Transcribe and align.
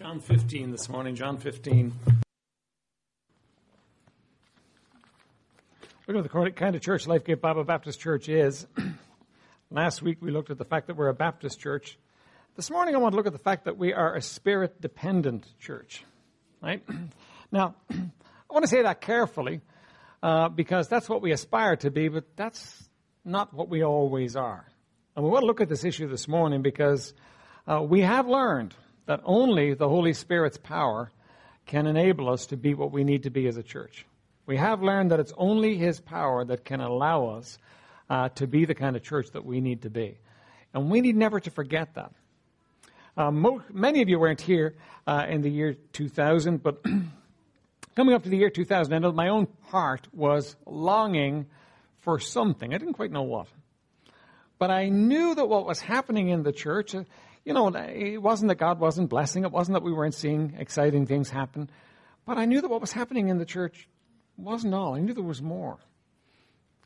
John 0.00 0.18
15 0.18 0.70
this 0.70 0.88
morning, 0.88 1.14
John 1.14 1.36
15. 1.36 1.92
Look 6.06 6.16
at 6.16 6.22
the 6.22 6.50
kind 6.52 6.74
of 6.74 6.80
church 6.80 7.06
Life 7.06 7.24
Lifegate 7.24 7.42
Bible 7.42 7.64
Baptist 7.64 8.00
Church 8.00 8.30
is. 8.30 8.66
Last 9.70 10.00
week 10.00 10.16
we 10.22 10.30
looked 10.30 10.48
at 10.48 10.56
the 10.56 10.64
fact 10.64 10.86
that 10.86 10.96
we're 10.96 11.08
a 11.08 11.14
Baptist 11.14 11.60
church. 11.60 11.98
This 12.56 12.70
morning 12.70 12.94
I 12.94 12.98
want 12.98 13.12
to 13.12 13.16
look 13.18 13.26
at 13.26 13.34
the 13.34 13.38
fact 13.38 13.66
that 13.66 13.76
we 13.76 13.92
are 13.92 14.14
a 14.14 14.22
spirit 14.22 14.80
dependent 14.80 15.46
church. 15.60 16.02
Right? 16.62 16.82
Now, 17.52 17.74
I 17.90 17.94
want 18.48 18.64
to 18.64 18.70
say 18.70 18.80
that 18.80 19.02
carefully 19.02 19.60
uh, 20.22 20.48
because 20.48 20.88
that's 20.88 21.10
what 21.10 21.20
we 21.20 21.32
aspire 21.32 21.76
to 21.76 21.90
be, 21.90 22.08
but 22.08 22.24
that's 22.36 22.88
not 23.22 23.52
what 23.52 23.68
we 23.68 23.84
always 23.84 24.34
are. 24.34 24.66
And 25.14 25.26
we 25.26 25.30
want 25.30 25.42
to 25.42 25.46
look 25.46 25.60
at 25.60 25.68
this 25.68 25.84
issue 25.84 26.08
this 26.08 26.26
morning 26.26 26.62
because 26.62 27.12
uh, 27.66 27.82
we 27.82 28.00
have 28.00 28.26
learned 28.26 28.74
that 29.06 29.20
only 29.24 29.74
the 29.74 29.88
Holy 29.88 30.12
Spirit's 30.12 30.58
power 30.58 31.10
can 31.66 31.86
enable 31.86 32.28
us 32.28 32.46
to 32.46 32.56
be 32.56 32.74
what 32.74 32.92
we 32.92 33.04
need 33.04 33.24
to 33.24 33.30
be 33.30 33.46
as 33.46 33.56
a 33.56 33.62
church. 33.62 34.06
We 34.46 34.56
have 34.56 34.82
learned 34.82 35.10
that 35.10 35.20
it's 35.20 35.32
only 35.36 35.76
His 35.76 36.00
power 36.00 36.44
that 36.44 36.64
can 36.64 36.80
allow 36.80 37.26
us 37.26 37.58
uh, 38.08 38.28
to 38.30 38.46
be 38.46 38.64
the 38.64 38.74
kind 38.74 38.96
of 38.96 39.02
church 39.02 39.30
that 39.32 39.44
we 39.44 39.60
need 39.60 39.82
to 39.82 39.90
be. 39.90 40.18
And 40.74 40.90
we 40.90 41.00
need 41.00 41.16
never 41.16 41.40
to 41.40 41.50
forget 41.50 41.94
that. 41.94 42.12
Uh, 43.16 43.30
mo- 43.30 43.62
many 43.72 44.02
of 44.02 44.08
you 44.08 44.18
weren't 44.18 44.40
here 44.40 44.74
uh, 45.06 45.26
in 45.28 45.42
the 45.42 45.50
year 45.50 45.76
2000, 45.92 46.62
but 46.62 46.82
coming 47.96 48.14
up 48.14 48.22
to 48.22 48.28
the 48.28 48.36
year 48.36 48.50
2000, 48.50 48.92
I 48.92 48.98
know 48.98 49.12
my 49.12 49.28
own 49.28 49.48
heart 49.68 50.06
was 50.12 50.56
longing 50.66 51.46
for 51.98 52.18
something. 52.18 52.72
I 52.72 52.78
didn't 52.78 52.94
quite 52.94 53.10
know 53.10 53.22
what. 53.22 53.46
But 54.58 54.70
I 54.70 54.88
knew 54.88 55.34
that 55.34 55.48
what 55.48 55.66
was 55.66 55.80
happening 55.80 56.28
in 56.28 56.42
the 56.42 56.52
church, 56.52 56.94
uh, 56.94 57.04
you 57.44 57.52
know, 57.52 57.68
it 57.68 58.20
wasn't 58.20 58.48
that 58.48 58.56
God 58.56 58.78
wasn't 58.78 59.08
blessing, 59.08 59.44
it 59.44 59.52
wasn't 59.52 59.74
that 59.74 59.82
we 59.82 59.92
weren't 59.92 60.14
seeing 60.14 60.54
exciting 60.58 61.06
things 61.06 61.30
happen, 61.30 61.70
but 62.26 62.38
I 62.38 62.44
knew 62.44 62.60
that 62.60 62.70
what 62.70 62.80
was 62.80 62.92
happening 62.92 63.28
in 63.28 63.38
the 63.38 63.46
church 63.46 63.88
wasn't 64.36 64.74
all. 64.74 64.94
I 64.94 65.00
knew 65.00 65.14
there 65.14 65.22
was 65.22 65.42
more. 65.42 65.78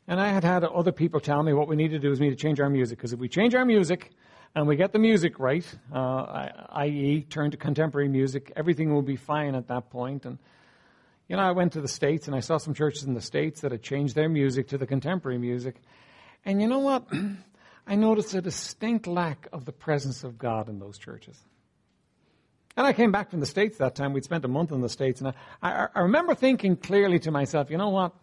And 0.07 0.19
I 0.19 0.29
had 0.29 0.43
had 0.43 0.63
other 0.63 0.91
people 0.91 1.19
tell 1.19 1.41
me 1.41 1.53
what 1.53 1.67
we 1.67 1.75
need 1.75 1.89
to 1.89 1.99
do 1.99 2.11
is 2.11 2.19
we 2.19 2.27
need 2.27 2.37
to 2.37 2.41
change 2.41 2.59
our 2.59 2.69
music, 2.69 2.97
because 2.97 3.13
if 3.13 3.19
we 3.19 3.27
change 3.27 3.55
our 3.55 3.65
music 3.65 4.11
and 4.53 4.67
we 4.67 4.75
get 4.75 4.93
the 4.93 4.99
music 4.99 5.39
right, 5.39 5.65
uh, 5.93 6.47
i.e., 6.73 7.25
turn 7.29 7.51
to 7.51 7.57
contemporary 7.57 8.07
music, 8.07 8.51
everything 8.55 8.93
will 8.93 9.01
be 9.01 9.15
fine 9.15 9.55
at 9.55 9.67
that 9.67 9.89
point. 9.89 10.25
And, 10.25 10.37
you 11.27 11.35
know, 11.35 11.41
I 11.41 11.51
went 11.51 11.73
to 11.73 11.81
the 11.81 11.87
States 11.87 12.27
and 12.27 12.35
I 12.35 12.39
saw 12.39 12.57
some 12.57 12.73
churches 12.73 13.03
in 13.03 13.15
the 13.15 13.21
States 13.21 13.61
that 13.61 13.71
had 13.71 13.81
changed 13.81 14.15
their 14.15 14.29
music 14.29 14.67
to 14.69 14.77
the 14.77 14.85
contemporary 14.85 15.39
music. 15.39 15.75
And 16.45 16.61
you 16.61 16.67
know 16.67 16.79
what? 16.79 17.07
I 17.87 17.95
noticed 17.95 18.33
a 18.33 18.41
distinct 18.41 19.07
lack 19.07 19.47
of 19.53 19.65
the 19.65 19.71
presence 19.71 20.23
of 20.23 20.37
God 20.37 20.69
in 20.69 20.79
those 20.79 20.97
churches. 20.97 21.39
And 22.77 22.85
I 22.85 22.93
came 22.93 23.11
back 23.11 23.29
from 23.29 23.39
the 23.39 23.45
States 23.45 23.77
that 23.77 23.95
time. 23.95 24.11
We'd 24.11 24.25
spent 24.25 24.43
a 24.43 24.49
month 24.49 24.71
in 24.71 24.81
the 24.81 24.89
States. 24.89 25.21
And 25.21 25.33
I, 25.61 25.87
I, 25.93 26.01
remember 26.01 26.35
thinking 26.35 26.75
clearly 26.75 27.19
to 27.19 27.31
myself, 27.31 27.69
you 27.69 27.77
know 27.77 27.89
what? 27.89 28.13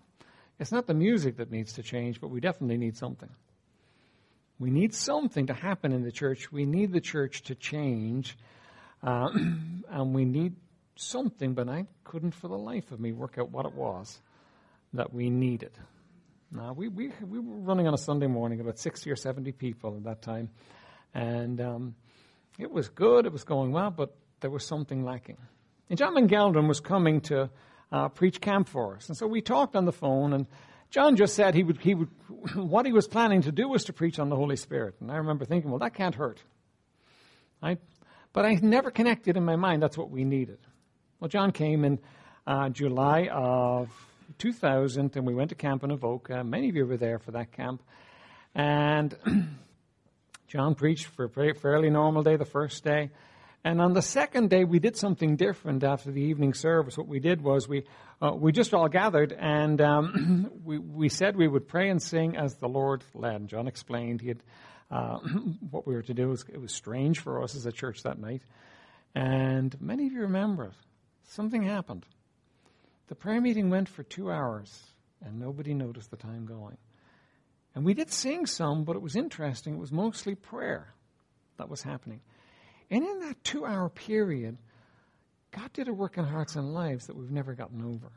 It's 0.58 0.72
not 0.72 0.86
the 0.86 0.94
music 0.94 1.38
that 1.38 1.50
needs 1.50 1.74
to 1.74 1.82
change, 1.82 2.20
but 2.20 2.28
we 2.28 2.40
definitely 2.40 2.76
need 2.76 2.96
something. 2.96 3.30
We 4.58 4.70
need 4.70 4.94
something 4.94 5.46
to 5.46 5.54
happen 5.54 5.92
in 5.92 6.02
the 6.02 6.12
church. 6.12 6.52
We 6.52 6.66
need 6.66 6.92
the 6.92 7.00
church 7.00 7.42
to 7.44 7.54
change. 7.54 8.36
Uh, 9.02 9.30
and 9.88 10.14
we 10.14 10.24
need 10.24 10.56
something, 10.96 11.54
but 11.54 11.68
I 11.68 11.86
couldn't 12.04 12.32
for 12.32 12.48
the 12.48 12.58
life 12.58 12.92
of 12.92 13.00
me 13.00 13.12
work 13.12 13.38
out 13.38 13.50
what 13.50 13.64
it 13.64 13.74
was 13.74 14.20
that 14.92 15.14
we 15.14 15.30
needed. 15.30 15.72
Now, 16.54 16.74
we, 16.74 16.88
we, 16.88 17.10
we 17.26 17.38
were 17.38 17.56
running 17.56 17.86
on 17.86 17.94
a 17.94 17.98
Sunday 17.98 18.26
morning, 18.26 18.60
about 18.60 18.78
60 18.78 19.10
or 19.10 19.16
70 19.16 19.52
people 19.52 19.96
at 19.96 20.04
that 20.04 20.20
time. 20.20 20.50
And 21.14 21.58
um, 21.62 21.94
it 22.58 22.70
was 22.70 22.90
good, 22.90 23.24
it 23.24 23.32
was 23.32 23.44
going 23.44 23.72
well, 23.72 23.90
but 23.90 24.14
there 24.40 24.50
was 24.50 24.66
something 24.66 25.02
lacking. 25.02 25.38
And 25.88 25.98
John 25.98 26.14
McGeldrum 26.14 26.68
was 26.68 26.78
coming 26.78 27.22
to 27.22 27.48
uh, 27.90 28.10
preach 28.10 28.42
camp 28.42 28.68
for 28.68 28.96
us. 28.96 29.08
And 29.08 29.16
so 29.16 29.26
we 29.26 29.40
talked 29.40 29.76
on 29.76 29.86
the 29.86 29.92
phone, 29.92 30.34
and 30.34 30.46
John 30.90 31.16
just 31.16 31.34
said 31.34 31.54
he 31.54 31.62
would, 31.62 31.78
he 31.78 31.94
would, 31.94 32.10
what 32.54 32.84
he 32.84 32.92
was 32.92 33.08
planning 33.08 33.40
to 33.42 33.52
do 33.52 33.66
was 33.66 33.84
to 33.84 33.94
preach 33.94 34.18
on 34.18 34.28
the 34.28 34.36
Holy 34.36 34.56
Spirit. 34.56 34.96
And 35.00 35.10
I 35.10 35.16
remember 35.16 35.46
thinking, 35.46 35.70
well, 35.70 35.80
that 35.80 35.94
can't 35.94 36.14
hurt. 36.14 36.42
Right? 37.62 37.80
But 38.34 38.44
I 38.44 38.54
never 38.56 38.90
connected 38.90 39.38
in 39.38 39.44
my 39.46 39.56
mind 39.56 39.82
that's 39.82 39.96
what 39.96 40.10
we 40.10 40.24
needed. 40.24 40.58
Well, 41.18 41.28
John 41.28 41.50
came 41.52 41.82
in 41.84 41.98
uh, 42.46 42.68
July 42.68 43.28
of 43.28 43.88
2000, 44.38 45.16
and 45.16 45.26
we 45.26 45.34
went 45.34 45.50
to 45.50 45.54
camp 45.54 45.84
in 45.84 45.90
Avoca. 45.90 46.44
Many 46.44 46.68
of 46.68 46.76
you 46.76 46.86
were 46.86 46.96
there 46.96 47.18
for 47.18 47.32
that 47.32 47.52
camp. 47.52 47.82
And 48.54 49.16
John 50.48 50.74
preached 50.74 51.06
for 51.06 51.24
a 51.24 51.54
fairly 51.54 51.90
normal 51.90 52.22
day 52.22 52.36
the 52.36 52.44
first 52.44 52.84
day. 52.84 53.10
And 53.64 53.80
on 53.80 53.92
the 53.92 54.02
second 54.02 54.50
day, 54.50 54.64
we 54.64 54.80
did 54.80 54.96
something 54.96 55.36
different 55.36 55.84
after 55.84 56.10
the 56.10 56.20
evening 56.20 56.52
service. 56.52 56.98
What 56.98 57.06
we 57.06 57.20
did 57.20 57.40
was 57.40 57.68
we, 57.68 57.84
uh, 58.20 58.32
we 58.34 58.50
just 58.50 58.74
all 58.74 58.88
gathered 58.88 59.32
and 59.32 59.80
um, 59.80 60.50
we, 60.64 60.78
we 60.78 61.08
said 61.08 61.36
we 61.36 61.46
would 61.46 61.68
pray 61.68 61.88
and 61.88 62.02
sing 62.02 62.36
as 62.36 62.56
the 62.56 62.68
Lord 62.68 63.04
led. 63.14 63.36
And 63.36 63.48
John 63.48 63.68
explained 63.68 64.20
he 64.20 64.28
had, 64.28 64.42
uh, 64.90 65.18
what 65.70 65.86
we 65.86 65.94
were 65.94 66.02
to 66.02 66.14
do. 66.14 66.28
Was, 66.28 66.44
it 66.52 66.60
was 66.60 66.72
strange 66.72 67.20
for 67.20 67.42
us 67.42 67.54
as 67.54 67.64
a 67.64 67.72
church 67.72 68.02
that 68.02 68.18
night. 68.18 68.42
And 69.14 69.80
many 69.80 70.06
of 70.06 70.12
you 70.12 70.22
remember 70.22 70.64
it. 70.64 70.74
Something 71.28 71.62
happened. 71.62 72.04
The 73.12 73.16
prayer 73.16 73.42
meeting 73.42 73.68
went 73.68 73.90
for 73.90 74.04
two 74.04 74.30
hours, 74.30 74.86
and 75.20 75.38
nobody 75.38 75.74
noticed 75.74 76.10
the 76.10 76.16
time 76.16 76.46
going. 76.46 76.78
And 77.74 77.84
we 77.84 77.92
did 77.92 78.10
sing 78.10 78.46
some, 78.46 78.84
but 78.84 78.96
it 78.96 79.02
was 79.02 79.16
interesting. 79.16 79.74
It 79.74 79.78
was 79.80 79.92
mostly 79.92 80.34
prayer 80.34 80.94
that 81.58 81.68
was 81.68 81.82
happening. 81.82 82.22
And 82.90 83.04
in 83.04 83.20
that 83.20 83.44
two 83.44 83.66
hour 83.66 83.90
period, 83.90 84.56
God 85.50 85.70
did 85.74 85.88
a 85.88 85.92
work 85.92 86.16
in 86.16 86.24
hearts 86.24 86.56
and 86.56 86.72
lives 86.72 87.08
that 87.08 87.14
we've 87.14 87.30
never 87.30 87.52
gotten 87.52 87.84
over. 87.84 88.12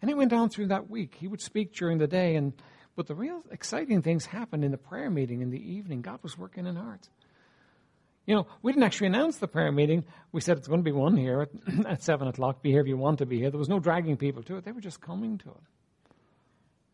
And 0.00 0.10
it 0.10 0.16
went 0.16 0.32
on 0.32 0.48
through 0.48 0.68
that 0.68 0.88
week. 0.88 1.16
He 1.20 1.28
would 1.28 1.42
speak 1.42 1.74
during 1.74 1.98
the 1.98 2.06
day, 2.06 2.36
and 2.36 2.54
but 2.96 3.06
the 3.06 3.14
real 3.14 3.42
exciting 3.50 4.00
things 4.00 4.24
happened 4.24 4.64
in 4.64 4.70
the 4.70 4.78
prayer 4.78 5.10
meeting 5.10 5.42
in 5.42 5.50
the 5.50 5.60
evening. 5.60 6.00
God 6.00 6.20
was 6.22 6.38
working 6.38 6.64
in 6.64 6.74
hearts. 6.74 7.10
You 8.26 8.34
know, 8.36 8.46
we 8.62 8.72
didn't 8.72 8.84
actually 8.84 9.08
announce 9.08 9.38
the 9.38 9.48
prayer 9.48 9.72
meeting. 9.72 10.04
We 10.32 10.40
said 10.40 10.58
it's 10.58 10.68
going 10.68 10.80
to 10.80 10.84
be 10.84 10.92
one 10.92 11.16
here 11.16 11.42
at, 11.42 11.86
at 11.86 12.02
7 12.02 12.28
o'clock. 12.28 12.62
Be 12.62 12.70
here 12.70 12.80
if 12.80 12.86
you 12.86 12.96
want 12.96 13.18
to 13.18 13.26
be 13.26 13.38
here. 13.38 13.50
There 13.50 13.58
was 13.58 13.68
no 13.68 13.80
dragging 13.80 14.16
people 14.16 14.42
to 14.44 14.56
it. 14.56 14.64
They 14.64 14.72
were 14.72 14.80
just 14.80 15.00
coming 15.00 15.38
to 15.38 15.48
it. 15.48 16.10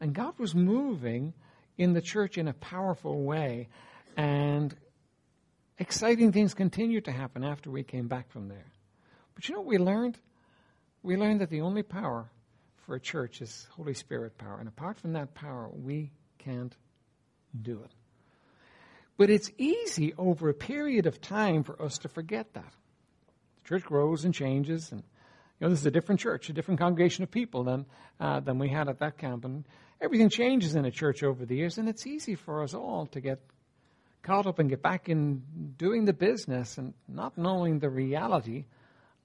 And 0.01 0.15
God 0.15 0.39
was 0.39 0.55
moving 0.55 1.35
in 1.79 1.93
the 1.93 2.01
church 2.01 2.39
in 2.39 2.49
a 2.49 2.53
powerful 2.53 3.23
way. 3.23 3.69
And 4.17 4.75
exciting 5.79 6.33
things 6.33 6.55
continued 6.55 7.05
to 7.07 7.13
happen 7.13 7.45
after 7.45 7.71
we 7.71 7.83
came 7.83 8.09
back 8.09 8.31
from 8.31 8.49
there. 8.49 8.73
But 9.35 9.49
you 9.49 9.55
know 9.55 9.61
what 9.61 9.69
we 9.69 9.79
learned? 9.79 10.19
We 11.03 11.17
learned 11.17 11.41
that 11.41 11.51
the 11.51 11.61
only 11.61 11.83
power 11.83 12.31
for 12.87 12.95
a 12.95 13.01
church 13.01 13.43
is 13.43 13.67
Holy 13.73 13.95
Spirit 13.95 14.39
power. 14.39 14.59
And 14.59 14.69
apart 14.69 14.99
from 14.99 15.13
that 15.15 15.35
power, 15.35 15.69
we 15.71 16.13
can't 16.39 16.75
do 17.61 17.83
it. 17.85 17.91
But 19.17 19.31
it's 19.31 19.51
easy 19.57 20.13
over 20.19 20.49
a 20.49 20.55
period 20.55 21.07
of 21.07 21.21
time 21.21 21.63
for 21.63 21.81
us 21.81 21.99
to 21.99 22.09
forget 22.09 22.53
that. 22.55 22.73
The 23.63 23.69
church 23.69 23.85
grows 23.85 24.25
and 24.25 24.35
changes, 24.35 24.93
and 24.93 25.03
you 25.03 25.67
know 25.67 25.71
this 25.71 25.81
is 25.81 25.87
a 25.87 25.91
different 25.91 26.21
church, 26.21 26.51
a 26.51 26.53
different 26.53 26.81
congregation 26.81 27.25
of 27.25 27.31
people 27.31 27.65
than 27.65 27.87
uh, 28.21 28.41
than 28.41 28.59
we 28.59 28.69
had 28.69 28.89
at 28.89 28.99
that 29.01 29.19
camp, 29.19 29.45
and 29.45 29.65
everything 30.01 30.29
changes 30.29 30.75
in 30.75 30.85
a 30.85 30.91
church 30.91 31.23
over 31.23 31.47
the 31.47 31.57
years, 31.57 31.79
and 31.79 31.89
it's 31.89 32.07
easy 32.07 32.35
for 32.35 32.63
us 32.63 32.75
all 32.75 33.07
to 33.07 33.21
get 33.21 33.41
caught 34.23 34.47
up 34.47 34.59
and 34.59 34.69
get 34.69 34.83
back 34.83 35.09
in 35.09 35.43
doing 35.79 36.05
the 36.05 36.13
business 36.13 36.79
and 36.79 36.93
not 37.09 37.39
knowing 37.39 37.79
the 37.79 37.89
reality 37.89 38.65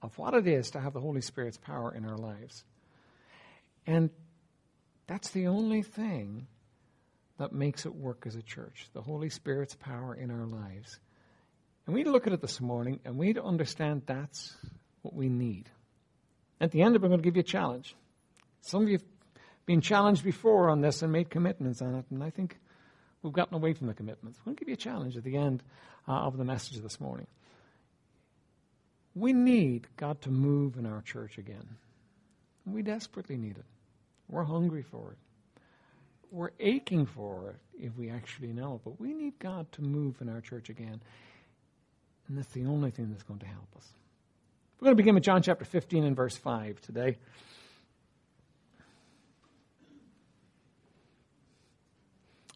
of 0.00 0.16
what 0.16 0.32
it 0.32 0.46
is 0.46 0.70
to 0.70 0.80
have 0.80 0.92
the 0.92 1.00
Holy 1.00 1.20
Spirit's 1.20 1.58
power 1.58 1.92
in 1.94 2.04
our 2.04 2.16
lives. 2.16 2.64
And 3.86 4.10
that's 5.08 5.30
the 5.30 5.48
only 5.48 5.82
thing 5.82 6.46
that 7.42 7.52
makes 7.52 7.86
it 7.86 7.92
work 7.92 8.22
as 8.24 8.36
a 8.36 8.42
church 8.42 8.88
the 8.92 9.02
Holy 9.02 9.28
Spirit's 9.28 9.74
power 9.74 10.14
in 10.14 10.30
our 10.30 10.46
lives. 10.46 11.00
And 11.86 11.94
we 11.94 12.04
look 12.04 12.28
at 12.28 12.32
it 12.32 12.40
this 12.40 12.60
morning 12.60 13.00
and 13.04 13.18
we 13.18 13.36
understand 13.36 14.02
that's 14.06 14.54
what 15.02 15.12
we 15.12 15.28
need. 15.28 15.68
At 16.60 16.70
the 16.70 16.82
end 16.82 16.94
of 16.94 17.02
it, 17.02 17.06
I'm 17.06 17.10
going 17.10 17.20
to 17.20 17.24
give 17.24 17.34
you 17.34 17.40
a 17.40 17.42
challenge. 17.42 17.96
Some 18.60 18.84
of 18.84 18.88
you 18.88 18.98
have 18.98 19.06
been 19.66 19.80
challenged 19.80 20.22
before 20.22 20.70
on 20.70 20.82
this 20.82 21.02
and 21.02 21.10
made 21.10 21.30
commitments 21.30 21.82
on 21.82 21.96
it, 21.96 22.04
and 22.10 22.22
I 22.22 22.30
think 22.30 22.60
we've 23.22 23.32
gotten 23.32 23.56
away 23.56 23.72
from 23.72 23.88
the 23.88 23.94
commitments. 23.94 24.38
I'm 24.38 24.44
going 24.44 24.56
to 24.56 24.60
give 24.60 24.68
you 24.68 24.74
a 24.74 24.76
challenge 24.76 25.16
at 25.16 25.24
the 25.24 25.36
end 25.36 25.64
uh, 26.06 26.12
of 26.12 26.36
the 26.36 26.44
message 26.44 26.78
this 26.78 27.00
morning. 27.00 27.26
We 29.16 29.32
need 29.32 29.88
God 29.96 30.20
to 30.20 30.30
move 30.30 30.76
in 30.76 30.86
our 30.86 31.02
church 31.02 31.38
again. 31.38 31.66
We 32.66 32.82
desperately 32.82 33.36
need 33.36 33.58
it. 33.58 33.66
We're 34.28 34.44
hungry 34.44 34.82
for 34.82 35.10
it 35.10 35.18
we're 36.32 36.50
aching 36.58 37.06
for 37.06 37.50
it 37.50 37.84
if 37.84 37.96
we 37.96 38.10
actually 38.10 38.52
know. 38.52 38.80
But 38.84 38.98
we 38.98 39.12
need 39.12 39.38
God 39.38 39.70
to 39.72 39.82
move 39.82 40.16
in 40.20 40.28
our 40.28 40.40
church 40.40 40.70
again. 40.70 41.00
And 42.26 42.38
that's 42.38 42.52
the 42.52 42.64
only 42.64 42.90
thing 42.90 43.10
that's 43.10 43.22
going 43.22 43.40
to 43.40 43.46
help 43.46 43.68
us. 43.76 43.86
We're 44.80 44.86
going 44.86 44.96
to 44.96 45.02
begin 45.02 45.14
with 45.14 45.24
John 45.24 45.42
chapter 45.42 45.64
15 45.64 46.04
and 46.04 46.16
verse 46.16 46.36
5 46.36 46.80
today. 46.80 47.18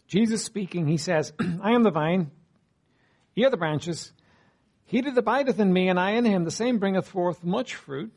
Jesus 0.09 0.43
speaking, 0.43 0.87
he 0.87 0.97
says, 0.97 1.33
I 1.63 1.73
am 1.73 1.83
the 1.83 1.91
vine, 1.91 2.31
ye 3.35 3.45
are 3.45 3.51
the 3.51 3.57
branches. 3.57 4.13
He 4.87 5.01
that 5.01 5.19
abideth 5.19 5.59
in 5.59 5.73
me, 5.73 5.89
and 5.89 5.99
I 5.99 6.13
in 6.13 6.25
him, 6.25 6.45
the 6.45 6.51
same 6.51 6.79
bringeth 6.79 7.09
forth 7.09 7.43
much 7.43 7.75
fruit. 7.75 8.13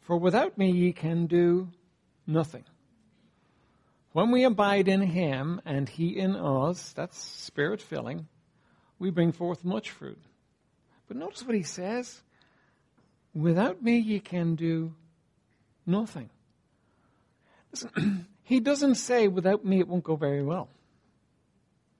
For 0.00 0.16
without 0.16 0.58
me 0.58 0.70
ye 0.70 0.92
can 0.92 1.26
do 1.26 1.68
nothing. 2.26 2.64
When 4.14 4.30
we 4.30 4.44
abide 4.44 4.86
in 4.86 5.02
him 5.02 5.60
and 5.64 5.88
he 5.88 6.16
in 6.16 6.36
us, 6.36 6.92
that's 6.92 7.18
spirit 7.18 7.82
filling, 7.82 8.28
we 9.00 9.10
bring 9.10 9.32
forth 9.32 9.64
much 9.64 9.90
fruit. 9.90 10.22
But 11.08 11.16
notice 11.16 11.44
what 11.44 11.56
he 11.56 11.64
says 11.64 12.22
without 13.34 13.82
me 13.82 13.98
ye 13.98 14.20
can 14.20 14.54
do 14.54 14.94
nothing. 15.84 16.30
Listen, 17.72 18.28
he 18.44 18.60
doesn't 18.60 18.94
say 18.94 19.26
without 19.26 19.64
me 19.64 19.80
it 19.80 19.88
won't 19.88 20.04
go 20.04 20.14
very 20.14 20.44
well. 20.44 20.68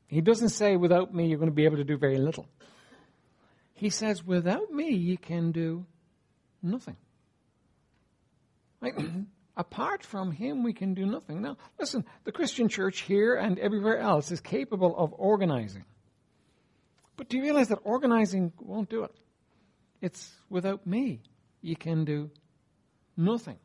He 0.06 0.20
doesn't 0.20 0.50
say 0.50 0.76
without 0.76 1.12
me 1.12 1.26
you're 1.26 1.38
going 1.38 1.50
to 1.50 1.54
be 1.54 1.64
able 1.64 1.78
to 1.78 1.84
do 1.84 1.98
very 1.98 2.18
little. 2.18 2.46
He 3.74 3.90
says 3.90 4.24
without 4.24 4.70
me 4.70 4.88
ye 4.88 5.16
can 5.16 5.50
do 5.50 5.84
nothing. 6.62 6.96
Like, 8.80 8.96
apart 9.56 10.02
from 10.02 10.32
him 10.32 10.62
we 10.62 10.72
can 10.72 10.94
do 10.94 11.06
nothing. 11.06 11.42
Now, 11.42 11.56
listen, 11.78 12.04
the 12.24 12.32
Christian 12.32 12.68
church 12.68 13.00
here 13.00 13.34
and 13.34 13.58
everywhere 13.58 13.98
else 13.98 14.30
is 14.30 14.40
capable 14.40 14.96
of 14.96 15.14
organizing. 15.16 15.84
But 17.16 17.28
do 17.28 17.36
you 17.36 17.42
realize 17.42 17.68
that 17.68 17.78
organizing 17.84 18.52
won't 18.60 18.90
do 18.90 19.04
it? 19.04 19.12
It's 20.00 20.32
without 20.50 20.86
me 20.86 21.20
you 21.62 21.76
can 21.76 22.04
do 22.04 22.30
nothing. 23.16 23.58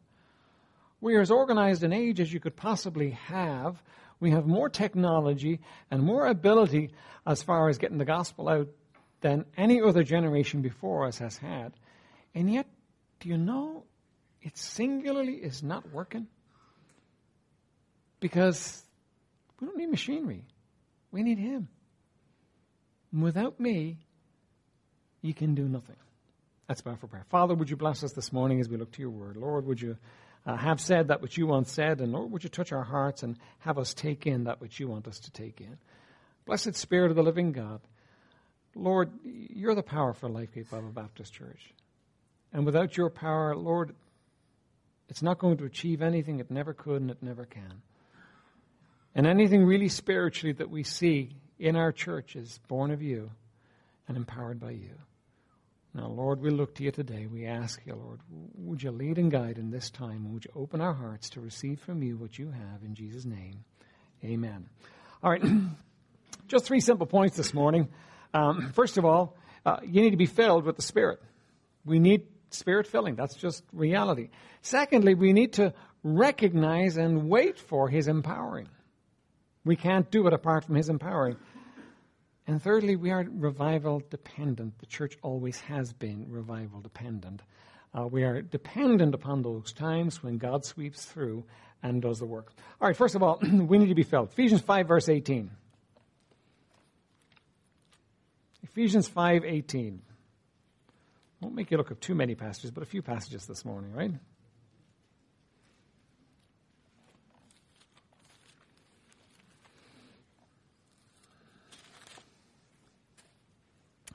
We 1.01 1.15
are 1.15 1.21
as 1.21 1.31
organized 1.31 1.83
an 1.83 1.93
age 1.93 2.19
as 2.19 2.31
you 2.31 2.39
could 2.39 2.55
possibly 2.55 3.11
have. 3.11 3.81
We 4.19 4.31
have 4.31 4.45
more 4.45 4.69
technology 4.69 5.61
and 5.89 6.03
more 6.03 6.27
ability 6.27 6.91
as 7.25 7.41
far 7.41 7.69
as 7.69 7.77
getting 7.77 7.97
the 7.97 8.05
gospel 8.05 8.49
out 8.49 8.67
than 9.21 9.45
any 9.57 9.81
other 9.81 10.03
generation 10.03 10.61
before 10.61 11.05
us 11.07 11.17
has 11.19 11.37
had. 11.37 11.73
And 12.35 12.51
yet, 12.51 12.67
do 13.19 13.29
you 13.29 13.37
know, 13.37 13.85
it 14.41 14.57
singularly 14.57 15.33
is 15.33 15.63
not 15.63 15.91
working? 15.91 16.27
Because 18.19 18.83
we 19.59 19.67
don't 19.67 19.77
need 19.77 19.89
machinery. 19.89 20.43
We 21.11 21.23
need 21.23 21.39
Him. 21.39 21.67
Without 23.11 23.59
me, 23.59 23.97
you 25.21 25.33
can 25.33 25.55
do 25.55 25.67
nothing. 25.67 25.95
That's 26.67 26.81
bow 26.81 26.95
for 26.95 27.07
prayer. 27.07 27.25
Father, 27.29 27.55
would 27.55 27.69
you 27.69 27.75
bless 27.75 28.03
us 28.03 28.13
this 28.13 28.31
morning 28.31 28.59
as 28.59 28.69
we 28.69 28.77
look 28.77 28.91
to 28.91 29.01
your 29.01 29.09
word? 29.09 29.37
Lord, 29.37 29.65
would 29.65 29.81
you 29.81 29.97
uh, 30.45 30.55
have 30.55 30.79
said 30.79 31.07
that 31.07 31.21
which 31.21 31.37
you 31.37 31.47
once 31.47 31.71
said, 31.71 31.99
and 31.99 32.11
Lord, 32.11 32.31
would 32.31 32.43
you 32.43 32.49
touch 32.49 32.71
our 32.71 32.83
hearts 32.83 33.23
and 33.23 33.37
have 33.59 33.79
us 33.79 33.93
take 33.93 34.27
in 34.27 34.43
that 34.43 34.61
which 34.61 34.79
you 34.79 34.87
want 34.87 35.07
us 35.07 35.19
to 35.21 35.31
take 35.31 35.59
in? 35.61 35.77
Blessed 36.45 36.75
Spirit 36.75 37.09
of 37.09 37.15
the 37.15 37.23
living 37.23 37.51
God, 37.51 37.81
Lord, 38.75 39.09
you're 39.23 39.75
the 39.75 39.83
power 39.83 40.13
for 40.13 40.29
Lifegate 40.29 40.69
Bible 40.69 40.91
Baptist 40.91 41.33
Church. 41.33 41.73
And 42.53 42.65
without 42.65 42.95
your 42.95 43.09
power, 43.09 43.55
Lord, 43.55 43.95
it's 45.09 45.21
not 45.21 45.39
going 45.39 45.57
to 45.57 45.65
achieve 45.65 46.01
anything 46.01 46.39
it 46.39 46.51
never 46.51 46.73
could 46.73 47.01
and 47.01 47.11
it 47.11 47.21
never 47.21 47.45
can. 47.45 47.81
And 49.15 49.25
anything 49.25 49.65
really 49.65 49.89
spiritually 49.89 50.53
that 50.53 50.69
we 50.69 50.83
see 50.83 51.31
in 51.57 51.75
our 51.75 51.91
church 51.91 52.35
is 52.35 52.59
born 52.67 52.91
of 52.91 53.01
you 53.01 53.31
and 54.07 54.15
empowered 54.15 54.59
by 54.59 54.71
you. 54.71 54.95
Now, 55.93 56.07
Lord, 56.07 56.39
we 56.39 56.51
look 56.51 56.75
to 56.75 56.83
you 56.83 56.91
today. 56.91 57.25
We 57.25 57.47
ask 57.47 57.81
you, 57.85 57.95
Lord, 57.95 58.19
would 58.55 58.83
you 58.83 58.91
lead 58.91 59.17
and 59.17 59.31
guide 59.31 59.57
in 59.57 59.71
this 59.71 59.89
time? 59.89 60.31
Would 60.31 60.45
you 60.45 60.51
open 60.55 60.81
our 60.81 60.93
hearts 60.93 61.31
to 61.31 61.41
receive 61.41 61.79
from 61.79 62.03
you 62.03 62.15
what 62.15 62.37
you 62.37 62.51
have 62.51 62.83
in 62.83 62.93
Jesus' 62.93 63.25
name? 63.25 63.63
Amen. 64.23 64.69
All 65.23 65.31
right, 65.31 65.43
just 66.47 66.65
three 66.65 66.79
simple 66.79 67.07
points 67.07 67.35
this 67.35 67.55
morning. 67.55 67.89
Um, 68.35 68.71
first 68.73 68.99
of 68.99 69.05
all, 69.05 69.35
uh, 69.65 69.77
you 69.83 70.03
need 70.03 70.11
to 70.11 70.17
be 70.17 70.27
filled 70.27 70.63
with 70.63 70.75
the 70.75 70.83
Spirit. 70.83 71.19
We 71.83 71.97
need 71.97 72.27
spirit 72.51 72.87
filling. 72.87 73.15
That's 73.15 73.35
just 73.35 73.63
reality. 73.73 74.29
Secondly, 74.61 75.13
we 75.13 75.33
need 75.33 75.53
to 75.53 75.73
recognize 76.03 76.97
and 76.97 77.29
wait 77.29 77.59
for 77.59 77.89
His 77.89 78.07
empowering. 78.07 78.69
We 79.65 79.75
can't 79.75 80.09
do 80.09 80.27
it 80.27 80.33
apart 80.33 80.65
from 80.65 80.75
His 80.75 80.89
empowering. 80.89 81.37
And 82.47 82.61
thirdly, 82.61 82.95
we 82.95 83.11
are 83.11 83.25
revival 83.29 84.01
dependent. 84.09 84.79
The 84.79 84.87
church 84.87 85.17
always 85.21 85.59
has 85.61 85.93
been 85.93 86.25
revival 86.29 86.81
dependent. 86.81 87.41
Uh, 87.93 88.07
we 88.07 88.23
are 88.23 88.41
dependent 88.41 89.13
upon 89.13 89.41
those 89.41 89.71
times 89.71 90.23
when 90.23 90.37
God 90.37 90.65
sweeps 90.65 91.05
through 91.05 91.43
and 91.83 92.01
does 92.01 92.19
the 92.19 92.25
work. 92.25 92.51
All 92.81 92.87
right, 92.87 92.97
first 92.97 93.15
of 93.15 93.23
all, 93.23 93.39
we 93.41 93.77
need 93.77 93.89
to 93.89 93.95
be 93.95 94.03
filled. 94.03 94.29
Ephesians 94.29 94.61
5, 94.61 94.87
verse 94.87 95.09
18. 95.09 95.51
Ephesians 98.79 99.09
5:18. 99.09 99.99
Won't 101.41 101.55
make 101.55 101.71
you 101.71 101.77
look 101.77 101.91
at 101.91 102.01
too 102.01 102.15
many 102.15 102.35
passages, 102.35 102.71
but 102.71 102.83
a 102.83 102.85
few 102.85 103.01
passages 103.01 103.45
this 103.45 103.63
morning, 103.63 103.93
right? 103.93 104.11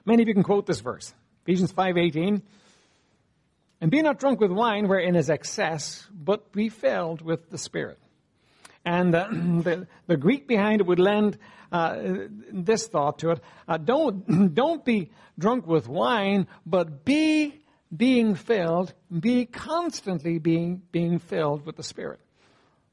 Many 0.04 0.22
of 0.22 0.28
you 0.28 0.34
can 0.34 0.42
quote 0.42 0.66
this 0.66 0.80
verse. 0.80 1.14
Ephesians 1.44 1.72
5:18. 1.72 2.42
And 3.80 3.90
be 3.90 4.02
not 4.02 4.18
drunk 4.18 4.40
with 4.40 4.50
wine 4.50 4.88
wherein 4.88 5.16
is 5.16 5.30
excess, 5.30 6.06
but 6.12 6.52
be 6.52 6.68
filled 6.68 7.22
with 7.22 7.50
the 7.50 7.58
Spirit. 7.58 7.98
And 8.84 9.14
uh, 9.14 9.28
the, 9.31 9.86
the 10.06 10.16
Greek 10.16 10.46
behind 10.46 10.81
it 10.81 10.86
would 10.86 10.98
lend 10.98 11.38
uh, 11.72 11.98
this 12.52 12.86
thought 12.86 13.19
to 13.20 13.31
it. 13.31 13.40
Uh, 13.66 13.78
don't, 13.78 14.54
don't 14.54 14.84
be 14.84 15.10
drunk 15.38 15.66
with 15.66 15.88
wine, 15.88 16.46
but 16.64 17.04
be 17.04 17.60
being 17.94 18.34
filled, 18.34 18.92
be 19.20 19.46
constantly 19.46 20.38
being, 20.38 20.82
being 20.92 21.19
filled 21.19 21.64
with 21.66 21.76
the 21.76 21.82
Spirit. 21.82 22.20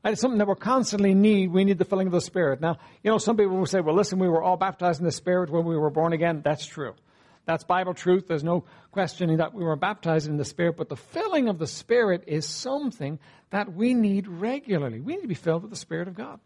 It's 0.03 0.19
something 0.19 0.39
that 0.39 0.47
we 0.47 0.55
constantly 0.55 1.13
need. 1.13 1.51
We 1.51 1.63
need 1.63 1.77
the 1.77 1.85
filling 1.85 2.07
of 2.07 2.13
the 2.13 2.21
Spirit. 2.21 2.59
Now, 2.59 2.77
you 3.03 3.11
know, 3.11 3.19
some 3.19 3.37
people 3.37 3.57
will 3.57 3.67
say, 3.67 3.81
well, 3.81 3.95
listen, 3.95 4.17
we 4.17 4.27
were 4.27 4.41
all 4.41 4.57
baptized 4.57 4.99
in 4.99 5.05
the 5.05 5.11
Spirit 5.11 5.51
when 5.51 5.63
we 5.63 5.77
were 5.77 5.91
born 5.91 6.11
again. 6.13 6.41
That's 6.43 6.65
true. 6.65 6.95
That's 7.51 7.65
Bible 7.65 7.93
truth. 7.93 8.29
There's 8.29 8.45
no 8.45 8.63
questioning 8.93 9.37
that 9.37 9.53
we 9.53 9.61
were 9.61 9.75
baptized 9.75 10.29
in 10.29 10.37
the 10.37 10.45
Spirit, 10.45 10.77
but 10.77 10.87
the 10.87 10.95
filling 10.95 11.49
of 11.49 11.59
the 11.59 11.67
Spirit 11.67 12.23
is 12.25 12.45
something 12.47 13.19
that 13.49 13.73
we 13.73 13.93
need 13.93 14.25
regularly. 14.25 15.01
We 15.01 15.15
need 15.15 15.23
to 15.23 15.27
be 15.27 15.33
filled 15.33 15.63
with 15.63 15.69
the 15.69 15.77
Spirit 15.77 16.07
of 16.07 16.15
God. 16.15 16.39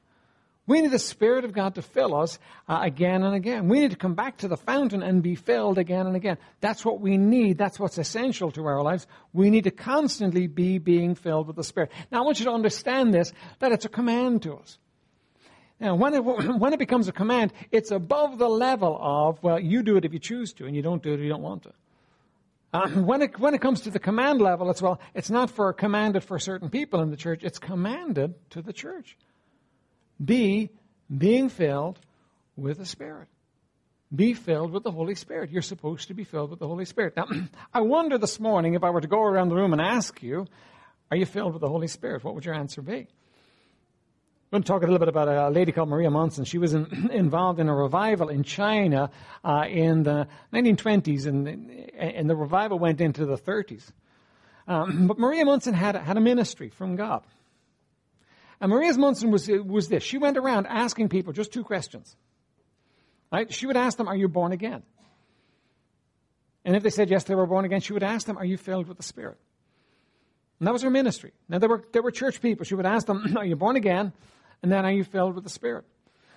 We 0.66 0.81
need 0.81 0.90
the 0.90 0.98
Spirit 0.98 1.46
of 1.46 1.54
God 1.54 1.75
to 1.75 1.84
fill 1.84 2.16
us 2.16 2.40
uh, 2.68 2.80
again 2.81 3.22
and 3.22 3.36
again. 3.36 3.68
We 3.68 3.81
need 3.81 3.92
to 3.92 3.98
come 3.98 4.16
back 4.16 4.38
to 4.38 4.48
the 4.48 4.57
fountain 4.57 5.04
and 5.04 5.22
be 5.22 5.36
filled 5.36 5.78
again 5.78 6.07
and 6.07 6.16
again. 6.16 6.40
That's 6.60 6.84
what 6.84 7.00
we 7.00 7.19
need. 7.19 7.60
That's 7.60 7.80
what's 7.80 8.00
essential 8.00 8.50
to 8.54 8.66
our 8.66 8.81
lives. 8.81 9.06
We 9.31 9.52
need 9.52 9.66
to 9.66 9.71
constantly 9.71 10.47
be 10.47 10.80
being 10.80 11.14
filled 11.14 11.45
with 11.45 11.56
the 11.56 11.64
Spirit. 11.64 11.92
Now, 12.12 12.24
I 12.24 12.26
want 12.26 12.40
you 12.40 12.45
to 12.45 12.52
understand 12.52 13.14
this, 13.14 13.31
that 13.59 13.71
it's 13.71 13.85
a 13.85 13.90
command 13.90 14.42
to 14.42 14.56
us. 14.56 14.80
Now, 15.85 15.94
when 15.94 16.15
it, 16.15 16.19
when 16.59 16.73
it 16.73 16.80
becomes 16.80 17.07
a 17.07 17.11
command, 17.11 17.54
it's 17.71 17.92
above 17.92 18.39
the 18.39 18.49
level 18.49 18.97
of, 18.99 19.42
well, 19.44 19.59
you 19.59 19.83
do 19.83 19.97
it 19.97 20.04
if 20.04 20.13
you 20.13 20.19
choose 20.19 20.51
to, 20.54 20.65
and 20.65 20.75
you 20.75 20.81
don't 20.81 21.04
do 21.04 21.11
it 21.11 21.15
if 21.15 21.19
you 21.21 21.30
don't 21.30 21.44
want 21.44 21.63
to. 21.63 21.73
Uh, 22.73 22.89
when, 23.11 23.21
it, 23.21 23.39
when 23.39 23.54
it 23.54 23.61
comes 23.61 23.81
to 23.81 23.92
the 23.92 23.99
command 23.99 24.42
level, 24.42 24.71
it's, 24.71 24.81
well, 24.81 24.99
it's 25.13 25.30
not 25.30 25.51
for 25.51 25.71
commanded 25.73 26.23
for 26.23 26.39
certain 26.39 26.71
people 26.71 27.01
in 27.01 27.11
the 27.11 27.15
church, 27.15 27.44
it's 27.44 27.59
commanded 27.59 28.33
to 28.49 28.63
the 28.63 28.73
church. 28.73 29.15
Be 30.23 30.71
being 31.15 31.49
filled 31.49 31.99
with 32.57 32.80
the 32.80 32.85
Spirit. 32.85 33.27
Be 34.13 34.33
filled 34.33 34.71
with 34.71 34.83
the 34.83 34.92
Holy 34.92 35.13
Spirit. 35.13 35.51
You're 35.51 35.61
supposed 35.61 36.07
to 36.07 36.15
be 36.15 36.23
filled 36.23 36.49
with 36.49 36.59
the 36.59 36.68
Holy 36.68 36.85
Spirit. 36.85 37.15
Now, 37.15 37.27
I 37.73 37.81
wonder 37.81 38.18
this 38.18 38.39
morning 38.39 38.73
if 38.73 38.83
I 38.83 38.89
were 38.89 39.01
to 39.01 39.07
go 39.07 39.21
around 39.21 39.49
the 39.49 39.56
room 39.56 39.71
and 39.71 39.81
ask 39.81 40.23
you, 40.23 40.47
are 41.11 41.18
you 41.18 41.27
filled 41.27 41.54
with 41.54 41.61
the 41.61 41.69
Holy 41.69 41.87
Spirit? 41.87 42.23
What 42.23 42.33
would 42.33 42.45
your 42.45 42.56
answer 42.56 42.81
be? 42.81 43.07
I'm 44.56 44.59
going 44.59 44.64
to 44.64 44.71
talk 44.71 44.83
a 44.83 44.85
little 44.85 45.00
bit 45.00 45.09
about 45.09 45.28
a 45.28 45.50
lady 45.50 45.74
called 45.74 45.90
Maria 45.90 46.09
Monsen. 46.09 46.45
She 46.45 46.57
was 46.57 46.74
in, 46.74 47.09
involved 47.12 47.59
in 47.59 47.68
a 47.68 47.76
revival 47.76 48.30
in 48.30 48.44
China 48.44 49.12
uh, 49.44 49.66
in 49.68 50.04
the 50.04 50.30
1920s, 50.54 51.28
and, 51.28 51.45
and 52.00 52.30
the 52.30 52.38
revival 52.38 52.80
went 52.80 53.02
into 53.02 53.26
the 53.26 53.38
30s. 53.38 53.92
Um, 54.66 55.07
but 55.07 55.19
Maria 55.19 55.44
Monsen 55.44 55.74
had, 55.74 55.97
had 55.97 56.16
a 56.16 56.21
ministry 56.21 56.69
from 56.69 56.95
God. 56.95 57.24
And 58.62 58.71
Maria 58.71 58.94
Monsen 58.94 59.30
was, 59.30 59.50
was 59.50 59.90
this. 59.90 60.04
She 60.04 60.18
went 60.18 60.38
around 60.38 60.68
asking 60.68 61.09
people 61.09 61.33
just 61.33 61.52
two 61.52 61.66
questions. 61.66 62.16
Right? 63.33 63.54
She 63.54 63.66
would 63.66 63.76
ask 63.76 63.97
them, 63.97 64.07
Are 64.07 64.16
you 64.16 64.30
born 64.30 64.54
again? 64.54 64.83
And 66.64 66.78
if 66.78 66.83
they 66.83 66.92
said 66.92 67.09
yes, 67.09 67.26
they 67.26 67.35
were 67.35 67.45
born 67.45 67.66
again, 67.66 67.81
she 67.81 67.92
would 67.92 68.04
ask 68.04 68.26
them, 68.26 68.38
Are 68.38 68.45
you 68.45 68.56
filled 68.56 68.88
with 68.88 68.95
the 68.95 69.04
Spirit? 69.04 69.38
And 70.62 70.68
that 70.68 70.71
was 70.71 70.83
her 70.83 70.90
ministry. 70.90 71.33
Now, 71.50 71.59
there 71.59 71.68
were, 71.68 71.83
there 71.92 72.02
were 72.02 72.12
church 72.12 72.42
people. 72.42 72.64
She 72.64 72.76
would 72.76 72.85
ask 72.85 73.06
them, 73.06 73.35
Are 73.38 73.45
you 73.45 73.57
born 73.57 73.76
again? 73.76 74.14
And 74.66 74.72
then, 74.72 74.84
Are 74.84 74.92
you 74.92 75.04
filled 75.04 75.36
with 75.36 75.44
the 75.44 75.50
Spirit? 75.52 75.86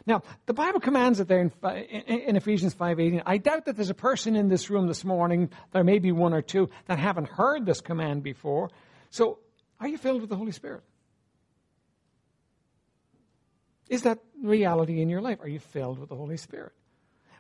Now, 0.05 0.23
the 0.45 0.53
Bible 0.53 0.81
commands 0.81 1.19
it 1.19 1.29
there 1.29 1.41
in, 1.41 1.51
in 1.63 2.37
Ephesians 2.37 2.75
5.18. 2.75 3.23
I 3.25 3.39
doubt 3.39 3.65
that 3.65 3.77
there's 3.77 3.89
a 3.89 3.95
person 3.95 4.37
in 4.37 4.51
this 4.51 4.69
room 4.69 4.87
this 4.87 5.03
morning, 5.03 5.49
there 5.73 5.83
may 5.83 5.99
be 5.99 6.13
one 6.13 6.35
or 6.35 6.43
two, 6.43 6.69
that 6.89 6.99
haven't 6.99 7.27
heard 7.27 7.65
this 7.65 7.81
command 7.81 8.23
before. 8.23 8.69
So, 9.09 9.39
are 9.81 9.89
you 9.89 9.97
filled 9.97 10.21
with 10.21 10.29
the 10.29 10.37
Holy 10.37 10.53
Spirit? 10.53 10.83
Is 13.89 14.03
that 14.03 14.19
reality 14.43 15.01
in 15.01 15.09
your 15.09 15.23
life? 15.23 15.39
Are 15.41 15.49
you 15.49 15.59
filled 15.59 15.99
with 15.99 16.11
the 16.11 16.17
Holy 16.17 16.37
Spirit? 16.37 16.73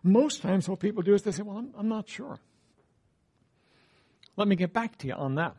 Most 0.02 0.40
times, 0.40 0.70
what 0.70 0.80
people 0.80 1.02
do 1.02 1.12
is 1.12 1.20
they 1.20 1.32
say, 1.32 1.42
Well, 1.42 1.58
I'm, 1.58 1.74
I'm 1.76 1.88
not 1.90 2.08
sure. 2.08 2.38
Let 4.36 4.48
me 4.48 4.56
get 4.56 4.72
back 4.72 4.96
to 5.00 5.06
you 5.06 5.12
on 5.12 5.34
that. 5.34 5.54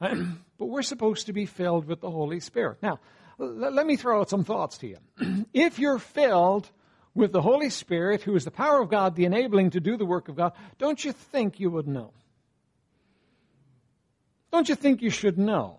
but 0.00 0.66
we're 0.66 0.82
supposed 0.82 1.26
to 1.26 1.32
be 1.32 1.46
filled 1.46 1.86
with 1.86 2.00
the 2.00 2.10
Holy 2.10 2.40
Spirit. 2.40 2.78
Now, 2.82 2.98
let 3.38 3.86
me 3.86 3.96
throw 3.96 4.20
out 4.20 4.30
some 4.30 4.44
thoughts 4.44 4.78
to 4.78 4.86
you. 4.86 4.98
if 5.52 5.78
you're 5.78 5.98
filled 5.98 6.70
with 7.14 7.32
the 7.32 7.42
Holy 7.42 7.70
Spirit, 7.70 8.22
who 8.22 8.34
is 8.34 8.44
the 8.44 8.50
power 8.50 8.80
of 8.80 8.90
God, 8.90 9.14
the 9.14 9.24
enabling 9.24 9.70
to 9.70 9.80
do 9.80 9.96
the 9.96 10.04
work 10.04 10.28
of 10.28 10.36
God, 10.36 10.52
don't 10.78 11.04
you 11.04 11.12
think 11.12 11.60
you 11.60 11.70
would 11.70 11.86
know? 11.86 12.12
Don't 14.50 14.68
you 14.68 14.74
think 14.74 15.02
you 15.02 15.10
should 15.10 15.38
know? 15.38 15.78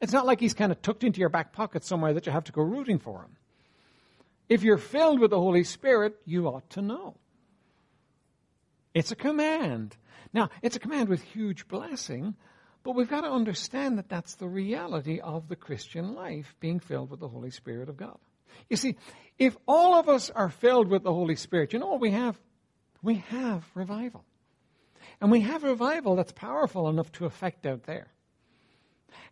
It's 0.00 0.12
not 0.12 0.26
like 0.26 0.40
he's 0.40 0.54
kind 0.54 0.70
of 0.70 0.82
tucked 0.82 1.04
into 1.04 1.20
your 1.20 1.28
back 1.28 1.52
pocket 1.52 1.84
somewhere 1.84 2.12
that 2.14 2.26
you 2.26 2.32
have 2.32 2.44
to 2.44 2.52
go 2.52 2.62
rooting 2.62 2.98
for 2.98 3.22
him. 3.22 3.36
If 4.48 4.62
you're 4.62 4.78
filled 4.78 5.20
with 5.20 5.30
the 5.30 5.38
Holy 5.38 5.64
Spirit, 5.64 6.14
you 6.26 6.46
ought 6.46 6.68
to 6.70 6.82
know. 6.82 7.16
It's 8.92 9.10
a 9.10 9.16
command. 9.16 9.96
Now, 10.32 10.50
it's 10.62 10.76
a 10.76 10.80
command 10.80 11.08
with 11.08 11.22
huge 11.22 11.66
blessing, 11.68 12.34
but 12.84 12.94
we've 12.94 13.08
got 13.08 13.22
to 13.22 13.30
understand 13.30 13.98
that 13.98 14.08
that's 14.08 14.36
the 14.36 14.46
reality 14.46 15.18
of 15.18 15.48
the 15.48 15.56
Christian 15.56 16.14
life, 16.14 16.54
being 16.60 16.78
filled 16.78 17.10
with 17.10 17.18
the 17.18 17.28
Holy 17.28 17.50
Spirit 17.50 17.88
of 17.88 17.96
God. 17.96 18.18
You 18.68 18.76
see, 18.76 18.96
if 19.38 19.56
all 19.66 19.94
of 19.94 20.08
us 20.08 20.30
are 20.30 20.50
filled 20.50 20.88
with 20.88 21.02
the 21.02 21.12
Holy 21.12 21.34
Spirit, 21.34 21.72
you 21.72 21.78
know 21.78 21.88
what 21.88 22.00
we 22.00 22.12
have? 22.12 22.38
We 23.02 23.16
have 23.30 23.64
revival. 23.74 24.24
And 25.20 25.30
we 25.30 25.40
have 25.40 25.64
revival 25.64 26.14
that's 26.14 26.32
powerful 26.32 26.88
enough 26.88 27.10
to 27.12 27.24
affect 27.24 27.66
out 27.66 27.84
there. 27.84 28.08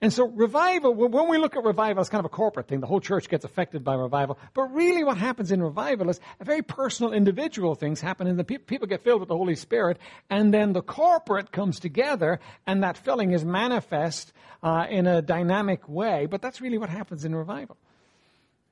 And 0.01 0.13
so 0.13 0.27
revival, 0.27 0.95
when 0.95 1.29
we 1.29 1.39
look 1.39 1.57
at 1.57 1.65
revival, 1.65 2.01
it's 2.01 2.11
kind 2.11 2.21
of 2.21 2.27
a 2.27 2.35
corporate 2.35 2.69
thing. 2.69 2.81
The 2.81 2.87
whole 2.87 3.01
church 3.01 3.29
gets 3.29 3.45
affected 3.45 3.85
by 3.85 3.95
revival. 3.95 4.39
But 4.55 4.73
really 4.73 5.05
what 5.05 5.17
happens 5.17 5.53
in 5.53 5.63
revival 5.63 6.11
is 6.11 6.21
very 6.41 6.63
personal, 6.63 7.13
individual 7.13 7.75
things 7.75 8.01
happen 8.01 8.27
and 8.27 8.39
the 8.39 8.45
pe- 8.45 8.59
people 8.59 8.89
get 8.89 9.03
filled 9.05 9.21
with 9.21 9.29
the 9.29 9.37
Holy 9.37 9.55
Spirit 9.55 9.99
and 10.31 10.53
then 10.53 10.73
the 10.73 10.83
corporate 10.83 11.53
comes 11.53 11.79
together 11.79 12.41
and 12.67 12.83
that 12.83 12.97
filling 12.97 13.33
is 13.33 13.45
manifest 13.45 14.33
uh, 14.63 14.87
in 14.89 15.07
a 15.07 15.23
dynamic 15.23 15.89
way. 15.89 16.27
But 16.27 16.43
that's 16.43 16.61
really 16.61 16.79
what 16.79 16.91
happens 16.91 17.25
in 17.25 17.35
revival. 17.35 17.77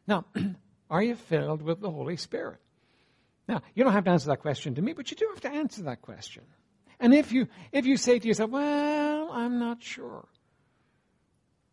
Now, 0.07 0.25
are 0.91 1.03
you 1.03 1.15
filled 1.15 1.63
with 1.63 1.81
the 1.81 1.91
Holy 1.91 2.17
Spirit? 2.17 2.59
Now, 3.51 3.63
you 3.75 3.83
don't 3.83 3.93
have 3.93 4.05
to 4.05 4.11
answer 4.11 4.29
that 4.29 4.41
question 4.41 4.77
to 4.77 4.83
me, 4.83 4.93
but 4.93 5.11
you 5.11 5.17
do 5.17 5.29
have 5.31 5.41
to 5.41 5.51
answer 5.51 5.83
that 5.83 6.03
question. 6.03 6.45
And 7.01 7.15
if 7.15 7.33
you, 7.33 7.49
if 7.73 7.87
you 7.87 7.97
say 7.97 8.19
to 8.19 8.29
yourself, 8.29 8.51
well, 8.51 9.31
I'm 9.33 9.59
not 9.59 9.83
sure, 9.83 10.29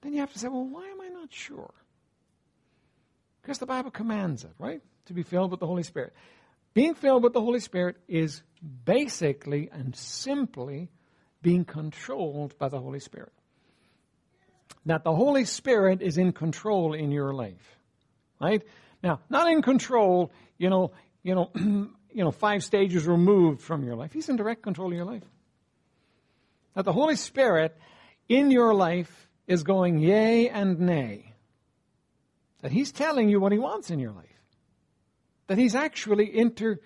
then 0.07 0.13
you 0.13 0.21
have 0.21 0.31
to 0.31 0.39
say, 0.39 0.47
well, 0.47 0.63
why 0.65 0.87
am 0.87 1.01
I 1.01 1.09
not 1.09 1.33
sure? 1.33 1.73
Because 3.41 3.57
the 3.57 3.65
Bible 3.65 3.91
commands 3.91 4.45
it, 4.45 4.53
right? 4.57 4.81
To 5.07 5.13
be 5.13 5.21
filled 5.21 5.51
with 5.51 5.59
the 5.59 5.67
Holy 5.67 5.83
Spirit. 5.83 6.13
Being 6.73 6.95
filled 6.95 7.23
with 7.23 7.33
the 7.33 7.41
Holy 7.41 7.59
Spirit 7.59 7.97
is 8.07 8.41
basically 8.85 9.69
and 9.69 9.93
simply 9.97 10.87
being 11.41 11.65
controlled 11.65 12.57
by 12.57 12.69
the 12.69 12.79
Holy 12.79 13.01
Spirit. 13.01 13.33
That 14.85 15.03
the 15.03 15.13
Holy 15.13 15.43
Spirit 15.43 16.01
is 16.01 16.17
in 16.17 16.31
control 16.31 16.93
in 16.93 17.11
your 17.11 17.33
life. 17.33 17.77
Right? 18.39 18.61
Now, 19.03 19.19
not 19.29 19.51
in 19.51 19.61
control, 19.61 20.31
you 20.57 20.69
know, 20.69 20.93
you 21.21 21.35
know, 21.35 21.51
you 21.57 22.23
know, 22.23 22.31
five 22.31 22.63
stages 22.63 23.05
removed 23.05 23.59
from 23.59 23.83
your 23.83 23.97
life. 23.97 24.13
He's 24.13 24.29
in 24.29 24.37
direct 24.37 24.61
control 24.61 24.87
of 24.87 24.95
your 24.95 25.05
life. 25.05 25.25
That 26.75 26.85
the 26.85 26.93
Holy 26.93 27.17
Spirit 27.17 27.77
in 28.29 28.51
your 28.51 28.73
life 28.73 29.26
is 29.47 29.63
going 29.63 29.97
yea 29.97 30.49
and 30.49 30.79
nay. 30.79 31.33
That 32.61 32.71
he's 32.71 32.91
telling 32.91 33.29
you 33.29 33.39
what 33.39 33.51
he 33.51 33.57
wants 33.57 33.89
in 33.89 33.99
your 33.99 34.11
life. 34.11 34.25
That 35.47 35.57
he's 35.57 35.75
actually 35.75 36.37
inter, 36.37 36.79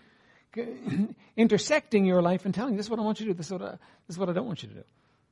intersecting 1.38 2.06
your 2.06 2.22
life 2.22 2.46
and 2.46 2.54
telling 2.54 2.74
you 2.74 2.78
this 2.78 2.86
is 2.86 2.90
what 2.90 3.00
I 3.00 3.04
want 3.04 3.20
you 3.20 3.26
to 3.28 3.34
do, 3.34 3.38
this 3.38 3.48
is, 3.48 3.54
what 3.54 3.62
I, 3.62 3.72
this 3.72 4.16
is 4.16 4.18
what 4.18 4.30
I 4.30 4.34
don't 4.34 4.46
want 4.46 4.64
you 4.64 4.70
to 4.70 4.76
do. 4.76 4.84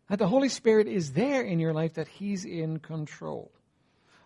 That 0.10 0.18
the 0.18 0.28
Holy 0.28 0.50
Spirit 0.50 0.88
is 0.88 1.14
there 1.14 1.44
in 1.44 1.60
your 1.60 1.74
life, 1.74 1.94
that 1.96 2.08
he's 2.08 2.46
in 2.46 2.80
control. 2.80 3.52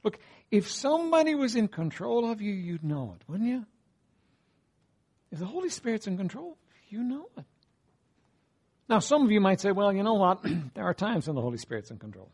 Look, 0.03 0.19
if 0.49 0.69
somebody 0.69 1.35
was 1.35 1.55
in 1.55 1.67
control 1.67 2.29
of 2.31 2.41
you, 2.41 2.53
you'd 2.53 2.83
know 2.83 3.15
it, 3.19 3.29
wouldn't 3.29 3.49
you? 3.49 3.65
If 5.31 5.39
the 5.39 5.45
Holy 5.45 5.69
Spirit's 5.69 6.07
in 6.07 6.15
control, 6.15 6.57
you 6.89 7.03
know 7.03 7.27
it. 7.37 7.43
Now, 8.87 8.99
some 8.99 9.23
of 9.23 9.31
you 9.31 9.41
might 9.41 9.59
say, 9.59 9.71
well, 9.71 9.91
you 9.91 10.03
know 10.03 10.13
what? 10.13 10.45
there 10.75 10.83
are 10.83 10.93
times 10.93 11.27
when 11.27 11.35
the 11.35 11.41
Holy 11.41 11.57
Spirit's 11.57 11.89
in 11.89 11.97
control. 11.97 12.29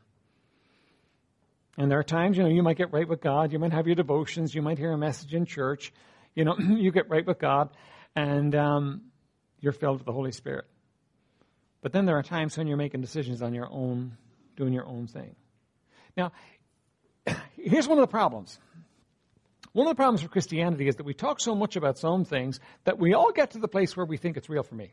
And 1.79 1.89
there 1.89 1.98
are 1.98 2.03
times, 2.03 2.36
you 2.36 2.43
know, 2.43 2.50
you 2.50 2.62
might 2.62 2.75
get 2.75 2.91
right 2.91 3.07
with 3.07 3.21
God, 3.21 3.53
you 3.53 3.57
might 3.57 3.71
have 3.71 3.88
your 3.88 3.95
devotions, 3.95 4.53
you 4.53 4.62
might 4.62 4.77
hear 4.77 4.91
a 4.91 4.98
message 4.98 5.33
in 5.33 5.45
church, 5.45 5.93
you 6.36 6.43
know, 6.43 6.57
you 6.59 6.91
get 6.91 7.09
right 7.09 7.25
with 7.25 7.39
God, 7.39 7.69
and 8.17 8.53
um, 8.53 9.01
you're 9.62 9.71
filled 9.71 10.00
with 10.00 10.05
the 10.05 10.12
Holy 10.12 10.33
Spirit. 10.33 10.65
But 11.81 11.93
then 11.93 12.05
there 12.05 12.17
are 12.17 12.21
times 12.21 12.57
when 12.57 12.67
you're 12.67 12.75
making 12.75 13.00
decisions 13.00 13.41
on 13.41 13.53
your 13.53 13.69
own, 13.71 14.17
doing 14.57 14.74
your 14.74 14.86
own 14.86 15.07
thing. 15.07 15.38
Now, 16.17 16.33
here's 17.55 17.88
one 17.88 17.98
of 17.98 18.03
the 18.03 18.12
problems. 18.12 18.59
One 19.71 19.88
of 19.88 19.91
the 19.91 19.95
problems 19.95 20.21
for 20.21 20.27
Christianity 20.27 20.89
is 20.89 20.98
that 20.98 21.05
we 21.05 21.13
talk 21.13 21.39
so 21.39 21.55
much 21.55 21.77
about 21.77 21.98
some 21.98 22.25
things 22.25 22.59
that 22.83 23.00
we 23.00 23.13
all 23.13 23.31
get 23.31 23.51
to 23.51 23.57
the 23.57 23.69
place 23.69 23.95
where 23.95 24.05
we 24.05 24.17
think 24.17 24.36
it's 24.36 24.50
real 24.50 24.63
for 24.63 24.75
me. 24.75 24.91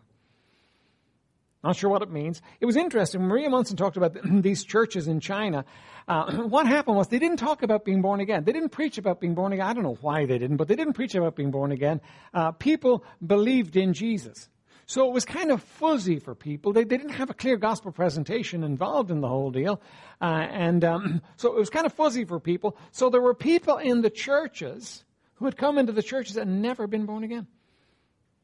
Not 1.66 1.74
sure 1.74 1.90
what 1.90 2.02
it 2.02 2.12
means. 2.12 2.42
It 2.60 2.66
was 2.66 2.76
interesting. 2.76 3.22
Maria 3.22 3.48
Monsen 3.48 3.76
talked 3.76 3.96
about 3.96 4.16
these 4.42 4.62
churches 4.62 5.08
in 5.08 5.18
China. 5.18 5.64
Uh, 6.06 6.32
what 6.48 6.64
happened 6.68 6.96
was 6.96 7.08
they 7.08 7.18
didn't 7.18 7.38
talk 7.38 7.64
about 7.64 7.84
being 7.84 8.02
born 8.02 8.20
again. 8.20 8.44
They 8.44 8.52
didn't 8.52 8.68
preach 8.68 8.98
about 8.98 9.20
being 9.20 9.34
born 9.34 9.52
again. 9.52 9.66
I 9.66 9.72
don't 9.72 9.82
know 9.82 9.98
why 10.00 10.26
they 10.26 10.38
didn't, 10.38 10.58
but 10.58 10.68
they 10.68 10.76
didn't 10.76 10.92
preach 10.92 11.16
about 11.16 11.34
being 11.34 11.50
born 11.50 11.72
again. 11.72 12.00
Uh, 12.32 12.52
people 12.52 13.04
believed 13.26 13.74
in 13.74 13.94
Jesus. 13.94 14.48
So 14.86 15.08
it 15.08 15.12
was 15.12 15.24
kind 15.24 15.50
of 15.50 15.60
fuzzy 15.60 16.20
for 16.20 16.36
people. 16.36 16.72
They, 16.72 16.84
they, 16.84 16.98
didn't 16.98 17.14
have 17.14 17.30
a 17.30 17.34
clear 17.34 17.56
gospel 17.56 17.90
presentation 17.90 18.62
involved 18.62 19.10
in 19.10 19.20
the 19.20 19.26
whole 19.26 19.50
deal. 19.50 19.80
Uh, 20.20 20.46
and 20.48 20.84
um, 20.84 21.20
so 21.36 21.52
it 21.52 21.58
was 21.58 21.68
kind 21.68 21.84
of 21.84 21.92
fuzzy 21.92 22.24
for 22.24 22.38
people. 22.38 22.76
So 22.92 23.10
there 23.10 23.20
were 23.20 23.34
people 23.34 23.78
in 23.78 24.02
the 24.02 24.10
churches 24.10 25.04
who 25.34 25.46
had 25.46 25.56
come 25.56 25.78
into 25.78 25.90
the 25.90 26.02
churches 26.04 26.36
and 26.36 26.62
never 26.62 26.86
been 26.86 27.06
born 27.06 27.24
again. 27.24 27.48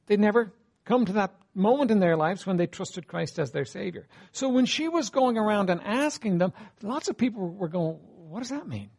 They'd 0.06 0.18
never 0.18 0.52
come 0.84 1.04
to 1.06 1.12
that 1.12 1.36
moment 1.54 1.90
in 1.90 2.00
their 2.00 2.16
lives 2.16 2.46
when 2.46 2.56
they 2.56 2.66
trusted 2.66 3.06
Christ 3.06 3.38
as 3.38 3.50
their 3.50 3.64
Savior. 3.64 4.06
So 4.32 4.48
when 4.48 4.66
she 4.66 4.88
was 4.88 5.10
going 5.10 5.36
around 5.36 5.70
and 5.70 5.80
asking 5.82 6.38
them, 6.38 6.52
lots 6.82 7.08
of 7.08 7.16
people 7.16 7.48
were 7.48 7.68
going, 7.68 7.98
What 8.28 8.40
does 8.40 8.50
that 8.50 8.68
mean? 8.68 8.90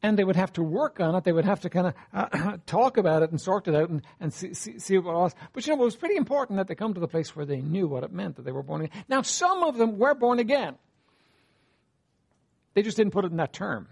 And 0.00 0.16
they 0.16 0.22
would 0.22 0.36
have 0.36 0.52
to 0.52 0.62
work 0.62 1.00
on 1.00 1.16
it. 1.16 1.24
They 1.24 1.32
would 1.32 1.44
have 1.44 1.60
to 1.62 1.70
kind 1.70 1.88
of 1.88 1.94
uh, 2.12 2.56
talk 2.66 2.98
about 2.98 3.22
it 3.24 3.32
and 3.32 3.40
sort 3.40 3.66
it 3.66 3.74
out 3.74 3.90
and, 3.90 4.02
and 4.20 4.32
see, 4.32 4.54
see, 4.54 4.78
see, 4.78 4.98
what 4.98 5.10
it 5.10 5.18
was. 5.18 5.34
But 5.52 5.66
you 5.66 5.74
know, 5.74 5.82
it 5.82 5.84
was 5.84 5.96
pretty 5.96 6.16
important 6.16 6.58
that 6.58 6.68
they 6.68 6.76
come 6.76 6.94
to 6.94 7.00
the 7.00 7.08
place 7.08 7.34
where 7.34 7.44
they 7.44 7.60
knew 7.60 7.88
what 7.88 8.04
it 8.04 8.12
meant 8.12 8.36
that 8.36 8.44
they 8.44 8.52
were 8.52 8.62
born 8.62 8.82
again. 8.82 9.04
Now, 9.08 9.22
some 9.22 9.64
of 9.64 9.76
them 9.76 9.98
were 9.98 10.14
born 10.14 10.38
again. 10.38 10.76
They 12.74 12.82
just 12.82 12.96
didn't 12.96 13.12
put 13.12 13.24
it 13.24 13.32
in 13.32 13.38
that 13.38 13.52
term. 13.52 13.88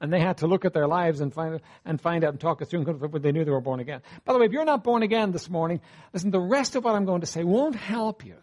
And 0.00 0.12
they 0.12 0.20
had 0.20 0.38
to 0.38 0.46
look 0.46 0.64
at 0.64 0.72
their 0.72 0.86
lives 0.86 1.20
and 1.20 1.34
find, 1.34 1.60
and 1.84 2.00
find 2.00 2.22
out 2.22 2.30
and 2.30 2.40
talk 2.40 2.62
it 2.62 2.66
through 2.66 2.84
when 2.84 3.22
they 3.22 3.32
knew 3.32 3.44
they 3.44 3.50
were 3.50 3.60
born 3.60 3.80
again. 3.80 4.00
By 4.24 4.32
the 4.32 4.38
way, 4.38 4.46
if 4.46 4.52
you're 4.52 4.64
not 4.64 4.84
born 4.84 5.02
again 5.02 5.32
this 5.32 5.50
morning, 5.50 5.80
listen, 6.12 6.30
the 6.30 6.40
rest 6.40 6.76
of 6.76 6.84
what 6.84 6.94
I'm 6.94 7.04
going 7.04 7.22
to 7.22 7.26
say 7.26 7.42
won't 7.42 7.74
help 7.74 8.24
you. 8.24 8.36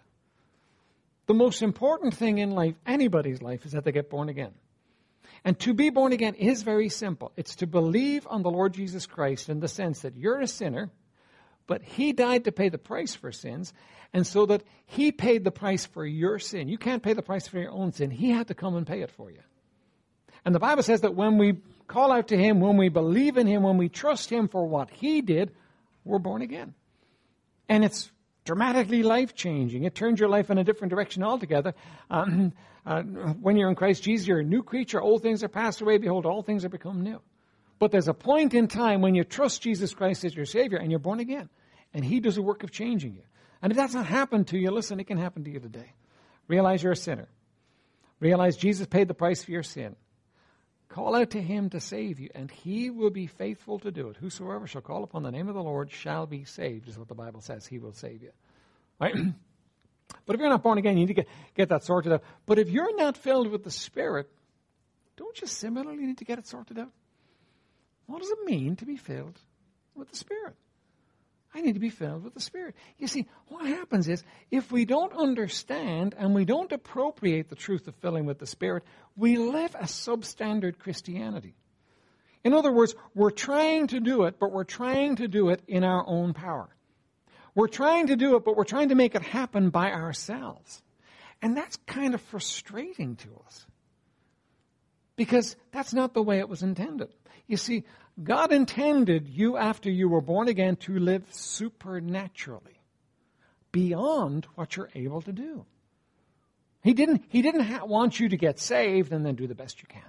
The 1.27 1.33
most 1.33 1.61
important 1.61 2.13
thing 2.13 2.39
in 2.39 2.51
life, 2.51 2.75
anybody's 2.85 3.41
life, 3.41 3.65
is 3.65 3.71
that 3.71 3.85
they 3.85 3.91
get 3.91 4.09
born 4.09 4.29
again. 4.29 4.51
And 5.43 5.57
to 5.59 5.73
be 5.73 5.89
born 5.89 6.11
again 6.11 6.35
is 6.35 6.63
very 6.63 6.89
simple. 6.89 7.31
It's 7.37 7.55
to 7.57 7.67
believe 7.67 8.27
on 8.29 8.43
the 8.43 8.51
Lord 8.51 8.73
Jesus 8.73 9.05
Christ 9.05 9.47
in 9.47 9.59
the 9.59 9.67
sense 9.67 10.01
that 10.01 10.17
you're 10.17 10.41
a 10.41 10.47
sinner, 10.47 10.89
but 11.67 11.81
He 11.83 12.13
died 12.13 12.43
to 12.43 12.51
pay 12.51 12.69
the 12.69 12.77
price 12.77 13.15
for 13.15 13.31
sins, 13.31 13.73
and 14.11 14.27
so 14.27 14.45
that 14.47 14.63
He 14.85 15.11
paid 15.11 15.43
the 15.43 15.51
price 15.51 15.85
for 15.85 16.05
your 16.05 16.37
sin. 16.37 16.67
You 16.67 16.77
can't 16.77 17.01
pay 17.01 17.13
the 17.13 17.21
price 17.21 17.47
for 17.47 17.59
your 17.59 17.71
own 17.71 17.91
sin. 17.91 18.11
He 18.11 18.31
had 18.31 18.47
to 18.47 18.53
come 18.53 18.75
and 18.75 18.85
pay 18.85 19.01
it 19.01 19.11
for 19.11 19.31
you. 19.31 19.39
And 20.45 20.53
the 20.53 20.59
Bible 20.59 20.83
says 20.83 21.01
that 21.01 21.15
when 21.15 21.37
we 21.37 21.57
call 21.87 22.11
out 22.11 22.29
to 22.29 22.37
Him, 22.37 22.59
when 22.59 22.77
we 22.77 22.89
believe 22.89 23.37
in 23.37 23.47
Him, 23.47 23.63
when 23.63 23.77
we 23.77 23.89
trust 23.89 24.29
Him 24.29 24.47
for 24.47 24.65
what 24.65 24.89
He 24.91 25.21
did, 25.21 25.51
we're 26.03 26.19
born 26.19 26.41
again. 26.41 26.75
And 27.67 27.83
it's 27.83 28.11
dramatically 28.45 29.01
life 29.01 29.33
changing. 29.33 29.83
It 29.83 29.95
turns 29.95 30.19
your 30.19 30.29
life 30.29 30.51
in 30.51 30.57
a 30.59 30.63
different 30.63 30.91
direction 30.91 31.23
altogether. 31.23 31.73
Um, 32.09 32.53
uh, 32.85 33.01
when 33.01 33.57
you're 33.57 33.69
in 33.69 33.75
Christ 33.75 34.03
Jesus, 34.03 34.27
you're 34.27 34.39
a 34.39 34.43
new 34.43 34.61
creature. 34.61 35.01
Old 35.01 35.23
things 35.23 35.43
are 35.43 35.47
passed 35.47 35.81
away. 35.81 35.97
Behold, 35.97 36.27
all 36.27 36.43
things 36.43 36.63
are 36.63 36.69
become 36.69 37.01
new. 37.01 37.19
But 37.79 37.91
there's 37.91 38.07
a 38.07 38.13
point 38.13 38.53
in 38.53 38.67
time 38.67 39.01
when 39.01 39.15
you 39.15 39.23
trust 39.23 39.63
Jesus 39.63 39.93
Christ 39.93 40.23
as 40.23 40.35
your 40.35 40.45
Savior 40.45 40.77
and 40.77 40.91
you're 40.91 40.99
born 40.99 41.19
again. 41.19 41.49
And 41.93 42.05
He 42.05 42.19
does 42.19 42.37
a 42.37 42.41
work 42.41 42.63
of 42.63 42.71
changing 42.71 43.15
you. 43.15 43.23
And 43.61 43.71
if 43.71 43.77
that's 43.77 43.95
not 43.95 44.05
happened 44.05 44.47
to 44.49 44.57
you, 44.59 44.69
listen, 44.69 44.99
it 44.99 45.05
can 45.05 45.17
happen 45.17 45.43
to 45.43 45.49
you 45.49 45.59
today. 45.59 45.93
Realize 46.47 46.83
you're 46.83 46.91
a 46.91 46.95
sinner. 46.95 47.27
Realize 48.19 48.55
Jesus 48.57 48.85
paid 48.85 49.07
the 49.07 49.13
price 49.13 49.43
for 49.43 49.51
your 49.51 49.63
sin. 49.63 49.95
Call 50.87 51.15
out 51.15 51.31
to 51.31 51.41
him 51.41 51.69
to 51.71 51.79
save 51.79 52.19
you, 52.19 52.29
and 52.35 52.49
he 52.49 52.89
will 52.89 53.09
be 53.09 53.27
faithful 53.27 53.79
to 53.79 53.91
do 53.91 54.09
it. 54.09 54.17
Whosoever 54.17 54.67
shall 54.67 54.81
call 54.81 55.03
upon 55.03 55.23
the 55.23 55.31
name 55.31 55.47
of 55.47 55.55
the 55.55 55.63
Lord 55.63 55.91
shall 55.91 56.25
be 56.27 56.45
saved, 56.45 56.87
is 56.87 56.97
what 56.97 57.07
the 57.07 57.15
Bible 57.15 57.41
says. 57.41 57.65
He 57.65 57.79
will 57.79 57.93
save 57.93 58.21
you. 58.21 58.31
Right? 58.99 59.15
but 60.25 60.35
if 60.35 60.39
you're 60.39 60.49
not 60.49 60.63
born 60.63 60.77
again, 60.77 60.97
you 60.97 61.05
need 61.05 61.15
to 61.15 61.21
get, 61.21 61.27
get 61.55 61.69
that 61.69 61.83
sorted 61.83 62.13
out. 62.13 62.23
But 62.45 62.59
if 62.59 62.69
you're 62.69 62.95
not 62.95 63.17
filled 63.17 63.49
with 63.49 63.63
the 63.63 63.71
Spirit, 63.71 64.29
don't 65.17 65.39
you 65.41 65.47
similarly 65.47 66.05
need 66.05 66.19
to 66.19 66.25
get 66.25 66.39
it 66.39 66.47
sorted 66.47 66.77
out? 66.77 66.91
What 68.05 68.21
does 68.21 68.29
it 68.29 68.45
mean 68.45 68.75
to 68.77 68.85
be 68.85 68.97
filled 68.97 69.39
with 69.95 70.09
the 70.09 70.15
Spirit? 70.15 70.55
I 71.55 71.61
need 71.61 71.73
to 71.73 71.79
be 71.79 71.89
filled 71.89 72.25
with 72.25 72.33
the 72.33 72.41
Spirit. 72.41 72.75
You 72.97 73.07
see, 73.07 73.27
what 73.47 73.65
happens 73.65 74.09
is 74.09 74.21
if 74.51 74.73
we 74.73 74.83
don't 74.83 75.13
understand 75.13 76.13
and 76.17 76.35
we 76.35 76.43
don't 76.43 76.71
appropriate 76.73 77.47
the 77.47 77.55
truth 77.55 77.87
of 77.87 77.95
filling 77.95 78.25
with 78.25 78.39
the 78.39 78.45
Spirit, 78.45 78.83
we 79.15 79.37
live 79.37 79.73
a 79.73 79.85
substandard 79.85 80.79
Christianity. 80.79 81.55
In 82.43 82.53
other 82.53 82.73
words, 82.73 82.93
we're 83.13 83.31
trying 83.31 83.87
to 83.87 84.01
do 84.01 84.23
it, 84.23 84.37
but 84.37 84.51
we're 84.51 84.65
trying 84.65 85.15
to 85.15 85.29
do 85.29 85.47
it 85.47 85.61
in 85.65 85.85
our 85.85 86.03
own 86.05 86.33
power. 86.33 86.67
We're 87.55 87.69
trying 87.69 88.07
to 88.07 88.17
do 88.17 88.35
it, 88.35 88.43
but 88.43 88.57
we're 88.57 88.65
trying 88.65 88.89
to 88.89 88.95
make 88.95 89.15
it 89.15 89.21
happen 89.21 89.69
by 89.69 89.91
ourselves. 89.91 90.83
And 91.41 91.55
that's 91.55 91.77
kind 91.87 92.13
of 92.13 92.21
frustrating 92.21 93.15
to 93.15 93.29
us. 93.45 93.65
Because 95.15 95.55
that's 95.71 95.93
not 95.93 96.13
the 96.13 96.21
way 96.21 96.39
it 96.39 96.49
was 96.49 96.63
intended. 96.63 97.13
You 97.47 97.57
see, 97.57 97.83
God 98.21 98.51
intended 98.51 99.27
you 99.27 99.57
after 99.57 99.89
you 99.89 100.09
were 100.09 100.21
born 100.21 100.47
again 100.47 100.77
to 100.77 100.97
live 100.97 101.25
supernaturally, 101.31 102.79
beyond 103.71 104.47
what 104.55 104.75
you're 104.75 104.89
able 104.95 105.21
to 105.21 105.33
do. 105.33 105.65
He 106.81 106.93
didn't, 106.93 107.25
he 107.29 107.41
didn't 107.41 107.65
ha- 107.65 107.85
want 107.85 108.19
you 108.19 108.29
to 108.29 108.37
get 108.37 108.59
saved 108.59 109.11
and 109.11 109.25
then 109.25 109.35
do 109.35 109.47
the 109.47 109.55
best 109.55 109.81
you 109.81 109.87
can. 109.87 110.01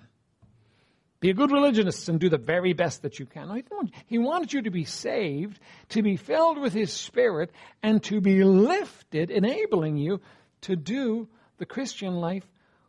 Be 1.18 1.30
a 1.30 1.34
good 1.34 1.50
religionist 1.50 2.08
and 2.08 2.20
do 2.20 2.28
the 2.28 2.36
very 2.36 2.74
best 2.74 3.02
that 3.02 3.18
you 3.18 3.24
can. 3.24 3.48
No, 3.48 3.54
he, 3.54 3.64
want, 3.70 3.94
he 4.06 4.18
wanted 4.18 4.52
you 4.52 4.62
to 4.62 4.70
be 4.70 4.84
saved, 4.84 5.58
to 5.88 6.02
be 6.02 6.16
filled 6.16 6.58
with 6.58 6.74
His 6.74 6.92
Spirit, 6.92 7.50
and 7.82 8.02
to 8.04 8.20
be 8.20 8.44
lifted, 8.44 9.30
enabling 9.30 9.96
you 9.96 10.20
to 10.62 10.76
do 10.76 11.26
the 11.56 11.66
Christian 11.66 12.16
life 12.16 12.46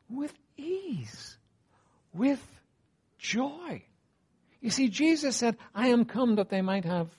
with 0.09 0.33
ease, 0.57 1.37
with 2.13 2.45
joy. 3.17 3.83
You 4.61 4.69
see, 4.69 4.89
Jesus 4.89 5.35
said, 5.35 5.57
I 5.75 5.89
am 5.89 6.05
come 6.05 6.35
that 6.35 6.49
they 6.49 6.61
might 6.61 6.85
have 6.85 7.09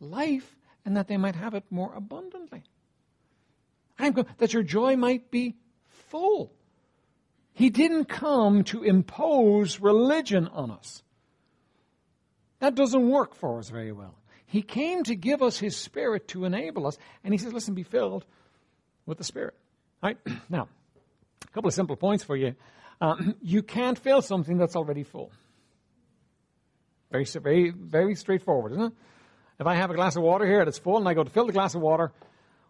life 0.00 0.56
and 0.84 0.96
that 0.96 1.08
they 1.08 1.16
might 1.16 1.34
have 1.34 1.54
it 1.54 1.64
more 1.70 1.92
abundantly. 1.94 2.62
I 3.98 4.06
am 4.06 4.14
come 4.14 4.26
that 4.38 4.52
your 4.52 4.62
joy 4.62 4.96
might 4.96 5.30
be 5.30 5.56
full. 6.08 6.52
He 7.52 7.70
didn't 7.70 8.04
come 8.04 8.64
to 8.64 8.82
impose 8.82 9.80
religion 9.80 10.46
on 10.48 10.70
us. 10.70 11.02
That 12.60 12.74
doesn't 12.74 13.10
work 13.10 13.34
for 13.34 13.58
us 13.58 13.70
very 13.70 13.92
well. 13.92 14.14
He 14.46 14.62
came 14.62 15.02
to 15.04 15.16
give 15.16 15.42
us 15.42 15.58
His 15.58 15.76
Spirit 15.76 16.28
to 16.28 16.44
enable 16.44 16.86
us, 16.86 16.96
and 17.24 17.34
He 17.34 17.38
says, 17.38 17.52
listen, 17.52 17.74
be 17.74 17.82
filled 17.82 18.24
with 19.04 19.18
the 19.18 19.24
Spirit. 19.24 19.54
All 20.02 20.10
right? 20.10 20.18
Now, 20.48 20.68
a 21.42 21.48
couple 21.52 21.68
of 21.68 21.74
simple 21.74 21.96
points 21.96 22.22
for 22.22 22.36
you. 22.36 22.54
Um, 23.00 23.34
you 23.42 23.62
can't 23.62 23.98
fill 23.98 24.22
something 24.22 24.56
that's 24.56 24.76
already 24.76 25.02
full. 25.02 25.32
Very, 27.10 27.24
very, 27.24 27.70
very 27.70 28.14
straightforward, 28.14 28.72
isn't 28.72 28.84
it? 28.84 28.92
If 29.58 29.66
I 29.66 29.74
have 29.76 29.90
a 29.90 29.94
glass 29.94 30.16
of 30.16 30.22
water 30.22 30.44
here 30.44 30.60
and 30.60 30.68
it's 30.68 30.78
full 30.78 30.98
and 30.98 31.08
I 31.08 31.14
go 31.14 31.24
to 31.24 31.30
fill 31.30 31.46
the 31.46 31.52
glass 31.52 31.74
of 31.74 31.80
water, 31.80 32.12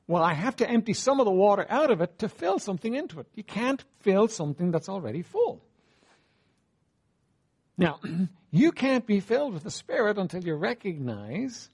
well, 0.06 0.22
I 0.22 0.34
have 0.34 0.56
to 0.56 0.68
empty 0.68 0.92
some 0.92 1.18
of 1.18 1.26
the 1.26 1.32
water 1.32 1.66
out 1.68 1.90
of 1.90 2.00
it 2.00 2.20
to 2.20 2.28
fill 2.28 2.58
something 2.58 2.94
into 2.94 3.18
it. 3.18 3.26
You 3.34 3.42
can't 3.42 3.82
fill 4.00 4.28
something 4.28 4.70
that's 4.70 4.88
already 4.88 5.22
full. 5.22 5.60
Now, 7.76 8.00
you 8.50 8.72
can't 8.72 9.04
be 9.06 9.20
filled 9.20 9.54
with 9.54 9.64
the 9.64 9.70
Spirit 9.70 10.18
until 10.18 10.44
you 10.44 10.54
recognize 10.54 11.70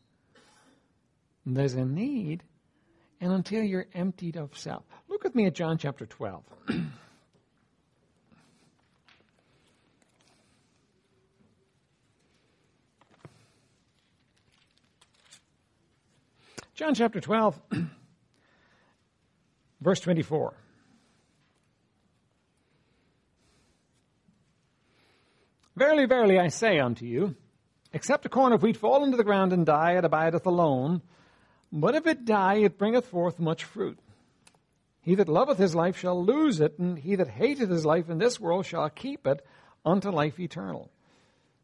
there's 1.44 1.74
a 1.74 1.84
need 1.84 2.42
and 3.20 3.32
until 3.32 3.62
you're 3.62 3.86
emptied 3.94 4.36
of 4.36 4.56
self. 4.56 4.84
Look 5.08 5.24
with 5.24 5.34
me 5.34 5.46
at 5.46 5.54
John 5.54 5.76
chapter 5.76 6.06
12. 6.06 6.42
John 16.74 16.94
chapter 16.94 17.20
12, 17.20 17.60
verse 19.82 20.00
24. 20.00 20.54
Verily, 25.76 26.06
verily, 26.06 26.38
I 26.38 26.48
say 26.48 26.78
unto 26.78 27.04
you, 27.04 27.36
except 27.92 28.24
a 28.24 28.30
corn 28.30 28.54
of 28.54 28.62
wheat 28.62 28.78
fall 28.78 29.04
into 29.04 29.18
the 29.18 29.24
ground 29.24 29.52
and 29.52 29.66
die, 29.66 29.98
it 29.98 30.04
abideth 30.04 30.46
alone. 30.46 31.02
But 31.70 31.94
if 31.94 32.06
it 32.06 32.24
die, 32.24 32.56
it 32.56 32.78
bringeth 32.78 33.06
forth 33.06 33.38
much 33.38 33.64
fruit. 33.64 33.98
He 35.02 35.14
that 35.16 35.28
loveth 35.28 35.58
his 35.58 35.74
life 35.74 35.98
shall 35.98 36.24
lose 36.24 36.58
it, 36.60 36.78
and 36.78 36.98
he 36.98 37.16
that 37.16 37.28
hateth 37.28 37.68
his 37.68 37.84
life 37.84 38.08
in 38.08 38.16
this 38.16 38.40
world 38.40 38.64
shall 38.64 38.88
keep 38.88 39.26
it 39.26 39.44
unto 39.84 40.08
life 40.08 40.40
eternal. 40.40 40.90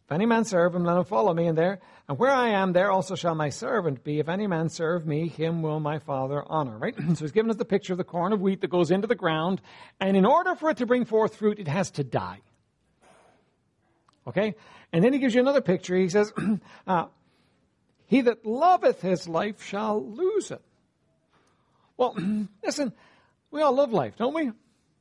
If 0.08 0.12
any 0.12 0.24
man 0.24 0.46
serve 0.46 0.74
him, 0.74 0.84
let 0.84 0.96
him 0.96 1.04
follow 1.04 1.34
me, 1.34 1.48
and 1.48 1.58
there, 1.58 1.80
and 2.08 2.18
where 2.18 2.30
I 2.30 2.48
am, 2.48 2.72
there 2.72 2.90
also 2.90 3.14
shall 3.14 3.34
my 3.34 3.50
servant 3.50 4.02
be. 4.02 4.20
If 4.20 4.30
any 4.30 4.46
man 4.46 4.70
serve 4.70 5.06
me, 5.06 5.28
him 5.28 5.60
will 5.60 5.80
my 5.80 5.98
Father 5.98 6.42
honor. 6.46 6.78
Right? 6.78 6.94
so 7.14 7.24
he's 7.26 7.32
given 7.32 7.50
us 7.50 7.58
the 7.58 7.66
picture 7.66 7.92
of 7.92 7.98
the 7.98 8.04
corn 8.04 8.32
of 8.32 8.40
wheat 8.40 8.62
that 8.62 8.70
goes 8.70 8.90
into 8.90 9.06
the 9.06 9.14
ground, 9.14 9.60
and 10.00 10.16
in 10.16 10.24
order 10.24 10.54
for 10.54 10.70
it 10.70 10.78
to 10.78 10.86
bring 10.86 11.04
forth 11.04 11.36
fruit, 11.36 11.58
it 11.58 11.68
has 11.68 11.90
to 11.92 12.04
die. 12.04 12.40
Okay? 14.26 14.54
And 14.94 15.04
then 15.04 15.12
he 15.12 15.18
gives 15.18 15.34
you 15.34 15.42
another 15.42 15.60
picture. 15.60 15.94
He 15.94 16.08
says, 16.08 16.32
uh, 16.86 17.06
He 18.06 18.22
that 18.22 18.46
loveth 18.46 19.02
his 19.02 19.28
life 19.28 19.62
shall 19.62 20.02
lose 20.02 20.50
it. 20.50 20.62
Well, 21.98 22.16
listen, 22.64 22.94
we 23.50 23.60
all 23.60 23.74
love 23.74 23.92
life, 23.92 24.16
don't 24.16 24.34
we? 24.34 24.52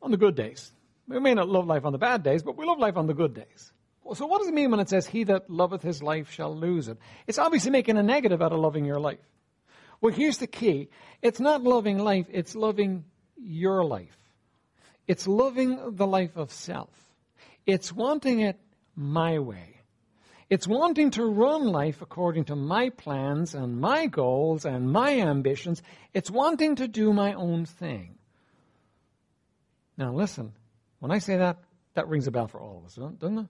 On 0.02 0.12
the 0.12 0.18
good 0.18 0.36
days. 0.36 0.74
We 1.08 1.22
may 1.22 1.34
not 1.34 1.48
love 1.48 1.66
life 1.66 1.86
on 1.86 1.94
the 1.94 1.98
bad 1.98 2.24
days, 2.24 2.44
but 2.44 2.58
we 2.58 2.66
love 2.66 2.80
life 2.80 2.98
on 2.98 3.08
the 3.08 3.14
good 3.14 3.34
days. 3.34 3.72
So 4.16 4.26
what 4.26 4.40
does 4.40 4.48
it 4.48 4.54
mean 4.54 4.72
when 4.72 4.80
it 4.80 4.90
says, 4.90 5.08
he 5.08 5.24
that 5.26 5.50
loveth 5.50 5.82
his 5.82 6.02
life 6.02 6.32
shall 6.32 6.56
lose 6.56 6.88
it? 6.88 6.98
It's 7.26 7.38
obviously 7.38 7.72
making 7.72 7.98
a 7.98 8.04
negative 8.04 8.42
out 8.42 8.54
of 8.54 8.60
loving 8.60 8.86
your 8.86 9.00
life. 9.00 9.20
Well, 10.02 10.14
here's 10.14 10.38
the 10.38 10.48
key. 10.48 10.90
It's 11.22 11.40
not 11.40 11.64
loving 11.64 11.98
life, 11.98 12.28
it's 12.30 12.56
loving 12.56 13.06
your 13.36 13.84
life. 13.84 14.18
It's 15.08 15.28
loving 15.28 15.96
the 15.96 16.08
life 16.08 16.36
of 16.36 16.52
self. 16.52 16.90
It's 17.66 17.92
wanting 17.92 18.42
it 18.42 18.60
my 18.96 19.40
way. 19.40 19.82
It's 20.50 20.68
wanting 20.68 21.12
to 21.12 21.26
run 21.26 21.66
life 21.66 22.02
according 22.02 22.46
to 22.46 22.56
my 22.56 22.90
plans 22.90 23.54
and 23.54 23.82
my 23.82 24.06
goals 24.08 24.66
and 24.66 24.92
my 24.92 25.20
ambitions. 25.20 25.82
It's 26.14 26.32
wanting 26.32 26.78
to 26.78 26.88
do 26.88 27.12
my 27.12 27.34
own 27.34 27.66
thing. 27.66 28.18
Now 29.98 30.14
listen, 30.14 30.54
when 31.00 31.12
I 31.12 31.20
say 31.20 31.38
that, 31.38 31.58
that 31.96 32.08
rings 32.08 32.28
a 32.28 32.32
bell 32.32 32.48
for 32.48 32.62
all 32.62 32.78
of 32.78 32.86
us, 32.86 32.96
doesn't 33.20 33.38
it? 33.38 33.48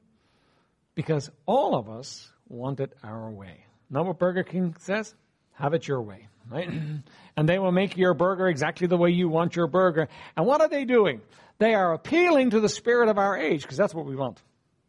Because 0.97 1.29
all 1.45 1.75
of 1.75 1.89
us 1.89 2.27
want 2.49 2.79
it 2.79 2.91
our 3.03 3.29
way. 3.29 3.65
Know 3.87 4.01
what 4.01 4.17
Burger 4.17 4.41
King 4.41 4.75
says? 4.79 5.13
Have 5.53 5.75
it 5.75 5.87
your 5.87 6.01
way, 6.01 6.27
right? 6.49 6.67
and 7.37 7.47
they 7.47 7.59
will 7.59 7.71
make 7.71 7.95
your 7.97 8.15
burger 8.15 8.47
exactly 8.47 8.87
the 8.87 8.97
way 8.97 9.11
you 9.11 9.29
want 9.29 9.55
your 9.55 9.67
burger. 9.67 10.09
And 10.35 10.47
what 10.47 10.59
are 10.59 10.67
they 10.67 10.85
doing? 10.85 11.21
They 11.59 11.75
are 11.75 11.93
appealing 11.93 12.49
to 12.49 12.59
the 12.59 12.67
spirit 12.67 13.09
of 13.09 13.19
our 13.19 13.37
age, 13.37 13.61
because 13.61 13.77
that's 13.77 13.93
what 13.93 14.07
we 14.07 14.15
want. 14.15 14.41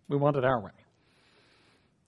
We 0.09 0.17
want 0.17 0.39
it 0.39 0.47
our 0.47 0.59
way. 0.59 0.71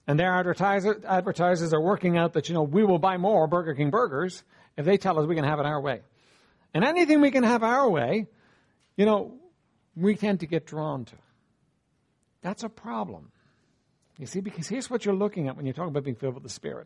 And 0.07 0.19
their 0.19 0.33
advertiser, 0.33 0.99
advertisers 1.07 1.71
are 1.71 1.79
working 1.81 2.17
out 2.17 2.33
that, 2.33 2.49
you 2.49 2.55
know, 2.55 2.63
we 2.63 2.83
will 2.83 2.97
buy 2.97 3.17
more 3.17 3.45
Burger 3.45 3.75
King 3.75 3.91
burgers 3.91 4.43
if 4.77 4.83
they 4.83 4.97
tell 4.97 5.19
us 5.19 5.27
we 5.27 5.35
can 5.35 5.45
have 5.45 5.59
it 5.59 5.67
our 5.67 5.79
way. 5.79 6.01
And 6.73 6.83
anything 6.83 7.21
we 7.21 7.29
can 7.29 7.43
have 7.43 7.61
our 7.61 7.87
way, 7.87 8.25
you 8.97 9.05
know, 9.05 9.35
we 9.95 10.15
tend 10.15 10.39
to 10.39 10.47
get 10.47 10.65
drawn 10.65 11.05
to. 11.05 11.15
That's 12.41 12.63
a 12.63 12.69
problem. 12.69 13.31
You 14.21 14.27
see, 14.27 14.39
because 14.39 14.67
here's 14.67 14.87
what 14.87 15.03
you're 15.03 15.15
looking 15.15 15.47
at 15.47 15.57
when 15.57 15.65
you 15.65 15.73
talk 15.73 15.87
about 15.87 16.03
being 16.03 16.15
filled 16.15 16.35
with 16.35 16.43
the 16.43 16.49
Spirit. 16.49 16.85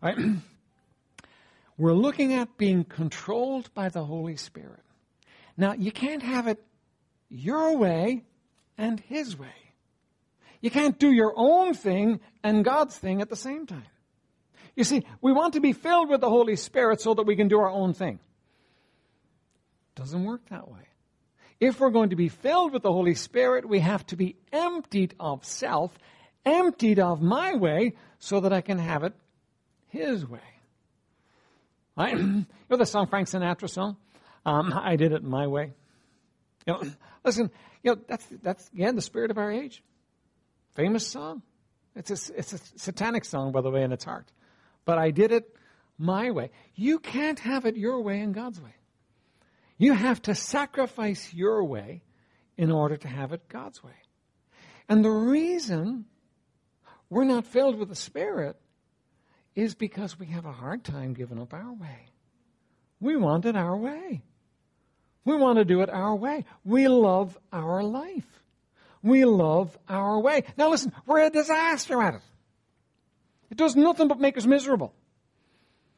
Right? 0.00 0.16
We're 1.76 1.92
looking 1.92 2.34
at 2.34 2.56
being 2.56 2.84
controlled 2.84 3.74
by 3.74 3.88
the 3.88 4.04
Holy 4.04 4.36
Spirit. 4.36 4.84
Now, 5.56 5.72
you 5.72 5.90
can't 5.90 6.22
have 6.22 6.46
it 6.46 6.62
your 7.28 7.76
way 7.76 8.22
and 8.78 9.00
His 9.00 9.36
way. 9.36 9.48
You 10.60 10.70
can't 10.70 10.96
do 10.96 11.10
your 11.10 11.34
own 11.36 11.74
thing 11.74 12.20
and 12.44 12.64
God's 12.64 12.96
thing 12.96 13.22
at 13.22 13.28
the 13.28 13.34
same 13.34 13.66
time. 13.66 13.82
You 14.76 14.84
see, 14.84 15.04
we 15.20 15.32
want 15.32 15.54
to 15.54 15.60
be 15.60 15.72
filled 15.72 16.08
with 16.08 16.20
the 16.20 16.30
Holy 16.30 16.54
Spirit 16.54 17.00
so 17.00 17.12
that 17.14 17.24
we 17.24 17.34
can 17.34 17.48
do 17.48 17.58
our 17.58 17.70
own 17.70 17.92
thing. 17.92 18.20
Doesn't 19.96 20.24
work 20.24 20.42
that 20.50 20.68
way. 20.68 20.86
If 21.58 21.80
we're 21.80 21.90
going 21.90 22.10
to 22.10 22.16
be 22.16 22.28
filled 22.28 22.72
with 22.72 22.84
the 22.84 22.92
Holy 22.92 23.16
Spirit, 23.16 23.68
we 23.68 23.80
have 23.80 24.06
to 24.06 24.16
be 24.16 24.36
emptied 24.52 25.16
of 25.18 25.44
self 25.44 25.98
emptied 26.44 26.98
of 26.98 27.20
my 27.20 27.54
way 27.54 27.94
so 28.18 28.40
that 28.40 28.52
I 28.52 28.60
can 28.60 28.78
have 28.78 29.04
it 29.04 29.14
his 29.88 30.26
way. 30.26 30.40
You 31.98 32.46
know 32.70 32.76
the 32.76 32.86
song 32.86 33.06
Frank 33.08 33.28
Sinatra 33.28 33.68
song? 33.68 33.96
Um, 34.44 34.72
I 34.74 34.96
did 34.96 35.12
it 35.12 35.24
my 35.24 35.46
way. 35.46 35.72
You 36.66 36.74
know, 36.74 36.82
listen, 37.24 37.50
you 37.82 37.92
know, 37.92 38.00
that's, 38.06 38.26
that's, 38.42 38.68
again, 38.74 38.94
the 38.94 39.02
spirit 39.02 39.30
of 39.30 39.38
our 39.38 39.50
age. 39.50 39.82
Famous 40.74 41.06
song. 41.06 41.42
It's 41.96 42.10
a, 42.10 42.38
it's 42.38 42.52
a 42.52 42.58
satanic 42.78 43.24
song, 43.24 43.52
by 43.52 43.62
the 43.62 43.70
way, 43.70 43.82
in 43.82 43.90
its 43.90 44.04
heart. 44.04 44.30
But 44.84 44.98
I 44.98 45.10
did 45.10 45.32
it 45.32 45.52
my 45.98 46.30
way. 46.30 46.50
You 46.74 46.98
can't 46.98 47.38
have 47.40 47.66
it 47.66 47.76
your 47.76 48.02
way 48.02 48.20
and 48.20 48.34
God's 48.34 48.60
way. 48.60 48.74
You 49.78 49.94
have 49.94 50.22
to 50.22 50.34
sacrifice 50.34 51.32
your 51.32 51.64
way 51.64 52.02
in 52.56 52.70
order 52.70 52.96
to 52.96 53.08
have 53.08 53.32
it 53.32 53.48
God's 53.48 53.82
way. 53.82 53.92
And 54.88 55.04
the 55.04 55.10
reason 55.10 56.04
we're 57.10 57.24
not 57.24 57.46
filled 57.46 57.78
with 57.78 57.88
the 57.88 57.96
Spirit 57.96 58.56
is 59.54 59.74
because 59.74 60.18
we 60.18 60.26
have 60.26 60.46
a 60.46 60.52
hard 60.52 60.84
time 60.84 61.14
giving 61.14 61.40
up 61.40 61.52
our 61.52 61.72
way. 61.72 62.08
We 63.00 63.16
want 63.16 63.44
it 63.44 63.56
our 63.56 63.76
way. 63.76 64.22
We 65.24 65.36
want 65.36 65.58
to 65.58 65.64
do 65.64 65.80
it 65.80 65.90
our 65.90 66.14
way. 66.14 66.44
We 66.64 66.88
love 66.88 67.36
our 67.52 67.82
life. 67.82 68.26
We 69.02 69.24
love 69.24 69.76
our 69.88 70.18
way. 70.20 70.44
Now 70.56 70.70
listen, 70.70 70.92
we're 71.06 71.20
a 71.20 71.30
disaster 71.30 72.00
at 72.02 72.14
it. 72.14 72.22
It 73.50 73.56
does 73.56 73.76
nothing 73.76 74.08
but 74.08 74.20
make 74.20 74.36
us 74.36 74.46
miserable. 74.46 74.94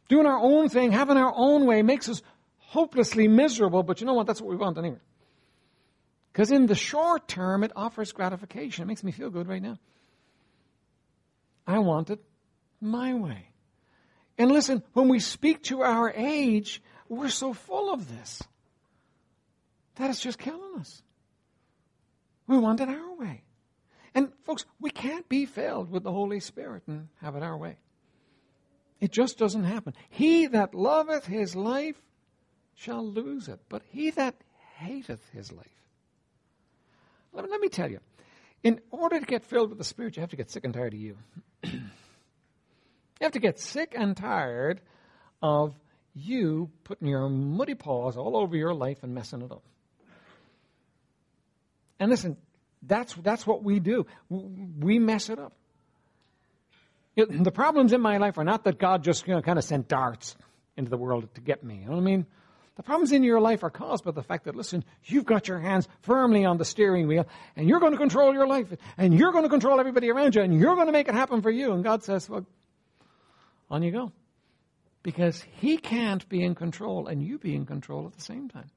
Doing 0.09 0.27
our 0.27 0.39
own 0.39 0.69
thing, 0.69 0.93
having 0.93 1.17
our 1.17 1.33
own 1.35 1.67
way 1.67 1.83
makes 1.83 2.09
us 2.09 2.23
hopelessly 2.59 3.29
miserable, 3.29 3.83
but 3.83 4.01
you 4.01 4.07
know 4.07 4.15
what? 4.15 4.27
That's 4.27 4.41
what 4.41 4.51
we 4.51 4.57
want 4.57 4.79
anyway. 4.79 4.99
Because 6.33 6.51
in 6.51 6.67
the 6.67 6.75
short 6.75 7.27
term, 7.27 7.65
it 7.65 7.73
offers 7.75 8.13
gratification. 8.13 8.85
It 8.85 8.87
makes 8.87 9.03
me 9.03 9.13
feel 9.13 9.31
good 9.31 9.49
right 9.49 9.63
now. 9.63 9.79
I 11.71 11.79
want 11.79 12.11
it 12.11 12.19
my 12.81 13.15
way. 13.15 13.51
And 14.37 14.51
listen, 14.51 14.83
when 14.93 15.09
we 15.09 15.21
speak 15.21 15.63
to 15.65 15.83
our 15.83 16.11
age, 16.11 16.83
we're 17.09 17.29
so 17.29 17.53
full 17.53 17.93
of 17.93 18.09
this 18.09 18.43
that 19.97 20.11
it's 20.11 20.21
just 20.21 20.39
killing 20.39 20.81
us. 20.81 21.03
We 22.47 22.59
want 22.59 22.81
it 22.81 22.89
our 22.89 23.15
way. 23.15 23.45
And 24.15 24.33
folks, 24.45 24.65
we 24.81 24.91
can't 24.91 25.29
be 25.29 25.47
filled 25.47 25.91
with 25.91 26.03
the 26.03 26.11
Holy 26.11 26.41
Spirit 26.41 26.83
and 26.89 27.09
have 27.21 27.37
it 27.37 27.43
our 27.43 27.57
way. 27.57 27.77
It 28.99 29.13
just 29.13 29.39
doesn't 29.39 29.65
happen. 29.65 29.95
He 30.09 30.47
that 30.49 30.75
loveth 30.75 31.27
his 31.27 31.55
life 31.55 32.01
shall 32.75 33.07
lose 33.07 33.47
it, 33.49 33.61
but 33.69 33.83
he 33.91 34.11
that 34.11 34.35
hateth 34.77 35.29
his 35.33 35.53
life. 35.53 35.67
Let 37.33 37.45
me, 37.45 37.51
let 37.51 37.61
me 37.61 37.69
tell 37.69 37.91
you, 37.91 38.01
in 38.63 38.81
order 38.91 39.19
to 39.19 39.27
get 39.27 39.45
filled 39.45 39.71
with 39.71 39.79
the 39.79 39.85
Spirit, 39.85 40.17
you 40.17 40.21
have 40.21 40.31
to 40.31 40.37
get 40.37 40.51
sick 40.51 40.65
and 40.65 40.75
tired 40.75 40.95
of 40.95 41.01
you. 41.01 41.17
you 41.65 41.81
have 43.21 43.33
to 43.33 43.41
get 43.41 43.59
sick 43.59 43.95
and 43.97 44.17
tired 44.17 44.81
of 45.43 45.75
you 46.15 46.71
putting 46.85 47.09
your 47.09 47.29
muddy 47.29 47.75
paws 47.75 48.17
all 48.17 48.37
over 48.37 48.57
your 48.57 48.75
life 48.75 49.03
and 49.03 49.15
messing 49.15 49.43
it 49.43 49.51
up. 49.51 49.63
And 51.99 52.11
listen, 52.11 52.37
that's, 52.83 53.15
that's 53.15 53.47
what 53.47 53.63
we 53.63 53.79
do. 53.79 54.07
We 54.29 54.99
mess 54.99 55.29
it 55.29 55.39
up. 55.39 55.53
The 57.17 57.53
problems 57.53 57.93
in 57.93 58.01
my 58.01 58.17
life 58.17 58.39
are 58.39 58.45
not 58.45 58.65
that 58.65 58.79
God 58.79 59.05
just 59.05 59.27
you 59.27 59.35
know, 59.35 59.43
kind 59.43 59.59
of 59.59 59.65
sent 59.65 59.89
darts 59.89 60.37
into 60.77 60.91
the 60.91 60.97
world 60.97 61.29
to 61.35 61.41
get 61.41 61.63
me. 61.63 61.77
You 61.77 61.87
know 61.87 61.93
what 61.93 61.99
I 61.99 62.05
mean? 62.05 62.27
The 62.81 62.85
problems 62.85 63.13
in 63.13 63.25
your 63.25 63.43
life 63.43 63.63
are 63.63 63.69
caused 63.69 64.05
by 64.05 64.13
the 64.13 64.23
fact 64.23 64.47
that, 64.47 64.57
listen, 64.57 64.87
you've 65.05 65.27
got 65.27 65.49
your 65.49 65.59
hands 65.59 65.87
firmly 66.01 66.47
on 66.47 66.57
the 66.57 66.65
steering 66.65 67.07
wheel 67.07 67.29
and 67.55 67.69
you're 67.69 67.79
going 67.79 67.93
to 67.93 67.99
control 67.99 68.33
your 68.33 68.47
life 68.47 68.73
and 68.97 69.13
you're 69.13 69.33
going 69.33 69.45
to 69.45 69.51
control 69.51 69.79
everybody 69.79 70.11
around 70.11 70.35
you 70.35 70.41
and 70.41 70.59
you're 70.59 70.77
going 70.77 70.87
to 70.87 70.93
make 70.93 71.07
it 71.07 71.13
happen 71.13 71.43
for 71.43 71.51
you. 71.51 71.73
And 71.75 71.85
God 71.85 72.03
says, 72.03 72.27
well, 72.27 72.47
on 73.69 73.83
you 73.83 73.91
go. 73.91 74.13
Because 75.03 75.45
He 75.59 75.77
can't 75.77 76.27
be 76.31 76.43
in 76.43 76.55
control 76.55 77.07
and 77.07 77.23
you 77.23 77.39
be 77.39 77.55
in 77.55 77.67
control 77.67 78.07
at 78.07 78.15
the 78.15 78.23
same 78.23 78.49
time. 78.49 78.71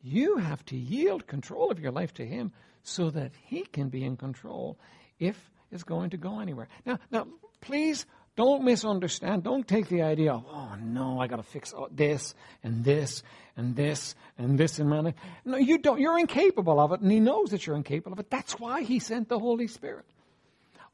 You 0.00 0.36
have 0.36 0.64
to 0.66 0.76
yield 0.76 1.26
control 1.26 1.72
of 1.72 1.80
your 1.80 1.90
life 1.90 2.14
to 2.14 2.24
Him 2.24 2.52
so 2.84 3.10
that 3.10 3.32
He 3.42 3.62
can 3.62 3.88
be 3.88 4.04
in 4.04 4.16
control 4.16 4.78
if 5.18 5.50
it's 5.72 5.82
going 5.82 6.10
to 6.10 6.16
go 6.16 6.38
anywhere. 6.38 6.68
Now, 6.86 7.00
now, 7.10 7.26
please 7.60 8.06
don't 8.38 8.62
misunderstand. 8.62 9.42
Don't 9.42 9.66
take 9.66 9.88
the 9.88 10.02
idea 10.02 10.32
of, 10.32 10.44
oh 10.48 10.76
no, 10.80 11.20
I 11.20 11.26
got 11.26 11.38
to 11.38 11.42
fix 11.42 11.74
this 11.90 12.36
and 12.62 12.84
this 12.84 13.24
and 13.56 13.74
this 13.74 14.14
and 14.38 14.56
this 14.56 14.78
in 14.78 14.88
my 14.88 15.00
life. 15.00 15.14
No, 15.44 15.56
you 15.56 15.78
don't. 15.78 16.00
You're 16.00 16.20
incapable 16.20 16.78
of 16.78 16.92
it, 16.92 17.00
and 17.00 17.10
He 17.10 17.18
knows 17.18 17.50
that 17.50 17.66
you're 17.66 17.74
incapable 17.74 18.12
of 18.12 18.20
it. 18.20 18.30
That's 18.30 18.52
why 18.52 18.82
He 18.82 19.00
sent 19.00 19.28
the 19.28 19.40
Holy 19.40 19.66
Spirit. 19.66 20.04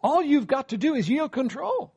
All 0.02 0.22
you've 0.22 0.46
got 0.46 0.70
to 0.70 0.78
do 0.78 0.94
is 0.94 1.07
yield 1.07 1.33
control. 1.33 1.92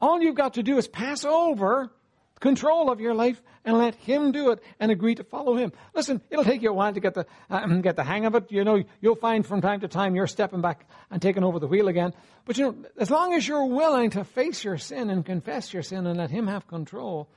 All 0.00 0.22
you've 0.22 0.34
got 0.34 0.54
to 0.54 0.62
do 0.62 0.78
is 0.78 0.88
pass 0.88 1.26
over 1.26 1.92
control 2.40 2.90
of 2.90 3.00
your 3.00 3.14
life 3.14 3.40
and 3.64 3.78
let 3.78 3.94
Him 3.94 4.32
do 4.32 4.50
it 4.50 4.62
and 4.80 4.90
agree 4.90 5.14
to 5.14 5.24
follow 5.24 5.54
Him. 5.56 5.72
Listen, 5.94 6.20
it'll 6.30 6.44
take 6.44 6.62
you 6.62 6.70
a 6.70 6.72
while 6.72 6.92
to 6.92 7.00
get 7.00 7.14
the, 7.14 7.26
uh, 7.48 7.66
get 7.66 7.96
the 7.96 8.04
hang 8.04 8.24
of 8.24 8.34
it. 8.34 8.50
You 8.50 8.64
know, 8.64 8.82
you'll 9.00 9.14
find 9.14 9.46
from 9.46 9.60
time 9.60 9.80
to 9.80 9.88
time 9.88 10.14
you're 10.16 10.26
stepping 10.26 10.60
back 10.60 10.88
and 11.10 11.20
taking 11.20 11.44
over 11.44 11.58
the 11.58 11.66
wheel 11.66 11.88
again. 11.88 12.14
But 12.46 12.58
you 12.58 12.64
know, 12.64 12.76
as 12.98 13.10
long 13.10 13.34
as 13.34 13.46
you're 13.46 13.66
willing 13.66 14.10
to 14.10 14.24
face 14.24 14.64
your 14.64 14.78
sin 14.78 15.10
and 15.10 15.24
confess 15.24 15.72
your 15.72 15.82
sin 15.82 16.06
and 16.06 16.18
let 16.18 16.30
Him 16.30 16.46
have 16.46 16.66
control, 16.66 17.28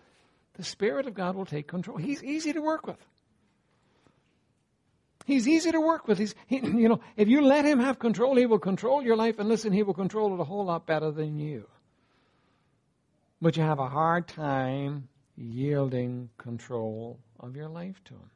the 0.55 0.63
Spirit 0.63 1.05
of 1.05 1.13
God 1.13 1.35
will 1.35 1.45
take 1.45 1.67
control. 1.67 1.97
He's 1.97 2.23
easy 2.23 2.53
to 2.53 2.61
work 2.61 2.87
with. 2.87 2.97
He's 5.25 5.47
easy 5.47 5.71
to 5.71 5.79
work 5.79 6.07
with. 6.07 6.17
He's, 6.17 6.35
he, 6.47 6.57
you 6.63 6.89
know, 6.89 6.99
if 7.15 7.27
you 7.27 7.41
let 7.41 7.63
him 7.63 7.79
have 7.79 7.97
control, 7.97 8.35
he 8.35 8.45
will 8.45 8.59
control 8.59 9.01
your 9.01 9.15
life, 9.15 9.39
and 9.39 9.47
listen, 9.47 9.71
he 9.71 9.81
will 9.81 9.93
control 9.93 10.33
it 10.33 10.39
a 10.39 10.43
whole 10.43 10.65
lot 10.65 10.85
better 10.85 11.11
than 11.11 11.39
you 11.39 11.65
but 13.43 13.57
you 13.57 13.63
have 13.63 13.79
a 13.79 13.89
hard 13.89 14.25
time 14.25 15.09
yielding 15.35 16.29
control 16.37 17.19
of 17.41 17.57
your 17.57 17.67
life 17.67 18.01
to 18.05 18.13
Him. 18.13 18.31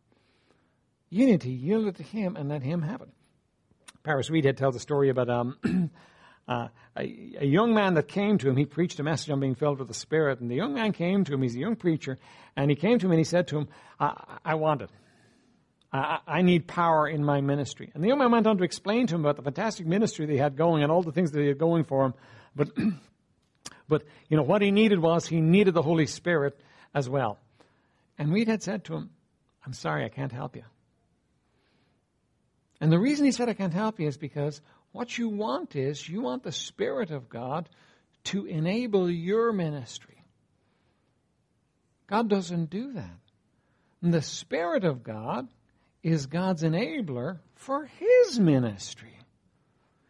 You 1.10 1.26
need 1.26 1.42
to 1.42 1.50
yield 1.50 1.88
it 1.88 1.96
to 1.96 2.04
Him 2.04 2.36
and 2.36 2.50
let 2.50 2.62
Him 2.62 2.82
have 2.82 3.02
it. 3.02 3.08
Paris 4.04 4.30
Reidhead 4.30 4.58
tells 4.58 4.76
a 4.76 4.80
story 4.80 5.10
about 5.10 5.30
um, 5.30 5.58
uh, 6.48 6.68
a, 6.98 7.38
a, 7.40 7.46
young 7.46 7.74
man 7.74 7.94
that 7.94 8.10
came 8.10 8.38
to 8.38 8.50
him. 8.50 8.58
He 8.58 8.66
preached 8.66 9.00
a 9.00 9.04
message 9.04 9.30
on 9.30 9.40
being 9.40 9.56
filled 9.56 9.80
with 9.80 9.88
the 9.88 9.94
Spirit, 9.94 10.42
and 10.42 10.52
the 10.52 10.56
young 10.56 10.74
man 10.74 10.92
came 10.92 11.24
to 11.24 11.34
him. 11.34 11.42
He's 11.42 11.56
a 11.56 11.60
young 11.60 11.78
preacher, 11.78 12.18
and 12.56 12.70
he 12.70 12.76
came 12.76 13.00
to 13.00 13.06
him 13.06 13.12
and 13.12 13.20
he 13.20 13.26
said 13.26 13.48
to 13.50 13.58
him, 13.60 13.68
"I, 14.00 14.40
I 14.44 14.56
want 14.56 14.82
it. 14.82 14.90
I, 15.92 16.20
I 16.28 16.42
need 16.42 16.68
power 16.68 17.08
in 17.08 17.24
my 17.24 17.42
ministry." 17.42 17.92
And 17.94 18.04
the 18.04 18.10
young 18.10 18.20
man 18.20 18.32
went 18.32 18.48
on 18.48 18.58
to 18.58 18.64
explain 18.64 19.08
to 19.08 19.16
him 19.16 19.22
about 19.22 19.38
the 19.38 19.44
fantastic 19.44 19.88
ministry 19.88 20.26
they 20.26 20.38
had 20.38 20.58
going 20.58 20.84
and 20.84 20.92
all 20.92 21.04
the 21.04 21.12
things 21.12 21.32
that 21.32 21.42
he 21.42 21.48
had 21.48 21.58
going 21.58 21.84
for 21.86 22.06
him, 22.06 22.14
but 22.56 22.70
But, 23.88 24.04
you 24.30 24.38
know, 24.38 24.44
what 24.44 24.62
he 24.62 24.72
needed 24.72 25.00
was 25.00 25.28
he 25.28 25.42
needed 25.42 25.74
the 25.74 25.82
Holy 25.82 26.08
Spirit 26.08 26.60
as 26.94 27.10
well. 27.10 27.40
And 28.18 28.32
Reidhead 28.32 28.62
said 28.62 28.84
to 28.86 28.96
him, 28.96 29.10
I'm 29.66 29.74
sorry, 29.74 30.04
I 30.06 30.10
can't 30.10 30.32
help 30.32 30.56
you. 30.56 30.64
And 32.80 32.92
the 32.92 33.00
reason 33.00 33.26
he 33.26 33.32
said, 33.32 33.50
I 33.50 33.54
can't 33.54 33.74
help 33.74 34.00
you 34.00 34.08
is 34.08 34.18
because 34.18 34.62
what 34.92 35.18
you 35.18 35.30
want 35.30 35.76
is 35.76 36.08
you 36.08 36.22
want 36.22 36.44
the 36.44 36.52
Spirit 36.52 37.12
of 37.12 37.30
God 37.30 37.70
to 38.26 38.46
enable 38.46 39.10
your 39.10 39.52
ministry. 39.54 40.24
God 42.08 42.30
doesn't 42.30 42.70
do 42.70 42.94
that. 42.94 43.20
And 44.02 44.14
the 44.14 44.22
Spirit 44.22 44.84
of 44.84 45.04
God 45.04 45.48
is 46.04 46.28
God's 46.28 46.64
enabler 46.64 47.40
for 47.56 47.86
His 47.86 48.40
ministry. 48.40 49.17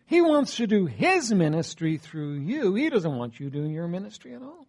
He 0.07 0.21
wants 0.21 0.55
to 0.55 0.67
do 0.67 0.85
His 0.85 1.31
ministry 1.33 1.97
through 1.97 2.39
you. 2.39 2.73
He 2.75 2.89
doesn't 2.89 3.17
want 3.17 3.39
you 3.39 3.49
doing 3.49 3.71
your 3.71 3.87
ministry 3.87 4.33
at 4.33 4.41
all. 4.41 4.65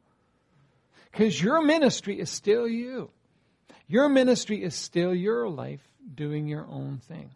Because 1.11 1.41
your 1.41 1.63
ministry 1.63 2.21
is 2.21 2.29
still 2.29 2.69
you. 2.69 3.11
Your 3.87 4.09
ministry 4.09 4.63
is 4.63 4.75
still 4.75 5.15
your 5.15 5.49
life 5.49 5.81
doing 6.15 6.49
your 6.49 6.67
own 6.67 6.99
thing. 6.99 7.31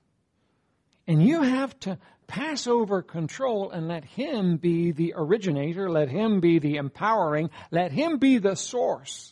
And 1.07 1.27
you 1.27 1.43
have 1.43 1.79
to 1.81 1.99
pass 2.27 2.67
over 2.67 3.03
control 3.03 3.71
and 3.71 3.89
let 3.89 4.05
Him 4.05 4.57
be 4.57 4.91
the 4.91 5.15
originator, 5.17 5.89
let 5.89 6.09
Him 6.09 6.41
be 6.41 6.59
the 6.59 6.77
empowering, 6.77 7.51
let 7.71 7.93
Him 7.93 8.19
be 8.19 8.39
the 8.39 8.57
source 8.57 9.32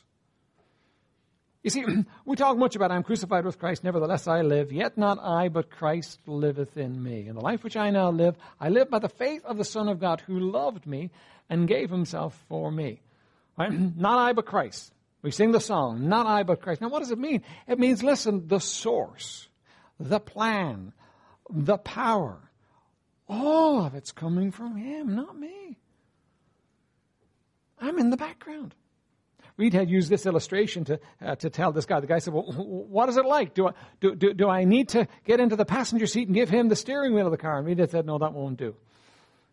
you 1.63 1.71
see, 1.71 1.85
we 2.25 2.37
talk 2.37 2.57
much 2.57 2.77
about 2.77 2.91
I'm 2.91 3.03
crucified 3.03 3.45
with 3.45 3.59
Christ, 3.59 3.85
nevertheless 3.85 4.27
I 4.27 4.43
live, 4.43 4.73
yet 4.73 4.97
not 4.97 5.19
I, 5.21 5.49
but 5.49 5.71
Christ 5.71 6.21
liveth 6.27 6.77
in 6.77 7.03
me. 7.03 7.29
In 7.29 7.35
the 7.35 7.41
life 7.41 7.63
which 7.63 7.77
I 7.77 7.91
now 7.91 8.11
live, 8.11 8.37
I 8.59 8.69
live 8.69 8.91
by 8.91 8.99
the 8.99 9.09
faith 9.09 9.45
of 9.45 9.59
the 9.59 9.65
Son 9.65 9.89
of 9.89 10.01
God 10.01 10.23
who 10.23 10.39
loved 10.39 10.87
me 10.87 11.11
and 11.49 11.69
gave 11.69 11.91
himself 11.91 12.39
for 12.49 12.71
me. 12.71 13.01
Right? 13.59 13.73
Not 13.97 14.19
I, 14.19 14.33
but 14.33 14.47
Christ. 14.47 14.93
We 15.23 15.31
sing 15.31 15.53
the 15.53 15.61
song, 15.61 16.09
not 16.09 16.27
I, 16.27 16.45
but 16.45 16.63
Christ. 16.63 16.81
Now 16.81 16.89
what 16.89 17.01
does 17.01 17.11
it 17.11 17.19
mean? 17.19 17.43
It 17.69 17.79
means, 17.79 18.03
listen, 18.03 18.49
the 18.49 18.59
source, 18.59 19.49
the 19.99 20.19
plan, 20.19 20.95
the 21.51 21.77
power, 21.77 22.39
all 23.29 23.85
of 23.85 23.95
it's 23.95 24.13
coming 24.13 24.51
from 24.51 24.77
Him, 24.77 25.15
not 25.15 25.39
me. 25.39 25.77
I'm 27.79 27.99
in 27.99 28.09
the 28.09 28.17
background. 28.17 28.75
Reidhead 29.61 29.89
used 29.89 30.09
this 30.09 30.27
illustration 30.27 30.85
to, 30.87 31.01
uh, 31.25 31.37
to 31.37 31.51
tell 31.51 31.71
this 31.71 31.87
guy. 31.87 32.01
The 32.01 32.07
guy 32.07 32.19
said, 32.19 32.33
well, 32.35 32.45
what 32.45 33.09
is 33.09 33.17
it 33.17 33.27
like? 33.27 33.55
Do 33.55 33.69
I, 33.69 33.73
do, 34.01 34.15
do, 34.15 34.33
do 34.33 34.49
I 34.49 34.65
need 34.65 34.89
to 34.91 35.07
get 35.25 35.39
into 35.39 35.55
the 35.55 35.65
passenger 35.65 36.07
seat 36.07 36.29
and 36.29 36.35
give 36.35 36.49
him 36.49 36.69
the 36.69 36.77
steering 36.77 37.15
wheel 37.15 37.27
of 37.27 37.33
the 37.33 37.39
car? 37.39 37.59
And 37.59 37.67
Reidhead 37.69 37.91
said, 37.91 38.07
no, 38.07 38.19
that 38.19 38.33
won't 38.33 38.57
do. 38.57 38.75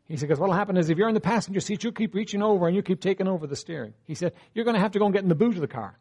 He 0.07 0.15
said, 0.15 0.29
because 0.29 0.39
what 0.39 0.49
will 0.49 0.55
happen 0.55 0.77
is 0.77 0.89
if 0.89 0.97
you're 0.97 1.09
in 1.09 1.13
the 1.13 1.19
passenger 1.19 1.59
seat, 1.59 1.83
you 1.83 1.91
keep 1.91 2.15
reaching 2.15 2.41
over 2.41 2.65
and 2.65 2.75
you 2.75 2.81
keep 2.81 3.01
taking 3.01 3.27
over 3.27 3.45
the 3.45 3.57
steering. 3.57 3.93
He 4.05 4.15
said, 4.15 4.33
you're 4.53 4.63
going 4.63 4.75
to 4.75 4.81
have 4.81 4.93
to 4.93 4.99
go 4.99 5.05
and 5.05 5.13
get 5.13 5.23
in 5.23 5.29
the 5.29 5.35
boot 5.35 5.55
of 5.55 5.61
the 5.61 5.67
car 5.67 5.99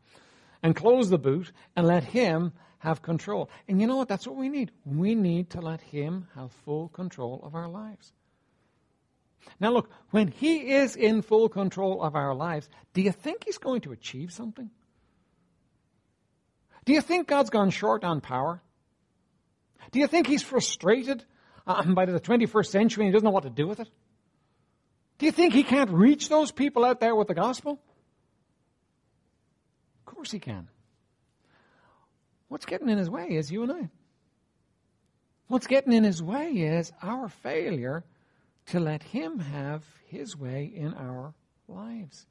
and 0.62 0.76
close 0.76 1.10
the 1.10 1.18
boot 1.18 1.50
and 1.74 1.86
let 1.86 2.04
him 2.04 2.52
have 2.78 3.02
control. 3.02 3.50
And 3.66 3.80
you 3.80 3.88
know 3.88 3.96
what? 3.96 4.06
That's 4.06 4.26
what 4.26 4.36
we 4.36 4.48
need. 4.48 4.70
We 4.84 5.16
need 5.16 5.50
to 5.50 5.60
let 5.60 5.80
him 5.80 6.28
have 6.36 6.52
full 6.64 6.88
control 6.88 7.40
of 7.42 7.56
our 7.56 7.68
lives. 7.68 8.12
Now, 9.60 9.72
look, 9.72 9.90
when 10.10 10.28
He 10.28 10.72
is 10.72 10.96
in 10.96 11.22
full 11.22 11.48
control 11.48 12.02
of 12.02 12.14
our 12.14 12.34
lives, 12.34 12.68
do 12.92 13.02
you 13.02 13.12
think 13.12 13.44
He's 13.44 13.58
going 13.58 13.82
to 13.82 13.92
achieve 13.92 14.32
something? 14.32 14.70
Do 16.84 16.92
you 16.92 17.00
think 17.00 17.26
God's 17.26 17.50
gone 17.50 17.70
short 17.70 18.04
on 18.04 18.20
power? 18.20 18.62
Do 19.92 19.98
you 19.98 20.06
think 20.06 20.26
He's 20.26 20.42
frustrated 20.42 21.24
um, 21.66 21.94
by 21.94 22.06
the 22.06 22.20
21st 22.20 22.66
century 22.66 23.04
and 23.04 23.12
He 23.12 23.12
doesn't 23.12 23.24
know 23.24 23.32
what 23.32 23.44
to 23.44 23.50
do 23.50 23.66
with 23.66 23.80
it? 23.80 23.88
Do 25.18 25.26
you 25.26 25.32
think 25.32 25.54
he 25.54 25.62
can't 25.62 25.90
reach 25.90 26.28
those 26.28 26.52
people 26.52 26.84
out 26.84 27.00
there 27.00 27.14
with 27.14 27.28
the 27.28 27.34
gospel? 27.34 27.80
Of 30.06 30.14
course 30.14 30.30
he 30.30 30.38
can. 30.38 30.68
What's 32.48 32.66
getting 32.66 32.88
in 32.88 32.98
his 32.98 33.10
way 33.10 33.28
is 33.30 33.50
you 33.50 33.62
and 33.62 33.72
I. 33.72 33.90
What's 35.48 35.66
getting 35.66 35.92
in 35.92 36.04
his 36.04 36.22
way 36.22 36.50
is 36.50 36.92
our 37.02 37.28
failure 37.28 38.04
to 38.66 38.80
let 38.80 39.02
him 39.02 39.38
have 39.38 39.84
his 40.08 40.36
way 40.36 40.70
in 40.74 40.94
our 40.94 41.34
lives. 41.68 42.26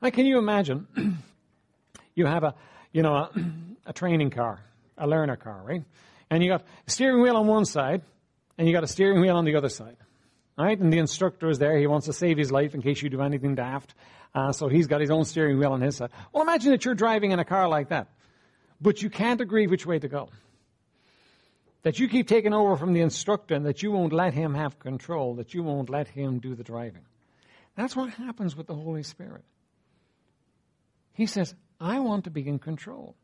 Like, 0.00 0.14
can 0.14 0.26
you 0.26 0.38
imagine? 0.38 0.86
you 2.14 2.26
have 2.26 2.44
a, 2.44 2.54
you 2.92 3.02
know, 3.02 3.14
a, 3.14 3.30
a 3.86 3.92
training 3.92 4.30
car, 4.30 4.60
a 4.98 5.06
learner 5.06 5.36
car, 5.36 5.62
right? 5.64 5.84
And 6.30 6.42
you 6.42 6.50
got 6.50 6.64
a 6.86 6.90
steering 6.90 7.22
wheel 7.22 7.36
on 7.36 7.46
one 7.46 7.64
side, 7.64 8.02
and 8.58 8.66
you 8.66 8.74
got 8.74 8.84
a 8.84 8.88
steering 8.88 9.20
wheel 9.20 9.36
on 9.36 9.44
the 9.44 9.56
other 9.56 9.68
side. 9.68 9.96
Right? 10.58 10.78
And 10.78 10.92
the 10.92 10.98
instructor 10.98 11.48
is 11.48 11.58
there. 11.58 11.78
He 11.78 11.86
wants 11.86 12.06
to 12.06 12.12
save 12.12 12.36
his 12.36 12.52
life 12.52 12.74
in 12.74 12.82
case 12.82 13.00
you 13.02 13.08
do 13.08 13.22
anything 13.22 13.54
daft. 13.54 13.94
Uh, 14.34 14.52
so 14.52 14.68
he's 14.68 14.86
got 14.86 15.00
his 15.00 15.10
own 15.10 15.24
steering 15.24 15.58
wheel 15.58 15.72
on 15.72 15.80
his 15.80 15.96
side. 15.96 16.10
Well, 16.32 16.42
imagine 16.42 16.72
that 16.72 16.84
you're 16.84 16.94
driving 16.94 17.32
in 17.32 17.38
a 17.38 17.44
car 17.44 17.68
like 17.68 17.88
that, 17.88 18.08
but 18.80 19.02
you 19.02 19.10
can't 19.10 19.40
agree 19.40 19.66
which 19.66 19.86
way 19.86 19.98
to 19.98 20.08
go. 20.08 20.28
That 21.82 21.98
you 21.98 22.08
keep 22.08 22.28
taking 22.28 22.54
over 22.54 22.76
from 22.76 22.92
the 22.92 23.00
instructor 23.00 23.54
and 23.54 23.66
that 23.66 23.82
you 23.82 23.90
won't 23.90 24.12
let 24.12 24.34
him 24.34 24.54
have 24.54 24.78
control, 24.78 25.34
that 25.36 25.52
you 25.52 25.62
won't 25.62 25.90
let 25.90 26.08
him 26.08 26.38
do 26.38 26.54
the 26.54 26.62
driving. 26.62 27.04
That's 27.76 27.96
what 27.96 28.10
happens 28.10 28.54
with 28.54 28.66
the 28.66 28.74
Holy 28.74 29.02
Spirit. 29.02 29.44
He 31.12 31.26
says, 31.26 31.54
I 31.80 32.00
want 32.00 32.24
to 32.24 32.30
be 32.30 32.46
in 32.46 32.58
control. 32.58 33.16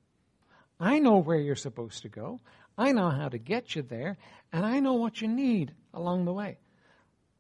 I 0.81 0.99
know 0.99 1.19
where 1.19 1.39
you're 1.39 1.57
supposed 1.57 2.03
to 2.03 2.09
go. 2.09 2.41
I 2.77 2.93
know 2.93 3.11
how 3.11 3.29
to 3.29 3.39
get 3.39 3.75
you 3.75 3.83
there, 3.83 4.17
and 4.53 4.65
I 4.65 4.81
know 4.81 4.95
what 4.95 5.21
you 5.21 5.29
need 5.29 5.75
along 5.93 6.25
the 6.25 6.33
way. 6.33 6.59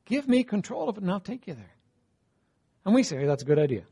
Give 0.04 0.26
me 0.26 0.42
control 0.42 0.88
of 0.88 0.96
it 0.96 1.02
and 1.02 1.10
I'll 1.10 1.20
take 1.20 1.46
you 1.46 1.54
there. 1.54 1.76
And 2.84 2.94
we 2.94 3.02
say, 3.02 3.26
that's 3.26 3.42
a 3.42 3.46
good 3.46 3.58
idea. 3.58 3.82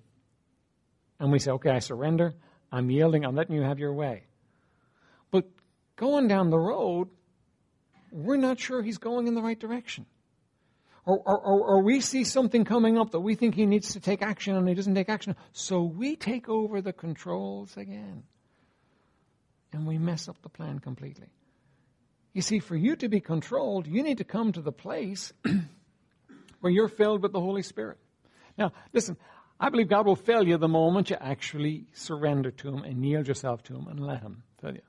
And 1.20 1.30
we 1.30 1.38
say, 1.38 1.50
okay, 1.52 1.70
I 1.70 1.78
surrender. 1.80 2.34
I'm 2.72 2.90
yielding. 2.90 3.24
I'm 3.24 3.36
letting 3.36 3.54
you 3.54 3.62
have 3.62 3.78
your 3.78 3.92
way. 3.92 4.24
But 5.30 5.44
going 5.96 6.26
down 6.26 6.50
the 6.50 6.58
road, 6.58 7.08
we're 8.10 8.36
not 8.36 8.58
sure 8.60 8.82
he's 8.82 8.98
going 8.98 9.26
in 9.26 9.34
the 9.34 9.42
right 9.42 9.58
direction. 9.58 10.06
Or, 11.04 11.20
or, 11.24 11.38
or, 11.38 11.82
we 11.84 12.00
see 12.00 12.24
something 12.24 12.64
coming 12.64 12.98
up 12.98 13.12
that 13.12 13.20
we 13.20 13.36
think 13.36 13.54
he 13.54 13.64
needs 13.64 13.92
to 13.92 14.00
take 14.00 14.22
action 14.22 14.56
and 14.56 14.68
he 14.68 14.74
doesn't 14.74 14.96
take 14.96 15.08
action. 15.08 15.36
So 15.52 15.82
we 15.82 16.16
take 16.16 16.48
over 16.48 16.80
the 16.80 16.92
controls 16.92 17.76
again. 17.76 18.24
And 19.72 19.86
we 19.86 19.98
mess 19.98 20.28
up 20.28 20.42
the 20.42 20.48
plan 20.48 20.80
completely. 20.80 21.28
You 22.32 22.42
see, 22.42 22.58
for 22.58 22.74
you 22.74 22.96
to 22.96 23.08
be 23.08 23.20
controlled, 23.20 23.86
you 23.86 24.02
need 24.02 24.18
to 24.18 24.24
come 24.24 24.50
to 24.52 24.60
the 24.60 24.72
place 24.72 25.32
where 26.60 26.72
you're 26.72 26.88
filled 26.88 27.22
with 27.22 27.32
the 27.32 27.40
Holy 27.40 27.62
Spirit. 27.62 27.98
Now, 28.58 28.72
listen, 28.92 29.16
I 29.60 29.70
believe 29.70 29.88
God 29.88 30.06
will 30.06 30.16
fill 30.16 30.46
you 30.46 30.58
the 30.58 30.68
moment 30.68 31.10
you 31.10 31.16
actually 31.20 31.86
surrender 31.92 32.50
to 32.50 32.68
Him 32.68 32.82
and 32.82 33.04
yield 33.06 33.28
yourself 33.28 33.62
to 33.64 33.74
Him 33.76 33.86
and 33.88 34.00
let 34.00 34.22
Him 34.22 34.42
fill 34.60 34.74
you. 34.74 34.82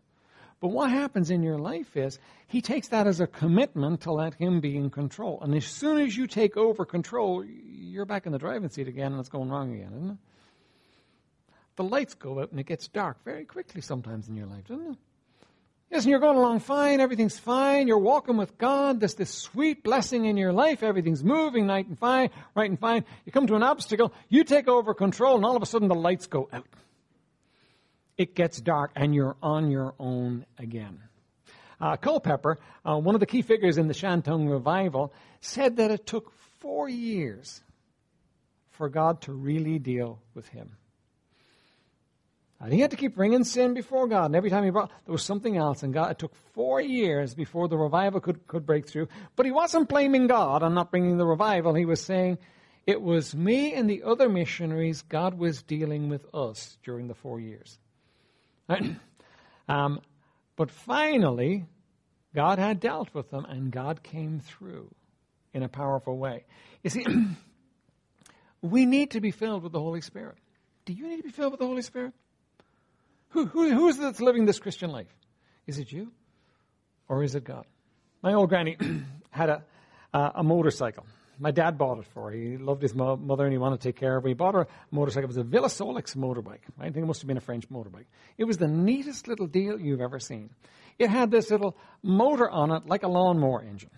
But 0.59 0.69
what 0.69 0.89
happens 0.89 1.29
in 1.29 1.43
your 1.43 1.59
life 1.59 1.95
is 1.95 2.19
He 2.47 2.61
takes 2.61 2.87
that 2.89 3.05
as 3.05 3.19
a 3.19 3.27
commitment 3.27 4.01
to 4.01 4.11
let 4.11 4.33
Him 4.33 4.59
be 4.59 4.75
in 4.75 4.89
control. 4.89 5.39
And 5.41 5.53
as 5.53 5.65
soon 5.65 5.99
as 5.99 6.17
you 6.17 6.27
take 6.27 6.57
over 6.57 6.85
control, 6.85 7.43
you're 7.45 8.05
back 8.05 8.25
in 8.25 8.31
the 8.31 8.39
driving 8.39 8.69
seat 8.69 8.87
again 8.87 9.11
and 9.11 9.19
it's 9.19 9.29
going 9.29 9.49
wrong 9.49 9.73
again, 9.73 9.93
isn't 9.95 10.09
it? 10.11 10.17
The 11.75 11.83
lights 11.83 12.15
go 12.15 12.39
out 12.39 12.49
and 12.49 12.59
it 12.59 12.65
gets 12.65 12.87
dark 12.87 13.23
very 13.23 13.45
quickly 13.45 13.81
sometimes 13.81 14.29
in 14.29 14.35
your 14.35 14.47
life, 14.47 14.65
doesn't 14.67 14.93
it? 14.93 14.97
Yes, 15.91 16.03
and 16.03 16.11
you're 16.11 16.19
going 16.19 16.37
along 16.37 16.59
fine, 16.59 16.99
everything's 16.99 17.39
fine, 17.39 17.87
you're 17.87 17.97
walking 17.97 18.35
with 18.35 18.57
God, 18.57 18.99
there's 18.99 19.13
this 19.13 19.31
sweet 19.31 19.83
blessing 19.83 20.25
in 20.25 20.35
your 20.35 20.51
life, 20.51 20.83
everything's 20.83 21.23
moving 21.23 21.67
nice 21.67 21.85
and 21.85 21.97
fine, 21.97 22.29
right 22.55 22.69
and 22.69 22.77
fine. 22.77 23.05
You 23.25 23.31
come 23.31 23.47
to 23.47 23.55
an 23.55 23.63
obstacle, 23.63 24.11
you 24.27 24.43
take 24.43 24.67
over 24.67 24.93
control, 24.93 25.37
and 25.37 25.45
all 25.45 25.55
of 25.55 25.63
a 25.63 25.65
sudden 25.65 25.87
the 25.87 25.95
lights 25.95 26.27
go 26.27 26.49
out. 26.51 26.67
It 28.17 28.35
gets 28.35 28.59
dark, 28.59 28.91
and 28.95 29.13
you're 29.13 29.37
on 29.41 29.69
your 29.69 29.93
own 29.99 30.45
again. 30.57 30.99
Uh, 31.79 31.95
Culpepper, 31.95 32.57
uh, 32.83 32.97
one 32.97 33.15
of 33.15 33.19
the 33.19 33.27
key 33.27 33.43
figures 33.43 33.77
in 33.77 33.87
the 33.87 33.93
Shantung 33.93 34.49
revival, 34.49 35.13
said 35.41 35.77
that 35.77 35.91
it 35.91 36.07
took 36.07 36.33
four 36.59 36.89
years 36.89 37.61
for 38.71 38.89
God 38.89 39.21
to 39.21 39.33
really 39.33 39.77
deal 39.77 40.19
with 40.33 40.47
him. 40.47 40.71
And 42.59 42.73
he 42.73 42.79
had 42.79 42.89
to 42.89 42.97
keep 42.97 43.15
bringing 43.15 43.43
sin 43.43 43.75
before 43.75 44.07
God. 44.07 44.25
And 44.25 44.35
every 44.35 44.49
time 44.49 44.63
he 44.63 44.71
brought, 44.71 44.89
there 45.05 45.11
was 45.11 45.23
something 45.23 45.57
else. 45.57 45.83
And 45.83 45.93
God, 45.93 46.11
it 46.11 46.17
took 46.17 46.33
four 46.55 46.81
years 46.81 47.35
before 47.35 47.67
the 47.67 47.77
revival 47.77 48.19
could, 48.19 48.47
could 48.47 48.65
break 48.65 48.87
through. 48.87 49.09
But 49.35 49.45
he 49.45 49.51
wasn't 49.51 49.89
blaming 49.89 50.25
God 50.25 50.63
on 50.63 50.73
not 50.73 50.89
bringing 50.89 51.17
the 51.17 51.25
revival. 51.25 51.75
He 51.75 51.85
was 51.85 52.01
saying, 52.01 52.39
it 52.87 52.99
was 52.99 53.35
me 53.35 53.75
and 53.75 53.87
the 53.87 54.03
other 54.03 54.27
missionaries 54.27 55.03
God 55.03 55.37
was 55.37 55.61
dealing 55.61 56.09
with 56.09 56.25
us 56.33 56.77
during 56.83 57.07
the 57.07 57.13
four 57.13 57.39
years. 57.39 57.77
um, 59.69 60.01
but 60.55 60.71
finally, 60.71 61.65
God 62.35 62.59
had 62.59 62.79
dealt 62.79 63.13
with 63.13 63.29
them 63.31 63.45
and 63.45 63.71
God 63.71 64.03
came 64.03 64.39
through 64.39 64.93
in 65.53 65.63
a 65.63 65.69
powerful 65.69 66.17
way. 66.17 66.45
You 66.83 66.89
see, 66.89 67.05
we 68.61 68.85
need 68.85 69.11
to 69.11 69.21
be 69.21 69.31
filled 69.31 69.63
with 69.63 69.71
the 69.71 69.79
Holy 69.79 70.01
Spirit. 70.01 70.37
Do 70.85 70.93
you 70.93 71.07
need 71.07 71.17
to 71.17 71.23
be 71.23 71.31
filled 71.31 71.51
with 71.51 71.59
the 71.59 71.67
Holy 71.67 71.81
Spirit? 71.81 72.13
Who, 73.29 73.45
who, 73.45 73.73
who 73.73 73.87
is 73.89 73.97
it 73.97 74.01
that's 74.01 74.21
living 74.21 74.45
this 74.45 74.59
Christian 74.59 74.91
life? 74.91 75.13
Is 75.65 75.79
it 75.79 75.91
you 75.91 76.11
or 77.09 77.23
is 77.23 77.35
it 77.35 77.43
God? 77.43 77.65
My 78.21 78.33
old 78.33 78.49
granny 78.49 78.77
had 79.29 79.49
a, 79.49 79.63
uh, 80.13 80.31
a 80.35 80.43
motorcycle. 80.43 81.05
My 81.39 81.51
dad 81.51 81.77
bought 81.77 81.99
it 81.99 82.05
for 82.13 82.31
her. 82.31 82.37
He 82.37 82.57
loved 82.57 82.81
his 82.81 82.95
mo- 82.95 83.17
mother 83.17 83.43
and 83.43 83.51
he 83.51 83.57
wanted 83.57 83.81
to 83.81 83.87
take 83.87 83.95
care 83.95 84.17
of 84.17 84.23
her. 84.23 84.29
He 84.29 84.33
bought 84.33 84.55
her 84.55 84.61
a 84.61 84.67
motorcycle. 84.91 85.29
It 85.29 85.35
was 85.35 85.37
a 85.37 85.43
VeloSolex 85.43 86.15
motorbike. 86.15 86.61
I 86.79 86.85
think 86.85 86.97
it 86.97 87.05
must 87.05 87.21
have 87.21 87.27
been 87.27 87.37
a 87.37 87.41
French 87.41 87.69
motorbike. 87.69 88.05
It 88.37 88.45
was 88.45 88.57
the 88.57 88.67
neatest 88.67 89.27
little 89.27 89.47
deal 89.47 89.79
you've 89.79 90.01
ever 90.01 90.19
seen. 90.19 90.49
It 90.97 91.09
had 91.09 91.29
this 91.29 91.51
little 91.51 91.77
motor 92.01 92.49
on 92.49 92.71
it 92.71 92.87
like 92.87 93.03
a 93.03 93.07
lawnmower 93.07 93.61
engine. 93.61 93.91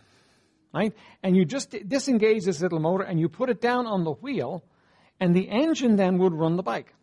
Right? 0.74 0.94
And 1.24 1.36
you 1.36 1.46
just 1.46 1.76
disengage 1.88 2.44
this 2.44 2.62
little 2.62 2.80
motor 2.80 3.04
and 3.04 3.20
you 3.20 3.30
put 3.30 3.50
it 3.50 3.62
down 3.62 3.88
on 3.88 4.04
the 4.04 4.12
wheel 4.12 4.64
and 5.20 5.36
the 5.36 5.50
engine 5.50 5.96
then 5.96 6.18
would 6.20 6.34
run 6.34 6.56
the 6.56 6.64
bike. 6.64 6.94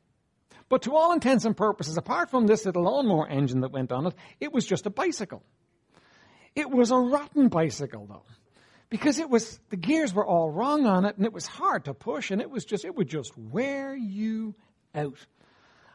But 0.68 0.83
to 0.83 0.96
all 0.96 1.12
intents 1.12 1.44
and 1.44 1.57
purposes, 1.57 1.96
apart 1.96 2.31
from 2.31 2.46
this 2.46 2.64
little 2.64 2.83
lawnmower 2.83 3.29
engine 3.29 3.61
that 3.61 3.72
went 3.72 3.92
on 3.92 4.07
it, 4.07 4.14
it 4.40 4.53
was 4.53 4.66
just 4.66 4.87
a 4.87 4.90
bicycle. 4.90 5.42
It 6.55 6.70
was 6.70 6.90
a 6.90 6.96
rotten 6.96 7.49
bicycle, 7.49 8.07
though, 8.07 8.25
because 8.88 9.18
it 9.18 9.29
was 9.29 9.59
the 9.70 9.77
gears 9.77 10.14
were 10.14 10.27
all 10.27 10.51
wrong 10.51 10.87
on 10.87 11.05
it, 11.05 11.16
and 11.16 11.27
it 11.27 11.33
was 11.33 11.46
hard 11.46 11.85
to 11.87 11.94
push, 11.94 12.31
and 12.31 12.40
it 12.40 12.51
was 12.51 12.64
just 12.64 12.85
it 12.85 12.94
would 12.94 13.09
just 13.09 13.37
wear 13.37 13.94
you 13.94 14.55
out. 14.94 15.18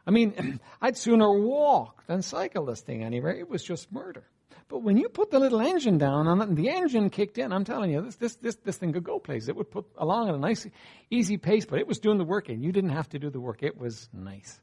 I 0.05 0.11
mean, 0.11 0.59
I'd 0.81 0.97
sooner 0.97 1.31
walk 1.31 2.05
than 2.07 2.21
cycle 2.21 2.65
this 2.65 2.81
thing 2.81 3.03
anywhere. 3.03 3.33
It 3.33 3.49
was 3.49 3.63
just 3.63 3.91
murder. 3.91 4.23
But 4.67 4.83
when 4.83 4.95
you 4.95 5.09
put 5.09 5.31
the 5.31 5.39
little 5.39 5.59
engine 5.59 5.97
down 5.97 6.27
on 6.27 6.41
it 6.41 6.47
and 6.47 6.57
the 6.57 6.69
engine 6.69 7.09
kicked 7.09 7.37
in, 7.37 7.51
I'm 7.51 7.65
telling 7.65 7.91
you, 7.91 8.03
this, 8.03 8.15
this, 8.15 8.35
this, 8.37 8.55
this 8.55 8.77
thing 8.77 8.93
could 8.93 9.03
go 9.03 9.19
places. 9.19 9.49
It 9.49 9.57
would 9.57 9.69
put 9.69 9.85
along 9.97 10.29
at 10.29 10.35
a 10.35 10.37
nice, 10.37 10.65
easy 11.09 11.35
pace, 11.35 11.65
but 11.65 11.79
it 11.79 11.87
was 11.87 11.99
doing 11.99 12.17
the 12.17 12.23
work 12.23 12.47
and 12.47 12.63
you 12.63 12.71
didn't 12.71 12.91
have 12.91 13.09
to 13.09 13.19
do 13.19 13.29
the 13.29 13.41
work. 13.41 13.63
It 13.63 13.77
was 13.77 14.07
nice. 14.13 14.61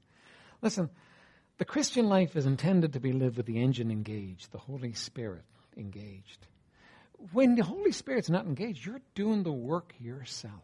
Listen, 0.62 0.88
the 1.58 1.66
Christian 1.66 2.08
life 2.08 2.36
is 2.36 2.46
intended 2.46 2.94
to 2.94 3.00
be 3.00 3.12
lived 3.12 3.36
with 3.36 3.44
the 3.44 3.60
engine 3.60 3.90
engaged, 3.90 4.50
the 4.50 4.56
Holy 4.56 4.94
Spirit 4.94 5.44
engaged. 5.76 6.46
When 7.32 7.56
the 7.56 7.64
Holy 7.64 7.92
Spirit's 7.92 8.30
not 8.30 8.46
engaged, 8.46 8.86
you're 8.86 9.00
doing 9.14 9.42
the 9.42 9.52
work 9.52 9.92
yourself. 10.00 10.62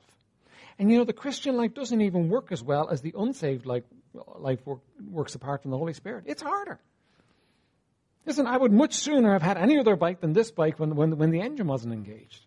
And 0.79 0.91
you 0.91 0.99
know, 0.99 1.05
the 1.05 1.13
Christian 1.13 1.57
life 1.57 1.75
doesn't 1.75 2.01
even 2.01 2.29
work 2.29 2.51
as 2.51 2.63
well 2.63 2.89
as 2.89 3.01
the 3.01 3.15
unsaved 3.17 3.67
life, 3.67 3.85
life 4.37 4.65
work, 4.67 4.81
works 5.11 5.35
apart 5.35 5.63
from 5.63 5.71
the 5.71 5.79
Holy 5.79 5.93
Spirit. 5.93 6.25
It's 6.27 6.43
harder. 6.43 6.81
Listen, 8.27 8.47
I 8.47 8.57
would 8.57 8.73
much 8.73 8.95
sooner 8.95 9.33
have 9.33 9.43
had 9.43 9.59
any 9.59 9.79
other 9.79 9.97
bike 9.97 10.21
than 10.21 10.33
this 10.33 10.51
bike 10.51 10.79
when, 10.81 10.97
when, 10.97 11.19
when 11.19 11.31
the 11.31 11.41
engine 11.41 11.67
wasn't 11.67 11.93
engaged. 11.93 12.41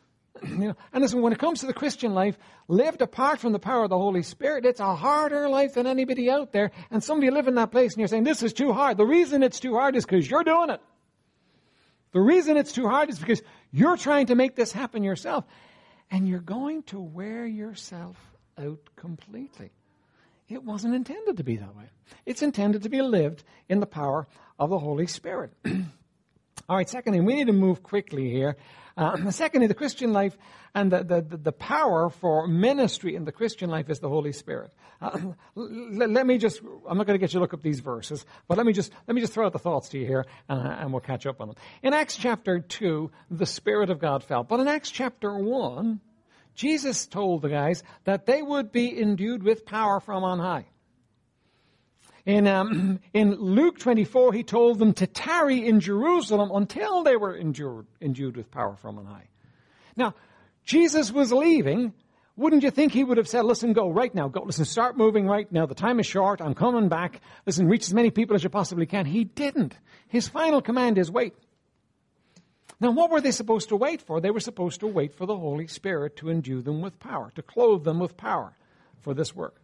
you 0.42 0.56
know, 0.56 0.76
and 0.92 1.02
listen, 1.02 1.22
when 1.22 1.32
it 1.32 1.38
comes 1.38 1.60
to 1.60 1.66
the 1.66 1.72
Christian 1.72 2.14
life, 2.14 2.36
lived 2.68 3.00
apart 3.00 3.38
from 3.38 3.52
the 3.52 3.58
power 3.58 3.84
of 3.84 3.90
the 3.90 3.98
Holy 3.98 4.22
Spirit, 4.22 4.66
it's 4.66 4.80
a 4.80 4.94
harder 4.94 5.48
life 5.48 5.74
than 5.74 5.86
anybody 5.86 6.30
out 6.30 6.52
there. 6.52 6.72
And 6.90 7.02
some 7.02 7.18
of 7.18 7.24
you 7.24 7.30
live 7.30 7.48
in 7.48 7.54
that 7.56 7.70
place 7.70 7.92
and 7.92 8.00
you're 8.00 8.08
saying, 8.08 8.24
this 8.24 8.42
is 8.42 8.52
too 8.52 8.72
hard. 8.72 8.96
The 8.96 9.06
reason 9.06 9.42
it's 9.42 9.60
too 9.60 9.74
hard 9.74 9.96
is 9.96 10.04
because 10.04 10.28
you're 10.28 10.44
doing 10.44 10.70
it. 10.70 10.80
The 12.12 12.20
reason 12.20 12.56
it's 12.56 12.72
too 12.72 12.88
hard 12.88 13.08
is 13.08 13.18
because 13.18 13.42
you're 13.70 13.96
trying 13.96 14.26
to 14.26 14.34
make 14.34 14.56
this 14.56 14.72
happen 14.72 15.02
yourself. 15.02 15.44
And 16.10 16.28
you're 16.28 16.40
going 16.40 16.82
to 16.84 16.98
wear 16.98 17.46
yourself 17.46 18.16
out 18.58 18.80
completely. 18.96 19.70
It 20.48 20.64
wasn't 20.64 20.94
intended 20.94 21.36
to 21.36 21.44
be 21.44 21.56
that 21.56 21.76
way. 21.76 21.84
It's 22.26 22.42
intended 22.42 22.82
to 22.82 22.88
be 22.88 23.00
lived 23.00 23.44
in 23.68 23.78
the 23.78 23.86
power 23.86 24.26
of 24.58 24.70
the 24.70 24.78
Holy 24.78 25.06
Spirit. 25.06 25.52
All 26.68 26.76
right, 26.76 26.88
secondly, 26.88 27.20
we 27.20 27.36
need 27.36 27.46
to 27.46 27.52
move 27.52 27.84
quickly 27.84 28.28
here. 28.30 28.56
Uh, 29.00 29.16
secondly, 29.30 29.66
the 29.66 29.74
Christian 29.74 30.12
life 30.12 30.36
and 30.74 30.92
the, 30.92 31.02
the, 31.02 31.36
the, 31.36 31.52
power 31.52 32.10
for 32.10 32.46
ministry 32.46 33.16
in 33.16 33.24
the 33.24 33.32
Christian 33.32 33.70
life 33.70 33.88
is 33.88 33.98
the 33.98 34.08
Holy 34.08 34.32
Spirit. 34.32 34.72
Uh, 35.00 35.18
let, 35.56 36.10
let, 36.10 36.26
me 36.26 36.36
just, 36.36 36.60
I'm 36.88 36.98
not 36.98 37.06
going 37.06 37.18
to 37.18 37.18
get 37.18 37.32
you 37.32 37.38
to 37.38 37.40
look 37.40 37.54
up 37.54 37.62
these 37.62 37.80
verses, 37.80 38.24
but 38.46 38.58
let 38.58 38.66
me 38.66 38.72
just, 38.72 38.92
let 39.08 39.14
me 39.14 39.22
just 39.22 39.32
throw 39.32 39.46
out 39.46 39.52
the 39.52 39.58
thoughts 39.58 39.88
to 39.88 39.98
you 39.98 40.06
here 40.06 40.26
uh, 40.48 40.76
and 40.78 40.92
we'll 40.92 41.00
catch 41.00 41.26
up 41.26 41.40
on 41.40 41.48
them. 41.48 41.56
In 41.82 41.94
Acts 41.94 42.16
chapter 42.16 42.60
2, 42.60 43.10
the 43.30 43.46
Spirit 43.46 43.88
of 43.88 43.98
God 43.98 44.22
fell. 44.22 44.44
But 44.44 44.60
in 44.60 44.68
Acts 44.68 44.90
chapter 44.90 45.34
1, 45.36 46.00
Jesus 46.54 47.06
told 47.06 47.40
the 47.40 47.48
guys 47.48 47.82
that 48.04 48.26
they 48.26 48.42
would 48.42 48.70
be 48.70 49.00
endued 49.00 49.42
with 49.42 49.64
power 49.64 49.98
from 49.98 50.24
on 50.24 50.38
high. 50.38 50.66
In, 52.30 52.46
um, 52.46 53.00
in 53.12 53.34
Luke 53.34 53.78
24, 53.78 54.32
he 54.32 54.44
told 54.44 54.78
them 54.78 54.92
to 54.94 55.06
tarry 55.06 55.66
in 55.66 55.80
Jerusalem 55.80 56.50
until 56.54 57.02
they 57.02 57.16
were 57.16 57.34
endured, 57.34 57.86
endued 58.00 58.36
with 58.36 58.50
power 58.50 58.76
from 58.76 58.98
on 58.98 59.06
high. 59.06 59.28
Now, 59.96 60.14
Jesus 60.64 61.10
was 61.10 61.32
leaving. 61.32 61.92
Wouldn't 62.36 62.62
you 62.62 62.70
think 62.70 62.92
he 62.92 63.02
would 63.02 63.18
have 63.18 63.28
said, 63.28 63.44
listen, 63.44 63.72
go 63.72 63.90
right 63.90 64.14
now. 64.14 64.28
Go, 64.28 64.42
listen, 64.42 64.64
start 64.64 64.96
moving 64.96 65.26
right 65.26 65.50
now. 65.50 65.66
The 65.66 65.74
time 65.74 65.98
is 65.98 66.06
short. 66.06 66.40
I'm 66.40 66.54
coming 66.54 66.88
back. 66.88 67.20
Listen, 67.46 67.66
reach 67.66 67.86
as 67.88 67.94
many 67.94 68.10
people 68.10 68.36
as 68.36 68.44
you 68.44 68.48
possibly 68.48 68.86
can. 68.86 69.06
He 69.06 69.24
didn't. 69.24 69.76
His 70.06 70.28
final 70.28 70.62
command 70.62 70.98
is 70.98 71.10
wait. 71.10 71.34
Now, 72.78 72.92
what 72.92 73.10
were 73.10 73.20
they 73.20 73.32
supposed 73.32 73.68
to 73.70 73.76
wait 73.76 74.00
for? 74.00 74.20
They 74.20 74.30
were 74.30 74.40
supposed 74.40 74.80
to 74.80 74.86
wait 74.86 75.14
for 75.14 75.26
the 75.26 75.36
Holy 75.36 75.66
Spirit 75.66 76.16
to 76.16 76.30
endue 76.30 76.62
them 76.62 76.80
with 76.80 76.98
power, 77.00 77.32
to 77.34 77.42
clothe 77.42 77.84
them 77.84 77.98
with 77.98 78.16
power 78.16 78.56
for 79.00 79.12
this 79.12 79.34
work. 79.34 79.59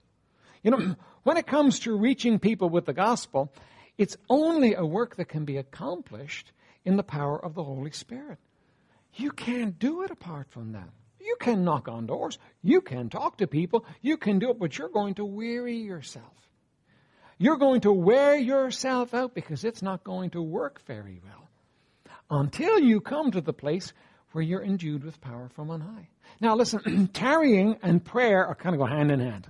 You 0.67 0.73
know, 0.73 0.97
when 1.23 1.37
it 1.37 1.47
comes 1.47 1.79
to 1.81 1.97
reaching 1.97 2.41
people 2.41 2.69
with 2.69 2.87
the 2.87 2.93
gospel, 2.93 3.53
it's 3.99 4.17
only 4.29 4.75
a 4.75 4.85
work 4.85 5.15
that 5.15 5.29
can 5.29 5.45
be 5.45 5.59
accomplished 5.59 6.51
in 6.85 6.97
the 6.97 7.05
power 7.05 7.39
of 7.39 7.55
the 7.55 7.63
Holy 7.63 7.93
Spirit. 7.93 8.39
You 9.15 9.31
can't 9.31 9.79
do 9.79 10.03
it 10.03 10.11
apart 10.11 10.49
from 10.51 10.73
that. 10.73 10.89
You 11.21 11.37
can 11.39 11.63
knock 11.63 11.87
on 11.87 12.07
doors. 12.07 12.41
You 12.65 12.81
can 12.81 13.11
talk 13.11 13.39
to 13.39 13.47
people. 13.47 13.87
You 14.03 14.17
can 14.17 14.41
do 14.41 14.51
it, 14.51 14.59
but 14.59 14.77
you're 14.77 14.89
going 14.89 15.15
to 15.15 15.25
weary 15.25 15.77
yourself. 15.77 16.35
You're 17.39 17.59
going 17.59 17.83
to 17.83 17.93
wear 17.93 18.37
yourself 18.37 19.15
out 19.15 19.37
because 19.37 19.63
it's 19.63 19.83
not 19.83 20.03
going 20.03 20.31
to 20.31 20.43
work 20.43 20.85
very 20.85 21.21
well 21.23 21.49
until 22.29 22.81
you 22.81 23.01
come 23.01 23.31
to 23.31 23.41
the 23.41 23.53
place 23.53 23.93
where 24.33 24.43
you're 24.43 24.65
endued 24.65 25.05
with 25.05 25.21
power 25.21 25.49
from 25.55 25.71
on 25.71 25.81
high. 25.81 26.09
Now 26.41 26.57
listen, 26.57 27.07
tarrying 27.13 27.77
and 27.85 28.05
prayer 28.05 28.45
are 28.45 28.57
kind 28.57 28.75
of 28.75 28.81
go 28.81 28.87
hand 28.87 29.13
in 29.13 29.21
hand. 29.21 29.47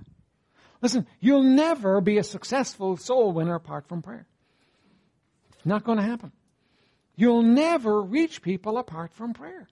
Listen, 0.81 1.07
you'll 1.19 1.43
never 1.43 2.01
be 2.01 2.17
a 2.17 2.23
successful 2.23 2.97
soul 2.97 3.31
winner 3.31 3.55
apart 3.55 3.87
from 3.87 4.01
prayer. 4.01 4.27
It's 5.53 5.65
not 5.65 5.83
going 5.83 5.97
to 5.97 6.03
happen. 6.03 6.31
You'll 7.15 7.41
never 7.41 8.01
reach 8.01 8.41
people 8.41 8.77
apart 8.77 9.11
from 9.13 9.33
prayer. 9.33 9.67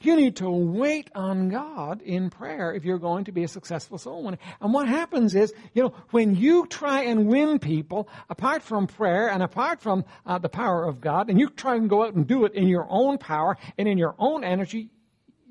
You 0.00 0.14
need 0.14 0.36
to 0.36 0.50
wait 0.50 1.10
on 1.14 1.48
God 1.48 2.02
in 2.02 2.28
prayer 2.28 2.72
if 2.72 2.84
you're 2.84 2.98
going 2.98 3.24
to 3.24 3.32
be 3.32 3.44
a 3.44 3.48
successful 3.48 3.96
soul 3.96 4.22
winner. 4.22 4.38
And 4.60 4.72
what 4.72 4.88
happens 4.88 5.34
is, 5.34 5.54
you 5.72 5.82
know, 5.82 5.94
when 6.10 6.36
you 6.36 6.66
try 6.66 7.04
and 7.04 7.26
win 7.26 7.58
people 7.58 8.08
apart 8.28 8.62
from 8.62 8.86
prayer 8.86 9.30
and 9.30 9.42
apart 9.42 9.80
from 9.80 10.04
uh, 10.26 10.38
the 10.38 10.50
power 10.50 10.86
of 10.86 11.00
God, 11.00 11.30
and 11.30 11.40
you 11.40 11.48
try 11.48 11.76
and 11.76 11.88
go 11.88 12.04
out 12.04 12.14
and 12.14 12.26
do 12.26 12.44
it 12.44 12.54
in 12.54 12.68
your 12.68 12.86
own 12.88 13.16
power 13.16 13.56
and 13.78 13.88
in 13.88 13.96
your 13.96 14.14
own 14.18 14.44
energy, 14.44 14.90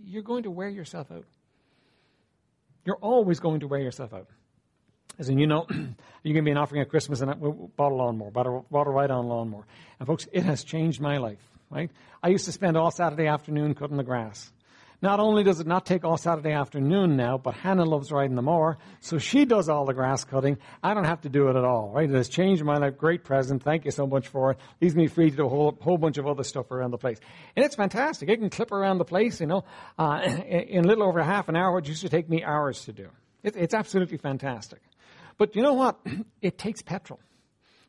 you're 0.04 0.24
going 0.24 0.44
to 0.44 0.52
wear 0.52 0.70
yourself 0.70 1.12
out. 1.12 1.26
You're 2.86 2.98
always 2.98 3.40
going 3.40 3.62
to 3.62 3.68
wear 3.68 3.80
yourself 3.80 4.14
out. 4.14 4.28
As 5.18 5.30
in, 5.30 5.40
you 5.40 5.48
know, 5.48 5.68
you 6.24 6.34
can 6.34 6.44
be 6.44 6.52
an 6.52 6.58
offering 6.58 6.82
at 6.82 6.90
Christmas 6.90 7.22
and 7.22 7.32
I 7.32 7.34
bought 7.34 7.92
a 7.92 7.96
lawnmower, 7.96 8.32
bought 8.32 8.48
a, 8.48 8.62
bought 8.70 8.88
a 8.88 8.92
ride-on 8.92 9.28
lawnmower. 9.28 9.66
And 10.00 10.08
folks, 10.08 10.28
it 10.32 10.44
has 10.44 10.64
changed 10.64 11.00
my 11.00 11.18
life 11.18 11.40
right? 11.70 11.92
I 12.24 12.30
used 12.30 12.46
to 12.46 12.52
spend 12.52 12.78
all 12.78 12.92
Saturday 12.92 13.28
afternoon 13.28 13.76
cutting 13.76 13.98
the 13.98 14.04
grass. 14.04 14.52
Not 15.02 15.20
only 15.20 15.44
does 15.44 15.60
it 15.60 15.68
not 15.68 15.86
take 15.86 16.06
all 16.06 16.18
Saturday 16.18 16.54
afternoon 16.54 17.18
now, 17.18 17.38
but 17.38 17.54
Hannah 17.54 17.84
loves 17.84 18.12
riding 18.12 18.36
the 18.36 18.42
mower, 18.42 18.78
so 19.02 19.18
she 19.18 19.44
does 19.44 19.68
all 19.68 19.86
the 19.86 19.94
grass 19.94 20.24
cutting. 20.24 20.58
I 20.82 20.94
don't 20.94 21.04
have 21.04 21.22
to 21.22 21.30
do 21.30 21.50
it 21.50 21.58
at 21.58 21.66
all, 21.66 21.92
right? 21.94 22.10
It 22.10 22.16
has 22.16 22.30
changed 22.30 22.64
my 22.64 22.78
life. 22.78 22.98
Great 22.98 23.24
present. 23.24 23.62
Thank 23.62 23.86
you 23.86 23.92
so 23.92 24.08
much 24.08 24.30
for 24.30 24.52
it. 24.52 24.58
Leaves 24.82 24.96
me 24.96 25.08
free 25.08 25.30
to 25.30 25.36
do 25.36 25.46
a 25.46 25.50
whole, 25.50 25.78
whole 25.82 25.98
bunch 25.98 26.18
of 26.18 26.26
other 26.26 26.44
stuff 26.44 26.72
around 26.72 26.92
the 26.92 26.98
place. 26.98 27.20
And 27.56 27.66
it's 27.66 27.76
fantastic. 27.76 28.30
I 28.30 28.38
can 28.38 28.50
clip 28.50 28.72
around 28.72 28.98
the 28.98 29.06
place, 29.06 29.42
you 29.42 29.48
know, 29.48 29.66
uh, 30.00 30.22
in 30.48 30.86
a 30.86 30.88
little 30.88 31.04
over 31.04 31.22
half 31.22 31.50
an 31.50 31.58
hour, 31.58 31.74
what 31.74 31.88
used 31.88 32.02
to 32.02 32.10
take 32.10 32.30
me 32.30 32.44
hours 32.44 32.86
to 32.86 32.94
do. 32.94 33.10
It, 33.44 33.58
it's 33.58 33.74
absolutely 33.74 34.18
fantastic. 34.18 34.80
But 35.38 35.56
you 35.56 35.62
know 35.62 35.74
what? 35.74 36.00
It 36.42 36.58
takes 36.58 36.82
petrol 36.82 37.20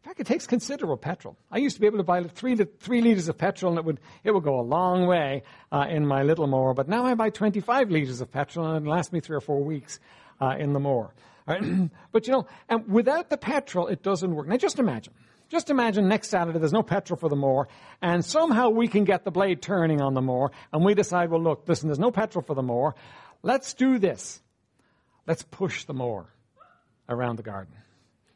In 0.03 0.09
fact, 0.09 0.21
it 0.21 0.27
takes 0.27 0.47
considerable 0.47 0.97
petrol. 0.97 1.37
I 1.51 1.59
used 1.59 1.77
to 1.77 1.81
be 1.81 1.87
able 1.87 1.99
to 1.99 2.05
buy 2.05 2.23
three, 2.25 2.57
three 2.57 3.03
liters 3.03 3.29
of 3.29 3.37
petrol, 3.37 3.73
and 3.73 3.79
it 3.79 3.85
would, 3.85 4.01
it 4.25 4.31
would 4.33 4.45
go 4.45 4.59
a 4.59 4.63
long 4.63 5.07
way 5.07 5.43
uh, 5.71 5.87
in 5.89 6.07
my 6.07 6.23
little 6.23 6.47
mower. 6.47 6.73
But 6.75 6.89
now 6.89 7.05
I 7.05 7.15
buy 7.15 7.31
25 7.31 7.91
liters 7.91 8.21
of 8.21 8.33
petrol, 8.33 8.67
and 8.67 8.87
it 8.87 8.89
lasts 8.89 9.13
me 9.13 9.21
three 9.21 9.37
or 9.37 9.41
four 9.41 9.63
weeks 9.63 10.01
uh, 10.41 10.57
in 10.59 10.73
the 10.73 10.81
mower. 10.81 11.13
But 12.13 12.27
you 12.27 12.33
know, 12.33 12.47
and 12.69 12.89
without 12.89 13.31
the 13.31 13.37
petrol, 13.37 13.89
it 13.89 14.03
doesn't 14.03 14.35
work. 14.35 14.49
Now, 14.49 14.57
just 14.57 14.79
imagine. 14.79 15.13
Just 15.49 15.71
imagine 15.71 16.09
next 16.09 16.31
Saturday 16.31 16.59
there's 16.59 16.73
no 16.73 16.83
petrol 16.83 17.17
for 17.17 17.29
the 17.29 17.37
mower, 17.37 17.69
and 18.03 18.25
somehow 18.25 18.71
we 18.71 18.89
can 18.89 19.05
get 19.05 19.25
the 19.25 19.31
blade 19.31 19.63
turning 19.63 20.01
on 20.01 20.15
the 20.15 20.23
mower, 20.23 20.51
and 20.73 20.85
we 20.85 20.95
decide, 20.95 21.31
well, 21.31 21.43
look, 21.43 21.65
listen, 21.69 21.89
there's 21.89 22.01
no 22.01 22.11
petrol 22.11 22.43
for 22.43 22.55
the 22.55 22.63
mower. 22.63 22.97
Let's 23.43 23.75
do 23.75 24.01
this. 24.01 24.41
Let's 25.27 25.43
push 25.43 25.85
the 25.85 25.95
mower 25.95 26.27
around 27.09 27.37
the 27.37 27.43
garden. 27.43 27.75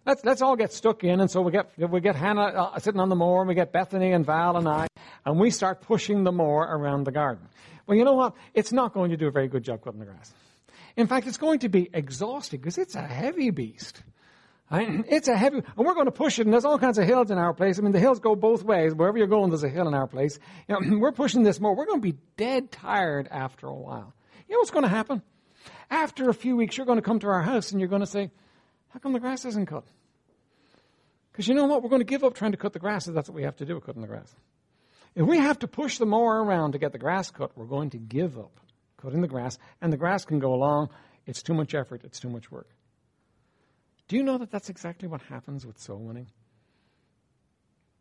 Let's, 0.06 0.24
let's 0.24 0.42
all 0.42 0.56
get 0.56 0.72
stuck 0.72 1.04
in. 1.04 1.20
And 1.20 1.30
so 1.30 1.42
we 1.42 1.52
get, 1.52 1.70
we 1.76 2.00
get 2.00 2.16
Hannah 2.16 2.42
uh, 2.42 2.78
sitting 2.78 3.00
on 3.00 3.09
the 3.09 3.16
moor, 3.16 3.40
and 3.40 3.48
we 3.48 3.54
get 3.54 3.72
Bethany 3.72 4.12
and 4.12 4.24
Val 4.24 4.56
and 4.56 4.66
I, 4.66 4.87
and 5.24 5.38
we 5.38 5.50
start 5.50 5.83
pushing 5.83 6.24
the 6.24 6.33
moor 6.33 6.62
around 6.62 7.04
the 7.04 7.12
garden. 7.12 7.46
Well, 7.87 7.96
you 7.98 8.04
know 8.04 8.14
what? 8.14 8.35
It's 8.54 8.72
not 8.72 8.94
going 8.94 9.11
to 9.11 9.16
do 9.16 9.28
a 9.28 9.30
very 9.30 9.48
good 9.48 9.62
job 9.62 9.83
cutting 9.83 10.00
the 10.00 10.06
grass. 10.06 10.33
In 10.96 11.06
fact, 11.06 11.26
it's 11.26 11.38
going 11.38 11.61
to 11.61 11.68
be 11.68 11.88
exhausting 11.92 12.61
because 12.61 12.78
it's 12.78 12.94
a 12.94 13.02
heavy 13.02 13.50
beast. 13.50 14.02
It's 14.72 15.26
a 15.26 15.37
heavy, 15.37 15.56
and 15.56 15.85
we're 15.87 15.94
going 15.94 16.06
to 16.06 16.12
push 16.12 16.38
it, 16.38 16.46
and 16.46 16.52
there's 16.52 16.64
all 16.64 16.78
kinds 16.78 16.96
of 16.96 17.04
hills 17.04 17.33
in 17.33 17.38
our 17.38 17.52
place. 17.52 17.78
I 17.78 17.83
mean, 17.83 17.90
the 17.90 17.98
hills 17.98 18.20
go 18.20 18.37
both 18.37 18.62
ways. 18.62 18.94
Wherever 18.94 19.18
you're 19.18 19.26
going, 19.26 19.50
there's 19.50 19.64
a 19.64 19.68
hill 19.68 19.88
in 19.88 19.94
our 19.94 20.06
place. 20.06 20.38
You 20.68 20.80
know, 20.80 20.98
we're 21.00 21.11
pushing 21.11 21.42
this 21.42 21.59
more. 21.59 21.74
We're 21.74 21.87
going 21.87 22.00
to 22.00 22.12
be 22.12 22.18
dead 22.37 22.70
tired 22.70 23.26
after 23.33 23.66
a 23.66 23.74
while. 23.74 24.14
You 24.48 24.54
know 24.54 24.61
what's 24.61 24.70
going 24.70 24.85
to 24.85 24.88
happen? 24.88 25.22
After 25.90 26.30
a 26.30 26.35
few 26.35 26.54
weeks, 26.54 26.76
you're 26.76 26.87
going 26.87 26.98
to 26.98 27.02
come 27.02 27.18
to 27.18 27.26
our 27.26 27.42
house 27.42 27.72
and 27.72 27.80
you're 27.80 27.88
going 27.88 28.02
to 28.02 28.06
say, 28.06 28.30
how 28.90 29.00
come 29.00 29.12
the 29.12 29.20
grass 29.20 29.44
isn't 29.44 29.66
cut? 29.66 29.85
Because 31.33 31.48
you 31.48 31.55
know 31.55 31.66
what? 31.66 31.83
We're 31.83 31.88
going 31.88 32.00
to 32.00 32.07
give 32.07 32.24
up 32.24 32.35
trying 32.35 32.53
to 32.53 32.57
cut 32.57 32.72
the 32.72 32.79
grass 32.79 33.09
if 33.09 33.14
that's 33.14 33.29
what 33.29 33.37
we 33.37 33.44
have 33.44 33.57
to 33.57 33.64
do, 33.64 33.74
with 33.74 33.85
cutting 33.85 34.03
the 34.03 34.09
grass. 34.09 34.35
If 35.14 35.26
we 35.26 35.38
have 35.38 35.59
to 35.61 35.68
push 35.68 35.98
the 35.98 36.07
mower 36.07 36.42
around 36.42 36.72
to 36.72 36.79
get 36.79 36.92
the 36.92 36.98
grass 36.98 37.31
cut, 37.31 37.57
we're 37.57 37.64
going 37.64 37.90
to 37.90 37.98
give 37.98 38.38
up 38.38 38.61
cutting 39.00 39.20
the 39.20 39.29
grass, 39.29 39.59
and 39.81 39.92
the 39.92 39.96
grass 39.96 40.24
can 40.24 40.38
go 40.38 40.53
along. 40.53 40.90
It's 41.26 41.42
too 41.42 41.55
much 41.55 41.74
effort, 41.74 42.03
it's 42.05 42.20
too 42.20 42.29
much 42.29 42.50
work. 42.50 42.68
Do 44.09 44.16
you 44.16 44.22
know 44.22 44.38
that 44.38 44.50
that's 44.50 44.68
exactly 44.68 45.09
what 45.09 45.22
happens 45.22 45.64
with 45.64 45.79
soul 45.79 45.98
winning? 45.98 46.26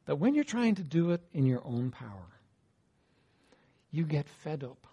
That 0.05 0.15
when 0.17 0.33
you're 0.33 0.43
trying 0.43 0.75
to 0.75 0.83
do 0.83 1.11
it 1.11 1.21
in 1.33 1.45
your 1.45 1.61
own 1.63 1.91
power, 1.91 2.27
you 3.91 4.05
get 4.05 4.27
fed 4.27 4.63
up. 4.63 4.87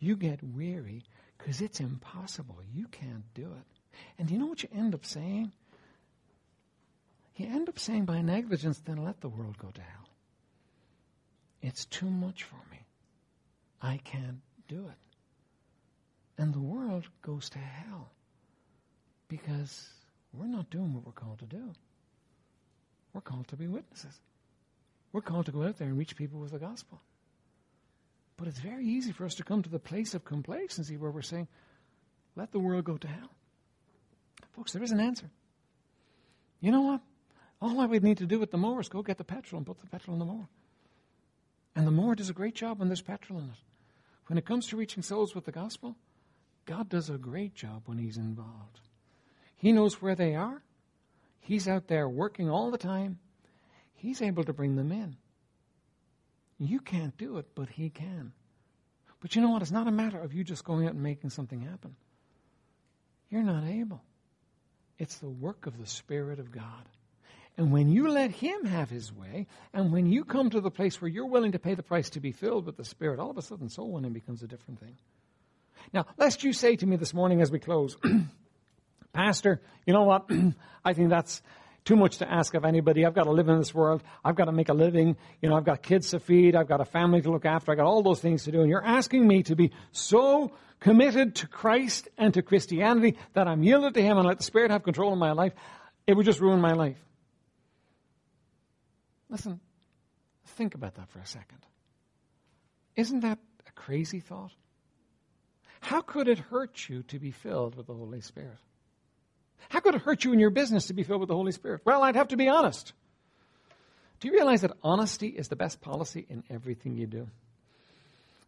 You 0.00 0.16
get 0.16 0.42
weary 0.42 1.04
because 1.38 1.60
it's 1.60 1.78
impossible. 1.78 2.58
You 2.74 2.86
can't 2.88 3.32
do 3.34 3.44
it. 3.44 3.79
And 4.18 4.30
you 4.30 4.38
know 4.38 4.46
what 4.46 4.62
you 4.62 4.68
end 4.74 4.94
up 4.94 5.04
saying? 5.04 5.52
You 7.36 7.46
end 7.46 7.68
up 7.68 7.78
saying 7.78 8.04
by 8.04 8.20
negligence, 8.20 8.78
then 8.78 9.02
let 9.02 9.20
the 9.20 9.28
world 9.28 9.56
go 9.58 9.70
to 9.70 9.80
hell. 9.80 10.08
It's 11.62 11.84
too 11.86 12.10
much 12.10 12.44
for 12.44 12.60
me. 12.70 12.84
I 13.80 13.98
can't 14.04 14.40
do 14.68 14.86
it. 14.86 16.40
And 16.40 16.52
the 16.54 16.60
world 16.60 17.08
goes 17.22 17.50
to 17.50 17.58
hell 17.58 18.10
because 19.28 19.88
we're 20.32 20.46
not 20.46 20.70
doing 20.70 20.94
what 20.94 21.04
we're 21.06 21.12
called 21.12 21.38
to 21.40 21.46
do. 21.46 21.72
We're 23.12 23.20
called 23.20 23.48
to 23.48 23.56
be 23.56 23.66
witnesses. 23.66 24.20
We're 25.12 25.20
called 25.20 25.46
to 25.46 25.52
go 25.52 25.64
out 25.64 25.78
there 25.78 25.88
and 25.88 25.98
reach 25.98 26.16
people 26.16 26.40
with 26.40 26.52
the 26.52 26.58
gospel. 26.58 27.00
But 28.36 28.48
it's 28.48 28.58
very 28.58 28.86
easy 28.86 29.12
for 29.12 29.24
us 29.24 29.34
to 29.36 29.44
come 29.44 29.62
to 29.62 29.68
the 29.70 29.78
place 29.78 30.14
of 30.14 30.24
complacency 30.24 30.96
where 30.96 31.10
we're 31.10 31.22
saying, 31.22 31.48
let 32.36 32.52
the 32.52 32.58
world 32.58 32.84
go 32.84 32.96
to 32.96 33.08
hell. 33.08 33.30
Folks, 34.52 34.72
there 34.72 34.82
is 34.82 34.90
an 34.90 35.00
answer. 35.00 35.30
You 36.60 36.72
know 36.72 36.82
what? 36.82 37.00
All 37.62 37.80
I 37.80 37.86
would 37.86 38.02
need 38.02 38.18
to 38.18 38.26
do 38.26 38.38
with 38.38 38.50
the 38.50 38.58
mower 38.58 38.80
is 38.80 38.88
go 38.88 39.02
get 39.02 39.18
the 39.18 39.24
petrol 39.24 39.58
and 39.58 39.66
put 39.66 39.80
the 39.80 39.86
petrol 39.86 40.14
in 40.14 40.18
the 40.18 40.24
mower. 40.24 40.48
And 41.76 41.86
the 41.86 41.92
mower 41.92 42.14
does 42.14 42.30
a 42.30 42.34
great 42.34 42.54
job 42.54 42.78
when 42.78 42.88
there's 42.88 43.02
petrol 43.02 43.38
in 43.38 43.46
it. 43.46 43.56
When 44.26 44.38
it 44.38 44.46
comes 44.46 44.66
to 44.68 44.76
reaching 44.76 45.02
souls 45.02 45.34
with 45.34 45.44
the 45.44 45.52
gospel, 45.52 45.96
God 46.66 46.88
does 46.88 47.10
a 47.10 47.18
great 47.18 47.54
job 47.54 47.82
when 47.86 47.98
He's 47.98 48.16
involved. 48.16 48.80
He 49.56 49.72
knows 49.72 50.00
where 50.00 50.14
they 50.14 50.34
are. 50.34 50.62
He's 51.40 51.68
out 51.68 51.88
there 51.88 52.08
working 52.08 52.48
all 52.48 52.70
the 52.70 52.78
time. 52.78 53.18
He's 53.94 54.22
able 54.22 54.44
to 54.44 54.52
bring 54.52 54.76
them 54.76 54.92
in. 54.92 55.16
You 56.58 56.80
can't 56.80 57.16
do 57.16 57.38
it, 57.38 57.46
but 57.54 57.68
He 57.70 57.90
can. 57.90 58.32
But 59.20 59.34
you 59.34 59.42
know 59.42 59.50
what? 59.50 59.62
It's 59.62 59.70
not 59.70 59.86
a 59.86 59.92
matter 59.92 60.20
of 60.20 60.32
you 60.32 60.44
just 60.44 60.64
going 60.64 60.86
out 60.86 60.94
and 60.94 61.02
making 61.02 61.30
something 61.30 61.60
happen. 61.60 61.96
You're 63.30 63.42
not 63.42 63.64
able. 63.64 64.02
It's 65.00 65.16
the 65.16 65.30
work 65.30 65.66
of 65.66 65.78
the 65.78 65.86
Spirit 65.86 66.38
of 66.38 66.52
God. 66.52 66.84
And 67.56 67.72
when 67.72 67.88
you 67.88 68.10
let 68.10 68.30
Him 68.30 68.66
have 68.66 68.90
His 68.90 69.10
way, 69.10 69.46
and 69.72 69.92
when 69.92 70.04
you 70.04 70.24
come 70.24 70.50
to 70.50 70.60
the 70.60 70.70
place 70.70 71.00
where 71.00 71.08
you're 71.08 71.26
willing 71.26 71.52
to 71.52 71.58
pay 71.58 71.74
the 71.74 71.82
price 71.82 72.10
to 72.10 72.20
be 72.20 72.32
filled 72.32 72.66
with 72.66 72.76
the 72.76 72.84
Spirit, 72.84 73.18
all 73.18 73.30
of 73.30 73.38
a 73.38 73.42
sudden 73.42 73.70
soul 73.70 73.90
winning 73.92 74.12
becomes 74.12 74.42
a 74.42 74.46
different 74.46 74.78
thing. 74.78 74.96
Now, 75.94 76.04
lest 76.18 76.44
you 76.44 76.52
say 76.52 76.76
to 76.76 76.86
me 76.86 76.96
this 76.96 77.14
morning 77.14 77.40
as 77.40 77.50
we 77.50 77.58
close, 77.58 77.96
Pastor, 79.14 79.62
you 79.86 79.94
know 79.94 80.04
what? 80.04 80.30
I 80.84 80.92
think 80.92 81.08
that's, 81.08 81.40
too 81.84 81.96
much 81.96 82.18
to 82.18 82.30
ask 82.30 82.54
of 82.54 82.64
anybody. 82.64 83.04
I've 83.04 83.14
got 83.14 83.24
to 83.24 83.30
live 83.30 83.48
in 83.48 83.58
this 83.58 83.74
world. 83.74 84.02
I've 84.24 84.36
got 84.36 84.46
to 84.46 84.52
make 84.52 84.68
a 84.68 84.74
living. 84.74 85.16
You 85.40 85.48
know, 85.48 85.56
I've 85.56 85.64
got 85.64 85.82
kids 85.82 86.10
to 86.10 86.20
feed. 86.20 86.54
I've 86.54 86.68
got 86.68 86.80
a 86.80 86.84
family 86.84 87.22
to 87.22 87.30
look 87.30 87.46
after. 87.46 87.72
I've 87.72 87.78
got 87.78 87.86
all 87.86 88.02
those 88.02 88.20
things 88.20 88.44
to 88.44 88.52
do. 88.52 88.60
And 88.60 88.68
you're 88.68 88.84
asking 88.84 89.26
me 89.26 89.42
to 89.44 89.56
be 89.56 89.72
so 89.92 90.52
committed 90.80 91.36
to 91.36 91.46
Christ 91.46 92.08
and 92.18 92.34
to 92.34 92.42
Christianity 92.42 93.16
that 93.34 93.48
I'm 93.48 93.62
yielded 93.62 93.94
to 93.94 94.02
Him 94.02 94.18
and 94.18 94.26
let 94.26 94.38
the 94.38 94.44
Spirit 94.44 94.70
have 94.70 94.82
control 94.82 95.12
of 95.12 95.18
my 95.18 95.32
life. 95.32 95.52
It 96.06 96.14
would 96.14 96.26
just 96.26 96.40
ruin 96.40 96.60
my 96.60 96.72
life. 96.72 96.98
Listen, 99.28 99.60
think 100.44 100.74
about 100.74 100.96
that 100.96 101.08
for 101.10 101.20
a 101.20 101.26
second. 101.26 101.58
Isn't 102.96 103.20
that 103.20 103.38
a 103.66 103.72
crazy 103.72 104.20
thought? 104.20 104.52
How 105.80 106.00
could 106.00 106.28
it 106.28 106.38
hurt 106.38 106.88
you 106.88 107.02
to 107.04 107.18
be 107.18 107.30
filled 107.30 107.74
with 107.74 107.86
the 107.86 107.94
Holy 107.94 108.20
Spirit? 108.20 108.58
How 109.68 109.80
could 109.80 109.94
it 109.94 110.02
hurt 110.02 110.24
you 110.24 110.32
in 110.32 110.38
your 110.38 110.50
business 110.50 110.86
to 110.86 110.94
be 110.94 111.02
filled 111.02 111.20
with 111.20 111.28
the 111.28 111.36
Holy 111.36 111.52
Spirit? 111.52 111.82
Well, 111.84 112.02
I'd 112.02 112.16
have 112.16 112.28
to 112.28 112.36
be 112.36 112.48
honest. 112.48 112.92
Do 114.20 114.28
you 114.28 114.34
realize 114.34 114.62
that 114.62 114.72
honesty 114.82 115.28
is 115.28 115.48
the 115.48 115.56
best 115.56 115.80
policy 115.80 116.26
in 116.28 116.44
everything 116.50 116.96
you 116.96 117.06
do? 117.06 117.28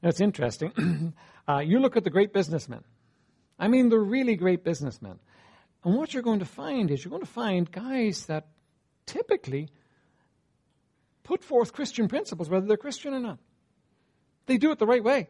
It's 0.02 0.20
interesting. 0.20 1.14
uh, 1.48 1.58
you 1.58 1.78
look 1.78 1.96
at 1.96 2.04
the 2.04 2.10
great 2.10 2.32
businessmen. 2.32 2.82
I 3.58 3.68
mean, 3.68 3.88
the 3.88 3.98
really 3.98 4.34
great 4.34 4.64
businessmen. 4.64 5.18
And 5.84 5.96
what 5.96 6.12
you're 6.12 6.22
going 6.22 6.40
to 6.40 6.44
find 6.44 6.90
is 6.90 7.04
you're 7.04 7.10
going 7.10 7.22
to 7.22 7.30
find 7.30 7.70
guys 7.70 8.26
that 8.26 8.48
typically 9.06 9.68
put 11.22 11.42
forth 11.42 11.72
Christian 11.72 12.08
principles, 12.08 12.50
whether 12.50 12.66
they're 12.66 12.76
Christian 12.76 13.14
or 13.14 13.20
not. 13.20 13.38
They 14.46 14.58
do 14.58 14.72
it 14.72 14.78
the 14.78 14.86
right 14.86 15.02
way 15.02 15.28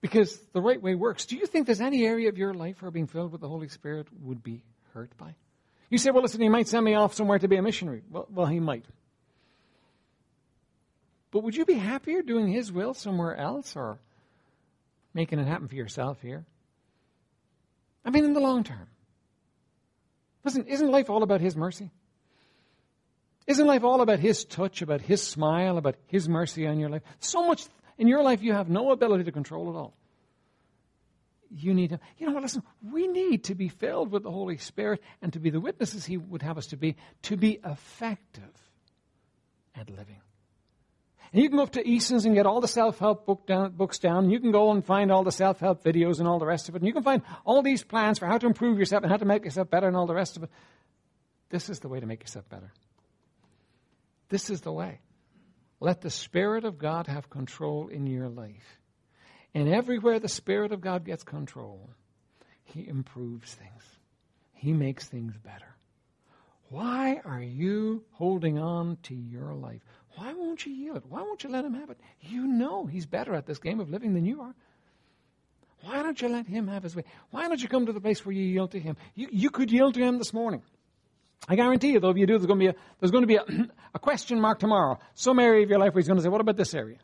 because 0.00 0.38
the 0.52 0.60
right 0.60 0.80
way 0.80 0.94
works. 0.94 1.26
Do 1.26 1.36
you 1.36 1.46
think 1.46 1.66
there's 1.66 1.80
any 1.80 2.06
area 2.06 2.28
of 2.28 2.38
your 2.38 2.54
life 2.54 2.82
where 2.82 2.90
being 2.90 3.06
filled 3.06 3.32
with 3.32 3.40
the 3.40 3.48
Holy 3.48 3.68
Spirit 3.68 4.06
would 4.22 4.42
be 4.42 4.62
hurt 4.94 5.16
by? 5.16 5.34
You 5.90 5.98
say, 5.98 6.10
well, 6.10 6.22
listen, 6.22 6.40
he 6.40 6.48
might 6.48 6.68
send 6.68 6.84
me 6.84 6.94
off 6.94 7.14
somewhere 7.14 7.38
to 7.38 7.48
be 7.48 7.56
a 7.56 7.62
missionary. 7.62 8.02
Well, 8.10 8.26
well 8.32 8.46
he 8.46 8.60
might. 8.60 8.84
But 11.30 11.42
would 11.42 11.56
you 11.56 11.64
be 11.64 11.74
happier 11.74 12.22
doing 12.22 12.48
his 12.48 12.70
will 12.70 12.94
somewhere 12.94 13.36
else 13.36 13.74
or 13.76 13.98
making 15.14 15.38
it 15.38 15.46
happen 15.46 15.68
for 15.68 15.74
yourself 15.74 16.20
here? 16.22 16.44
I 18.04 18.10
mean, 18.10 18.24
in 18.24 18.32
the 18.32 18.40
long 18.40 18.64
term. 18.64 18.88
Listen, 20.44 20.66
isn't 20.66 20.90
life 20.90 21.10
all 21.10 21.22
about 21.22 21.40
his 21.40 21.56
mercy? 21.56 21.90
Isn't 23.46 23.66
life 23.66 23.82
all 23.82 24.02
about 24.02 24.18
his 24.18 24.44
touch, 24.44 24.82
about 24.82 25.00
his 25.00 25.22
smile, 25.22 25.78
about 25.78 25.96
his 26.06 26.28
mercy 26.28 26.66
on 26.66 26.78
your 26.78 26.90
life? 26.90 27.02
So 27.18 27.46
much 27.46 27.64
in 27.98 28.08
your 28.08 28.22
life 28.22 28.42
you 28.42 28.52
have 28.52 28.68
no 28.68 28.92
ability 28.92 29.24
to 29.24 29.32
control 29.32 29.68
at 29.70 29.76
all. 29.76 29.94
You 31.50 31.72
need 31.74 31.90
to, 31.90 32.00
you 32.18 32.26
know 32.26 32.34
what, 32.34 32.42
listen, 32.42 32.62
we 32.82 33.08
need 33.08 33.44
to 33.44 33.54
be 33.54 33.68
filled 33.68 34.10
with 34.10 34.22
the 34.22 34.30
Holy 34.30 34.58
Spirit 34.58 35.02
and 35.22 35.32
to 35.32 35.40
be 35.40 35.50
the 35.50 35.60
witnesses 35.60 36.04
He 36.04 36.16
would 36.16 36.42
have 36.42 36.58
us 36.58 36.66
to 36.68 36.76
be, 36.76 36.96
to 37.22 37.36
be 37.36 37.58
effective 37.64 38.70
at 39.74 39.88
living. 39.88 40.20
And 41.32 41.42
you 41.42 41.48
can 41.48 41.58
go 41.58 41.62
up 41.62 41.72
to 41.72 41.86
Eason's 41.86 42.24
and 42.24 42.34
get 42.34 42.46
all 42.46 42.60
the 42.60 42.68
self-help 42.68 43.26
book 43.26 43.46
down, 43.46 43.72
books 43.72 43.98
down. 43.98 44.24
And 44.24 44.32
you 44.32 44.40
can 44.40 44.50
go 44.50 44.70
and 44.70 44.84
find 44.84 45.12
all 45.12 45.24
the 45.24 45.32
self-help 45.32 45.84
videos 45.84 46.20
and 46.20 46.28
all 46.28 46.38
the 46.38 46.46
rest 46.46 46.68
of 46.68 46.74
it. 46.74 46.78
And 46.78 46.86
you 46.86 46.94
can 46.94 47.02
find 47.02 47.22
all 47.44 47.62
these 47.62 47.84
plans 47.84 48.18
for 48.18 48.26
how 48.26 48.38
to 48.38 48.46
improve 48.46 48.78
yourself 48.78 49.02
and 49.02 49.12
how 49.12 49.18
to 49.18 49.26
make 49.26 49.44
yourself 49.44 49.68
better 49.68 49.86
and 49.86 49.96
all 49.96 50.06
the 50.06 50.14
rest 50.14 50.36
of 50.36 50.42
it. 50.42 50.50
This 51.50 51.68
is 51.68 51.80
the 51.80 51.88
way 51.88 52.00
to 52.00 52.06
make 52.06 52.22
yourself 52.22 52.48
better. 52.48 52.72
This 54.30 54.48
is 54.48 54.62
the 54.62 54.72
way. 54.72 55.00
Let 55.80 56.00
the 56.00 56.10
Spirit 56.10 56.64
of 56.64 56.78
God 56.78 57.06
have 57.06 57.30
control 57.30 57.88
in 57.88 58.06
your 58.06 58.28
life. 58.28 58.78
And 59.54 59.68
everywhere 59.68 60.18
the 60.18 60.28
Spirit 60.28 60.72
of 60.72 60.80
God 60.80 61.04
gets 61.04 61.22
control, 61.22 61.90
He 62.64 62.86
improves 62.86 63.54
things, 63.54 63.82
He 64.52 64.72
makes 64.72 65.06
things 65.06 65.36
better. 65.36 65.76
Why 66.70 67.20
are 67.24 67.42
you 67.42 68.04
holding 68.12 68.58
on 68.58 68.98
to 69.04 69.14
your 69.14 69.54
life? 69.54 69.80
Why 70.16 70.34
won't 70.34 70.66
you 70.66 70.72
yield? 70.72 71.04
Why 71.08 71.22
won't 71.22 71.44
you 71.44 71.50
let 71.50 71.64
Him 71.64 71.74
have 71.74 71.90
it? 71.90 71.98
You 72.20 72.46
know 72.46 72.86
He's 72.86 73.06
better 73.06 73.34
at 73.34 73.46
this 73.46 73.58
game 73.58 73.80
of 73.80 73.88
living 73.88 74.14
than 74.14 74.26
you 74.26 74.42
are. 74.42 74.54
Why 75.82 76.02
don't 76.02 76.20
you 76.20 76.28
let 76.28 76.46
Him 76.46 76.66
have 76.68 76.82
His 76.82 76.96
way? 76.96 77.04
Why 77.30 77.48
don't 77.48 77.62
you 77.62 77.68
come 77.68 77.86
to 77.86 77.92
the 77.92 78.00
place 78.00 78.26
where 78.26 78.34
you 78.34 78.42
yield 78.42 78.72
to 78.72 78.80
Him? 78.80 78.96
You, 79.14 79.28
you 79.30 79.50
could 79.50 79.70
yield 79.70 79.94
to 79.94 80.00
Him 80.00 80.18
this 80.18 80.32
morning. 80.32 80.62
I 81.46 81.56
guarantee 81.56 81.92
you, 81.92 82.00
though, 82.00 82.10
if 82.10 82.16
you 82.16 82.26
do, 82.26 82.38
there's 82.38 82.46
going 82.46 82.58
to 82.58 82.64
be 82.64 82.68
a, 82.68 82.74
there's 83.00 83.10
going 83.10 83.22
to 83.22 83.26
be 83.26 83.36
a, 83.36 83.44
a 83.94 83.98
question 83.98 84.40
mark 84.40 84.58
tomorrow. 84.58 84.98
Some 85.14 85.38
area 85.38 85.62
of 85.62 85.70
your 85.70 85.78
life 85.78 85.94
where 85.94 86.00
he's 86.00 86.08
going 86.08 86.18
to 86.18 86.22
say, 86.22 86.28
what 86.28 86.40
about 86.40 86.56
this 86.56 86.74
area? 86.74 86.98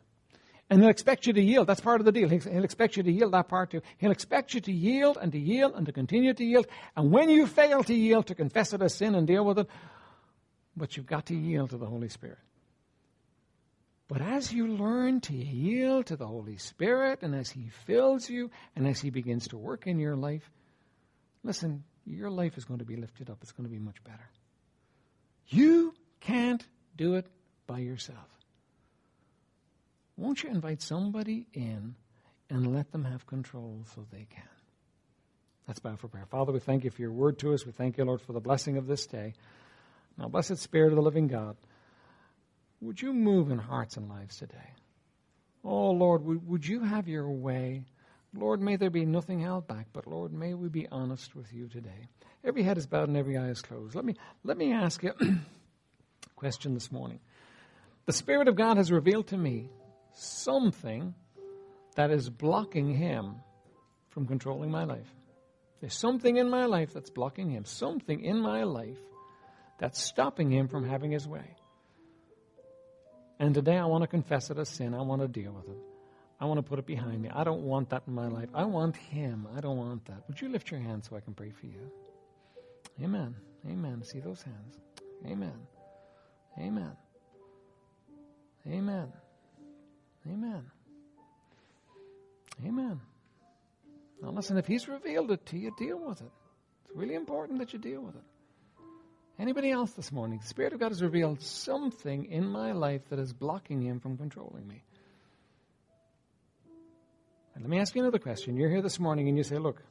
And 0.69 0.81
he'll 0.81 0.89
expect 0.89 1.27
you 1.27 1.33
to 1.33 1.41
yield. 1.41 1.67
That's 1.67 1.81
part 1.81 2.01
of 2.01 2.05
the 2.05 2.11
deal. 2.11 2.27
He'll 2.27 2.63
expect 2.63 2.97
you 2.97 3.03
to 3.03 3.11
yield 3.11 3.33
that 3.33 3.47
part 3.47 3.69
too. 3.69 3.81
He'll 3.97 4.11
expect 4.11 4.53
you 4.55 4.61
to 4.61 4.71
yield 4.71 5.17
and 5.21 5.31
to 5.31 5.39
yield 5.39 5.73
and 5.75 5.85
to 5.85 5.91
continue 5.91 6.33
to 6.33 6.43
yield. 6.43 6.65
And 6.97 7.11
when 7.11 7.29
you 7.29 7.45
fail 7.45 7.83
to 7.83 7.93
yield, 7.93 8.27
to 8.27 8.35
confess 8.35 8.73
it 8.73 8.81
as 8.81 8.95
sin 8.95 9.13
and 9.13 9.27
deal 9.27 9.45
with 9.45 9.59
it. 9.59 9.67
But 10.75 10.97
you've 10.97 11.05
got 11.05 11.27
to 11.27 11.35
yield 11.35 11.69
to 11.69 11.77
the 11.77 11.85
Holy 11.85 12.09
Spirit. 12.09 12.39
But 14.07 14.21
as 14.21 14.51
you 14.51 14.67
learn 14.67 15.21
to 15.21 15.33
yield 15.33 16.07
to 16.07 16.15
the 16.15 16.27
Holy 16.27 16.57
Spirit 16.57 17.19
and 17.21 17.35
as 17.35 17.49
He 17.49 17.69
fills 17.85 18.29
you 18.29 18.49
and 18.75 18.87
as 18.87 18.99
He 18.99 19.09
begins 19.11 19.47
to 19.49 19.57
work 19.57 19.87
in 19.87 19.99
your 19.99 20.15
life, 20.15 20.49
listen, 21.43 21.83
your 22.05 22.29
life 22.29 22.57
is 22.57 22.65
going 22.65 22.79
to 22.79 22.85
be 22.85 22.95
lifted 22.95 23.29
up. 23.29 23.39
It's 23.41 23.51
going 23.51 23.67
to 23.67 23.73
be 23.73 23.79
much 23.79 24.03
better. 24.03 24.29
You 25.47 25.93
can't 26.21 26.65
do 26.95 27.15
it 27.15 27.27
by 27.67 27.79
yourself. 27.79 28.27
Won't 30.17 30.43
you 30.43 30.49
invite 30.49 30.81
somebody 30.81 31.45
in 31.53 31.95
and 32.49 32.73
let 32.73 32.91
them 32.91 33.03
have 33.03 33.27
control 33.27 33.85
so 33.93 34.05
they 34.11 34.27
can? 34.29 34.43
Let's 35.67 35.79
bow 35.79 35.95
for 35.95 36.07
prayer. 36.07 36.27
Father, 36.29 36.51
we 36.51 36.59
thank 36.59 36.83
you 36.83 36.91
for 36.91 37.01
your 37.01 37.11
word 37.11 37.39
to 37.39 37.53
us. 37.53 37.65
We 37.65 37.71
thank 37.71 37.97
you, 37.97 38.05
Lord, 38.05 38.21
for 38.21 38.33
the 38.33 38.39
blessing 38.39 38.77
of 38.77 38.87
this 38.87 39.07
day. 39.07 39.33
Now, 40.17 40.27
blessed 40.27 40.57
Spirit 40.57 40.89
of 40.89 40.95
the 40.95 41.01
living 41.01 41.27
God, 41.27 41.57
would 42.81 43.01
you 43.01 43.13
move 43.13 43.51
in 43.51 43.57
hearts 43.57 43.97
and 43.97 44.07
lives 44.07 44.37
today? 44.37 44.73
Oh, 45.63 45.89
Lord, 45.89 46.23
would, 46.23 46.47
would 46.47 46.67
you 46.67 46.83
have 46.83 47.07
your 47.07 47.29
way? 47.29 47.85
Lord, 48.37 48.61
may 48.61 48.75
there 48.75 48.89
be 48.89 49.05
nothing 49.05 49.39
held 49.39 49.67
back, 49.67 49.87
but 49.93 50.07
Lord, 50.07 50.33
may 50.33 50.53
we 50.53 50.67
be 50.67 50.87
honest 50.91 51.35
with 51.35 51.53
you 51.53 51.67
today. 51.67 52.09
Every 52.43 52.63
head 52.63 52.77
is 52.77 52.85
bowed 52.85 53.07
and 53.07 53.17
every 53.17 53.37
eye 53.37 53.49
is 53.49 53.61
closed. 53.61 53.95
Let 53.95 54.03
me, 54.03 54.15
let 54.43 54.57
me 54.57 54.73
ask 54.73 55.01
you 55.03 55.13
a 55.19 55.25
question 56.35 56.73
this 56.73 56.91
morning. 56.91 57.19
The 58.05 58.13
Spirit 58.13 58.47
of 58.47 58.55
God 58.55 58.77
has 58.77 58.91
revealed 58.91 59.27
to 59.27 59.37
me 59.37 59.69
something 60.13 61.15
that 61.95 62.11
is 62.11 62.29
blocking 62.29 62.93
Him 62.93 63.37
from 64.09 64.27
controlling 64.27 64.69
my 64.69 64.83
life. 64.83 65.07
There's 65.79 65.97
something 65.97 66.37
in 66.37 66.49
my 66.49 66.65
life 66.65 66.93
that's 66.93 67.09
blocking 67.09 67.49
Him, 67.49 67.65
something 67.65 68.23
in 68.23 68.41
my 68.41 68.63
life 68.63 68.99
that's 69.79 70.01
stopping 70.01 70.51
Him 70.51 70.67
from 70.67 70.87
having 70.87 71.11
His 71.11 71.27
way. 71.27 71.55
And 73.39 73.53
today 73.53 73.77
I 73.77 73.85
want 73.85 74.03
to 74.03 74.07
confess 74.07 74.49
it 74.49 74.57
as 74.57 74.69
sin. 74.69 74.93
I 74.93 75.01
want 75.01 75.21
to 75.21 75.27
deal 75.27 75.51
with 75.51 75.67
it. 75.67 75.94
I 76.39 76.45
want 76.45 76.57
to 76.57 76.63
put 76.63 76.79
it 76.79 76.85
behind 76.85 77.21
me. 77.21 77.29
I 77.29 77.43
don't 77.43 77.61
want 77.61 77.89
that 77.91 78.03
in 78.07 78.13
my 78.13 78.27
life. 78.27 78.49
I 78.53 78.65
want 78.65 78.97
Him. 78.97 79.47
I 79.55 79.61
don't 79.61 79.77
want 79.77 80.05
that. 80.05 80.23
Would 80.27 80.41
you 80.41 80.49
lift 80.49 80.69
your 80.69 80.79
hand 80.79 81.05
so 81.05 81.15
I 81.15 81.21
can 81.21 81.33
pray 81.33 81.51
for 81.51 81.65
you? 81.65 81.91
Amen. 83.01 83.35
Amen. 83.67 84.03
See 84.03 84.19
those 84.19 84.41
hands. 84.41 84.77
Amen. 85.25 85.53
Amen. 86.59 86.91
Amen. 88.67 89.13
Amen. 90.27 90.65
Amen. 92.65 93.01
Now 94.21 94.31
listen, 94.31 94.57
if 94.57 94.65
He's 94.65 94.87
revealed 94.87 95.31
it 95.31 95.45
to 95.47 95.57
you, 95.57 95.73
deal 95.77 95.99
with 95.99 96.21
it. 96.21 96.31
It's 96.83 96.95
really 96.95 97.15
important 97.15 97.59
that 97.59 97.73
you 97.73 97.79
deal 97.79 98.01
with 98.01 98.15
it. 98.15 98.23
Anybody 99.37 99.71
else 99.71 99.91
this 99.91 100.11
morning? 100.11 100.39
The 100.39 100.47
Spirit 100.47 100.73
of 100.73 100.79
God 100.79 100.89
has 100.89 101.01
revealed 101.03 101.41
something 101.41 102.25
in 102.25 102.47
my 102.47 102.71
life 102.71 103.01
that 103.09 103.19
is 103.19 103.33
blocking 103.33 103.81
Him 103.81 103.99
from 103.99 104.17
controlling 104.17 104.67
me. 104.67 104.83
Let 107.57 107.69
me 107.69 107.79
ask 107.79 107.95
you 107.95 108.01
another 108.01 108.19
question. 108.19 108.57
You're 108.57 108.69
here 108.69 108.81
this 108.81 108.99
morning 108.99 109.29
and 109.29 109.37
you 109.37 109.43
say, 109.43 109.57
Look, 109.57 109.81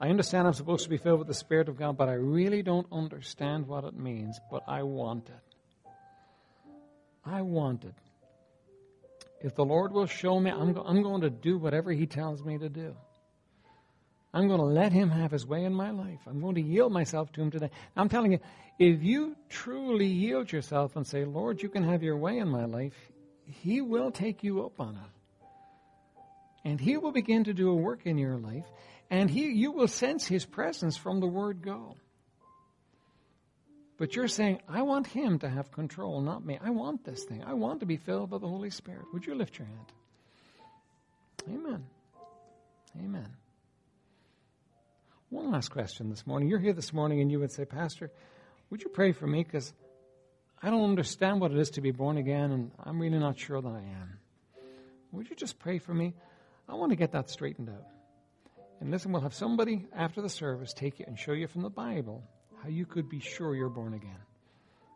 I 0.00 0.08
understand 0.08 0.46
I'm 0.46 0.54
supposed 0.54 0.84
to 0.84 0.90
be 0.90 0.96
filled 0.96 1.18
with 1.18 1.28
the 1.28 1.34
Spirit 1.34 1.68
of 1.68 1.76
God, 1.76 1.96
but 1.96 2.08
I 2.08 2.14
really 2.14 2.62
don't 2.62 2.86
understand 2.90 3.66
what 3.68 3.84
it 3.84 3.94
means, 3.94 4.40
but 4.50 4.62
I 4.66 4.82
want 4.82 5.28
it. 5.28 5.90
I 7.24 7.42
want 7.42 7.84
it. 7.84 7.94
If 9.42 9.54
the 9.54 9.64
Lord 9.64 9.92
will 9.92 10.06
show 10.06 10.40
me, 10.40 10.50
I'm, 10.50 10.72
go- 10.72 10.82
I'm 10.82 11.02
going 11.02 11.20
to 11.20 11.30
do 11.30 11.58
whatever 11.58 11.92
He 11.92 12.06
tells 12.06 12.42
me 12.42 12.56
to 12.56 12.70
do. 12.70 12.96
I'm 14.32 14.48
going 14.48 14.60
to 14.60 14.66
let 14.66 14.92
Him 14.92 15.10
have 15.10 15.30
His 15.30 15.46
way 15.46 15.64
in 15.64 15.74
my 15.74 15.90
life. 15.90 16.20
I'm 16.26 16.40
going 16.40 16.54
to 16.54 16.62
yield 16.62 16.92
myself 16.92 17.30
to 17.32 17.42
Him 17.42 17.50
today. 17.50 17.70
I'm 17.96 18.08
telling 18.08 18.32
you, 18.32 18.38
if 18.78 19.02
you 19.02 19.36
truly 19.50 20.06
yield 20.06 20.50
yourself 20.50 20.96
and 20.96 21.06
say, 21.06 21.26
Lord, 21.26 21.62
you 21.62 21.68
can 21.68 21.84
have 21.84 22.02
your 22.02 22.16
way 22.16 22.38
in 22.38 22.48
my 22.48 22.64
life, 22.64 22.94
He 23.44 23.82
will 23.82 24.10
take 24.10 24.42
you 24.42 24.64
up 24.64 24.80
on 24.80 24.96
it. 24.96 25.19
And 26.64 26.80
He 26.80 26.96
will 26.96 27.12
begin 27.12 27.44
to 27.44 27.54
do 27.54 27.70
a 27.70 27.74
work 27.74 28.06
in 28.06 28.18
your 28.18 28.36
life, 28.36 28.66
and 29.10 29.30
he, 29.30 29.50
you 29.50 29.72
will 29.72 29.88
sense 29.88 30.26
His 30.26 30.44
presence 30.44 30.96
from 30.96 31.20
the 31.20 31.26
word 31.26 31.62
go. 31.62 31.96
But 33.96 34.16
you're 34.16 34.28
saying, 34.28 34.60
I 34.68 34.82
want 34.82 35.06
Him 35.06 35.38
to 35.40 35.48
have 35.48 35.72
control, 35.72 36.20
not 36.20 36.44
me. 36.44 36.58
I 36.62 36.70
want 36.70 37.04
this 37.04 37.24
thing. 37.24 37.42
I 37.44 37.54
want 37.54 37.80
to 37.80 37.86
be 37.86 37.96
filled 37.96 38.30
by 38.30 38.38
the 38.38 38.48
Holy 38.48 38.70
Spirit. 38.70 39.02
Would 39.12 39.26
you 39.26 39.34
lift 39.34 39.58
your 39.58 39.68
hand? 39.68 39.92
Amen. 41.48 41.84
Amen. 42.98 43.28
One 45.28 45.52
last 45.52 45.68
question 45.68 46.10
this 46.10 46.26
morning. 46.26 46.48
You're 46.48 46.58
here 46.58 46.72
this 46.72 46.92
morning 46.92 47.20
and 47.20 47.30
you 47.30 47.38
would 47.38 47.52
say, 47.52 47.64
Pastor, 47.64 48.10
would 48.68 48.82
you 48.82 48.88
pray 48.88 49.12
for 49.12 49.26
me? 49.26 49.44
Because 49.44 49.72
I 50.62 50.70
don't 50.70 50.84
understand 50.84 51.40
what 51.40 51.52
it 51.52 51.58
is 51.58 51.70
to 51.70 51.80
be 51.80 51.90
born 51.90 52.18
again, 52.18 52.50
and 52.52 52.70
I'm 52.84 53.00
really 53.00 53.18
not 53.18 53.38
sure 53.38 53.60
that 53.60 53.68
I 53.68 53.78
am. 53.78 54.18
Would 55.12 55.30
you 55.30 55.36
just 55.36 55.58
pray 55.58 55.78
for 55.78 55.94
me? 55.94 56.14
I 56.70 56.74
want 56.74 56.90
to 56.90 56.96
get 56.96 57.12
that 57.12 57.28
straightened 57.28 57.68
out. 57.68 57.86
And 58.80 58.90
listen, 58.90 59.12
we'll 59.12 59.22
have 59.22 59.34
somebody 59.34 59.86
after 59.94 60.22
the 60.22 60.28
service 60.28 60.72
take 60.72 61.00
you 61.00 61.04
and 61.08 61.18
show 61.18 61.32
you 61.32 61.48
from 61.48 61.62
the 61.62 61.70
Bible 61.70 62.22
how 62.62 62.68
you 62.68 62.86
could 62.86 63.08
be 63.08 63.20
sure 63.20 63.54
you're 63.54 63.68
born 63.68 63.94
again. 63.94 64.20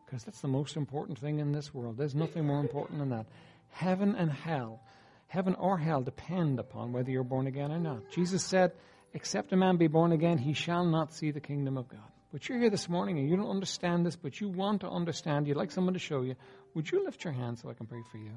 Because 0.06 0.24
that's 0.24 0.40
the 0.40 0.48
most 0.48 0.76
important 0.76 1.18
thing 1.18 1.40
in 1.40 1.52
this 1.52 1.74
world. 1.74 1.96
There's 1.96 2.14
nothing 2.14 2.46
more 2.46 2.60
important 2.60 3.00
than 3.00 3.10
that. 3.10 3.26
Heaven 3.70 4.14
and 4.14 4.30
hell, 4.30 4.80
heaven 5.26 5.56
or 5.56 5.76
hell, 5.76 6.00
depend 6.00 6.60
upon 6.60 6.92
whether 6.92 7.10
you're 7.10 7.24
born 7.24 7.46
again 7.46 7.72
or 7.72 7.80
not. 7.80 8.10
Jesus 8.12 8.44
said, 8.44 8.72
Except 9.12 9.52
a 9.52 9.56
man 9.56 9.76
be 9.76 9.86
born 9.86 10.12
again, 10.12 10.38
he 10.38 10.52
shall 10.52 10.84
not 10.84 11.12
see 11.12 11.30
the 11.30 11.40
kingdom 11.40 11.76
of 11.76 11.88
God. 11.88 12.00
But 12.32 12.48
you're 12.48 12.58
here 12.58 12.70
this 12.70 12.88
morning 12.88 13.18
and 13.18 13.28
you 13.28 13.36
don't 13.36 13.50
understand 13.50 14.04
this, 14.04 14.16
but 14.16 14.40
you 14.40 14.48
want 14.48 14.80
to 14.80 14.88
understand, 14.88 15.46
you'd 15.46 15.56
like 15.56 15.70
someone 15.70 15.94
to 15.94 16.00
show 16.00 16.22
you. 16.22 16.34
Would 16.74 16.90
you 16.90 17.04
lift 17.04 17.22
your 17.22 17.32
hand 17.32 17.58
so 17.58 17.70
I 17.70 17.74
can 17.74 17.86
pray 17.86 18.02
for 18.10 18.18
you? 18.18 18.32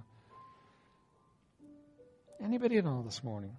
Anybody 2.43 2.77
at 2.77 2.85
all 2.85 3.01
this 3.01 3.23
morning? 3.23 3.55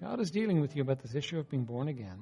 God 0.00 0.20
is 0.20 0.30
dealing 0.30 0.60
with 0.60 0.74
you 0.74 0.82
about 0.82 1.00
this 1.00 1.14
issue 1.14 1.38
of 1.38 1.48
being 1.48 1.64
born 1.64 1.88
again. 1.88 2.18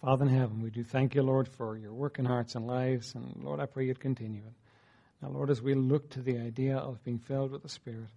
Father 0.00 0.24
in 0.24 0.30
heaven, 0.30 0.62
we 0.62 0.70
do 0.70 0.82
thank 0.82 1.14
you, 1.14 1.22
Lord, 1.22 1.46
for 1.46 1.76
your 1.76 1.92
work 1.92 2.18
in 2.18 2.24
hearts 2.24 2.54
and 2.54 2.66
lives. 2.66 3.14
And 3.14 3.42
Lord, 3.42 3.60
I 3.60 3.66
pray 3.66 3.84
you'd 3.84 4.00
continue 4.00 4.40
it. 4.46 4.54
Now, 5.20 5.28
Lord, 5.28 5.50
as 5.50 5.60
we 5.60 5.74
look 5.74 6.08
to 6.10 6.22
the 6.22 6.38
idea 6.38 6.76
of 6.76 7.04
being 7.04 7.18
filled 7.18 7.50
with 7.50 7.62
the 7.62 7.68
Spirit, 7.68 8.08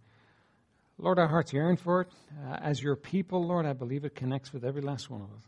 Lord, 0.97 1.19
our 1.19 1.27
hearts 1.27 1.51
yearn 1.51 1.75
for 1.75 2.01
it. 2.01 2.07
Uh, 2.47 2.53
as 2.61 2.81
your 2.81 2.95
people, 2.95 3.45
Lord, 3.45 3.65
I 3.65 3.73
believe 3.73 4.05
it 4.05 4.15
connects 4.15 4.53
with 4.53 4.63
every 4.63 4.81
last 4.81 5.09
one 5.09 5.21
of 5.21 5.27
us. 5.35 5.43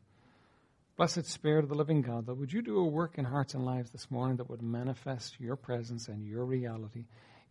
Blessed 0.98 1.26
Spirit 1.26 1.64
of 1.66 1.70
the 1.70 1.76
living 1.76 2.02
God, 2.02 2.26
that 2.26 2.36
would 2.36 2.54
you 2.54 2.62
do 2.62 2.78
a 2.78 2.86
work 2.86 3.18
in 3.18 3.26
hearts 3.26 3.54
and 3.54 3.66
lives 3.66 3.92
this 3.92 4.10
morning 4.10 4.38
that 4.38 4.50
would 4.50 4.62
manifest 4.62 5.38
your 5.42 5.58
presence 5.58 6.08
and 6.08 6.26
your 6.26 6.46
reality 6.46 7.04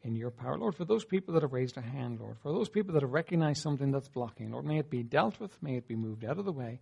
in 0.02 0.16
your 0.16 0.30
power. 0.30 0.56
Lord, 0.56 0.74
for 0.74 0.86
those 0.86 1.04
people 1.04 1.34
that 1.34 1.42
have 1.42 1.52
raised 1.52 1.76
a 1.76 1.82
hand, 1.82 2.20
Lord, 2.20 2.38
for 2.42 2.50
those 2.52 2.70
people 2.70 2.94
that 2.94 3.02
have 3.02 3.12
recognized 3.12 3.60
something 3.60 3.90
that's 3.90 4.08
blocking, 4.08 4.50
Lord, 4.50 4.64
may 4.64 4.78
it 4.78 4.88
be 4.88 5.02
dealt 5.02 5.38
with, 5.40 5.62
may 5.62 5.76
it 5.76 5.86
be 5.86 5.94
moved 5.94 6.24
out 6.24 6.38
of 6.38 6.46
the 6.46 6.52
way. 6.52 6.80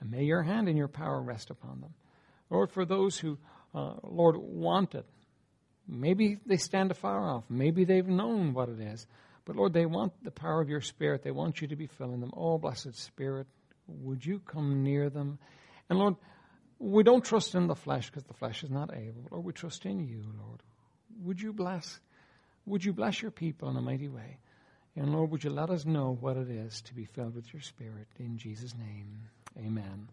And 0.00 0.10
may 0.10 0.24
your 0.24 0.42
hand 0.42 0.66
and 0.66 0.78
your 0.78 0.88
power 0.88 1.20
rest 1.20 1.50
upon 1.50 1.82
them. 1.82 1.92
Lord, 2.48 2.70
for 2.70 2.86
those 2.86 3.18
who, 3.18 3.36
uh, 3.74 3.96
Lord, 4.02 4.38
want 4.38 4.94
it, 4.94 5.04
maybe 5.86 6.38
they 6.46 6.56
stand 6.56 6.90
afar 6.90 7.28
off. 7.28 7.44
Maybe 7.50 7.84
they've 7.84 8.08
known 8.08 8.54
what 8.54 8.70
it 8.70 8.80
is. 8.80 9.06
But 9.44 9.56
Lord, 9.56 9.74
they 9.74 9.84
want 9.84 10.14
the 10.24 10.30
power 10.30 10.62
of 10.62 10.70
your 10.70 10.80
Spirit. 10.80 11.22
They 11.22 11.32
want 11.32 11.60
you 11.60 11.68
to 11.68 11.76
be 11.76 11.86
filling 11.86 12.20
them. 12.20 12.32
Oh, 12.34 12.56
blessed 12.56 12.94
Spirit, 12.94 13.46
would 13.86 14.24
you 14.24 14.38
come 14.38 14.82
near 14.82 15.10
them? 15.10 15.38
And 15.92 15.98
Lord, 15.98 16.16
we 16.78 17.02
don't 17.02 17.22
trust 17.22 17.54
in 17.54 17.66
the 17.66 17.74
flesh 17.74 18.06
because 18.06 18.24
the 18.24 18.32
flesh 18.32 18.64
is 18.64 18.70
not 18.70 18.94
able. 18.94 19.28
Lord, 19.30 19.44
we 19.44 19.52
trust 19.52 19.84
in 19.84 20.00
you, 20.00 20.24
Lord. 20.42 20.62
Would 21.22 21.38
you 21.38 21.52
bless? 21.52 22.00
Would 22.64 22.82
you 22.82 22.94
bless 22.94 23.20
your 23.20 23.30
people 23.30 23.68
in 23.68 23.76
a 23.76 23.82
mighty 23.82 24.08
way? 24.08 24.38
And 24.96 25.12
Lord, 25.12 25.30
would 25.30 25.44
you 25.44 25.50
let 25.50 25.68
us 25.68 25.84
know 25.84 26.16
what 26.18 26.38
it 26.38 26.48
is 26.48 26.80
to 26.86 26.94
be 26.94 27.04
filled 27.04 27.34
with 27.34 27.52
your 27.52 27.60
Spirit 27.60 28.06
in 28.18 28.38
Jesus' 28.38 28.74
name? 28.74 29.28
Amen. 29.58 30.08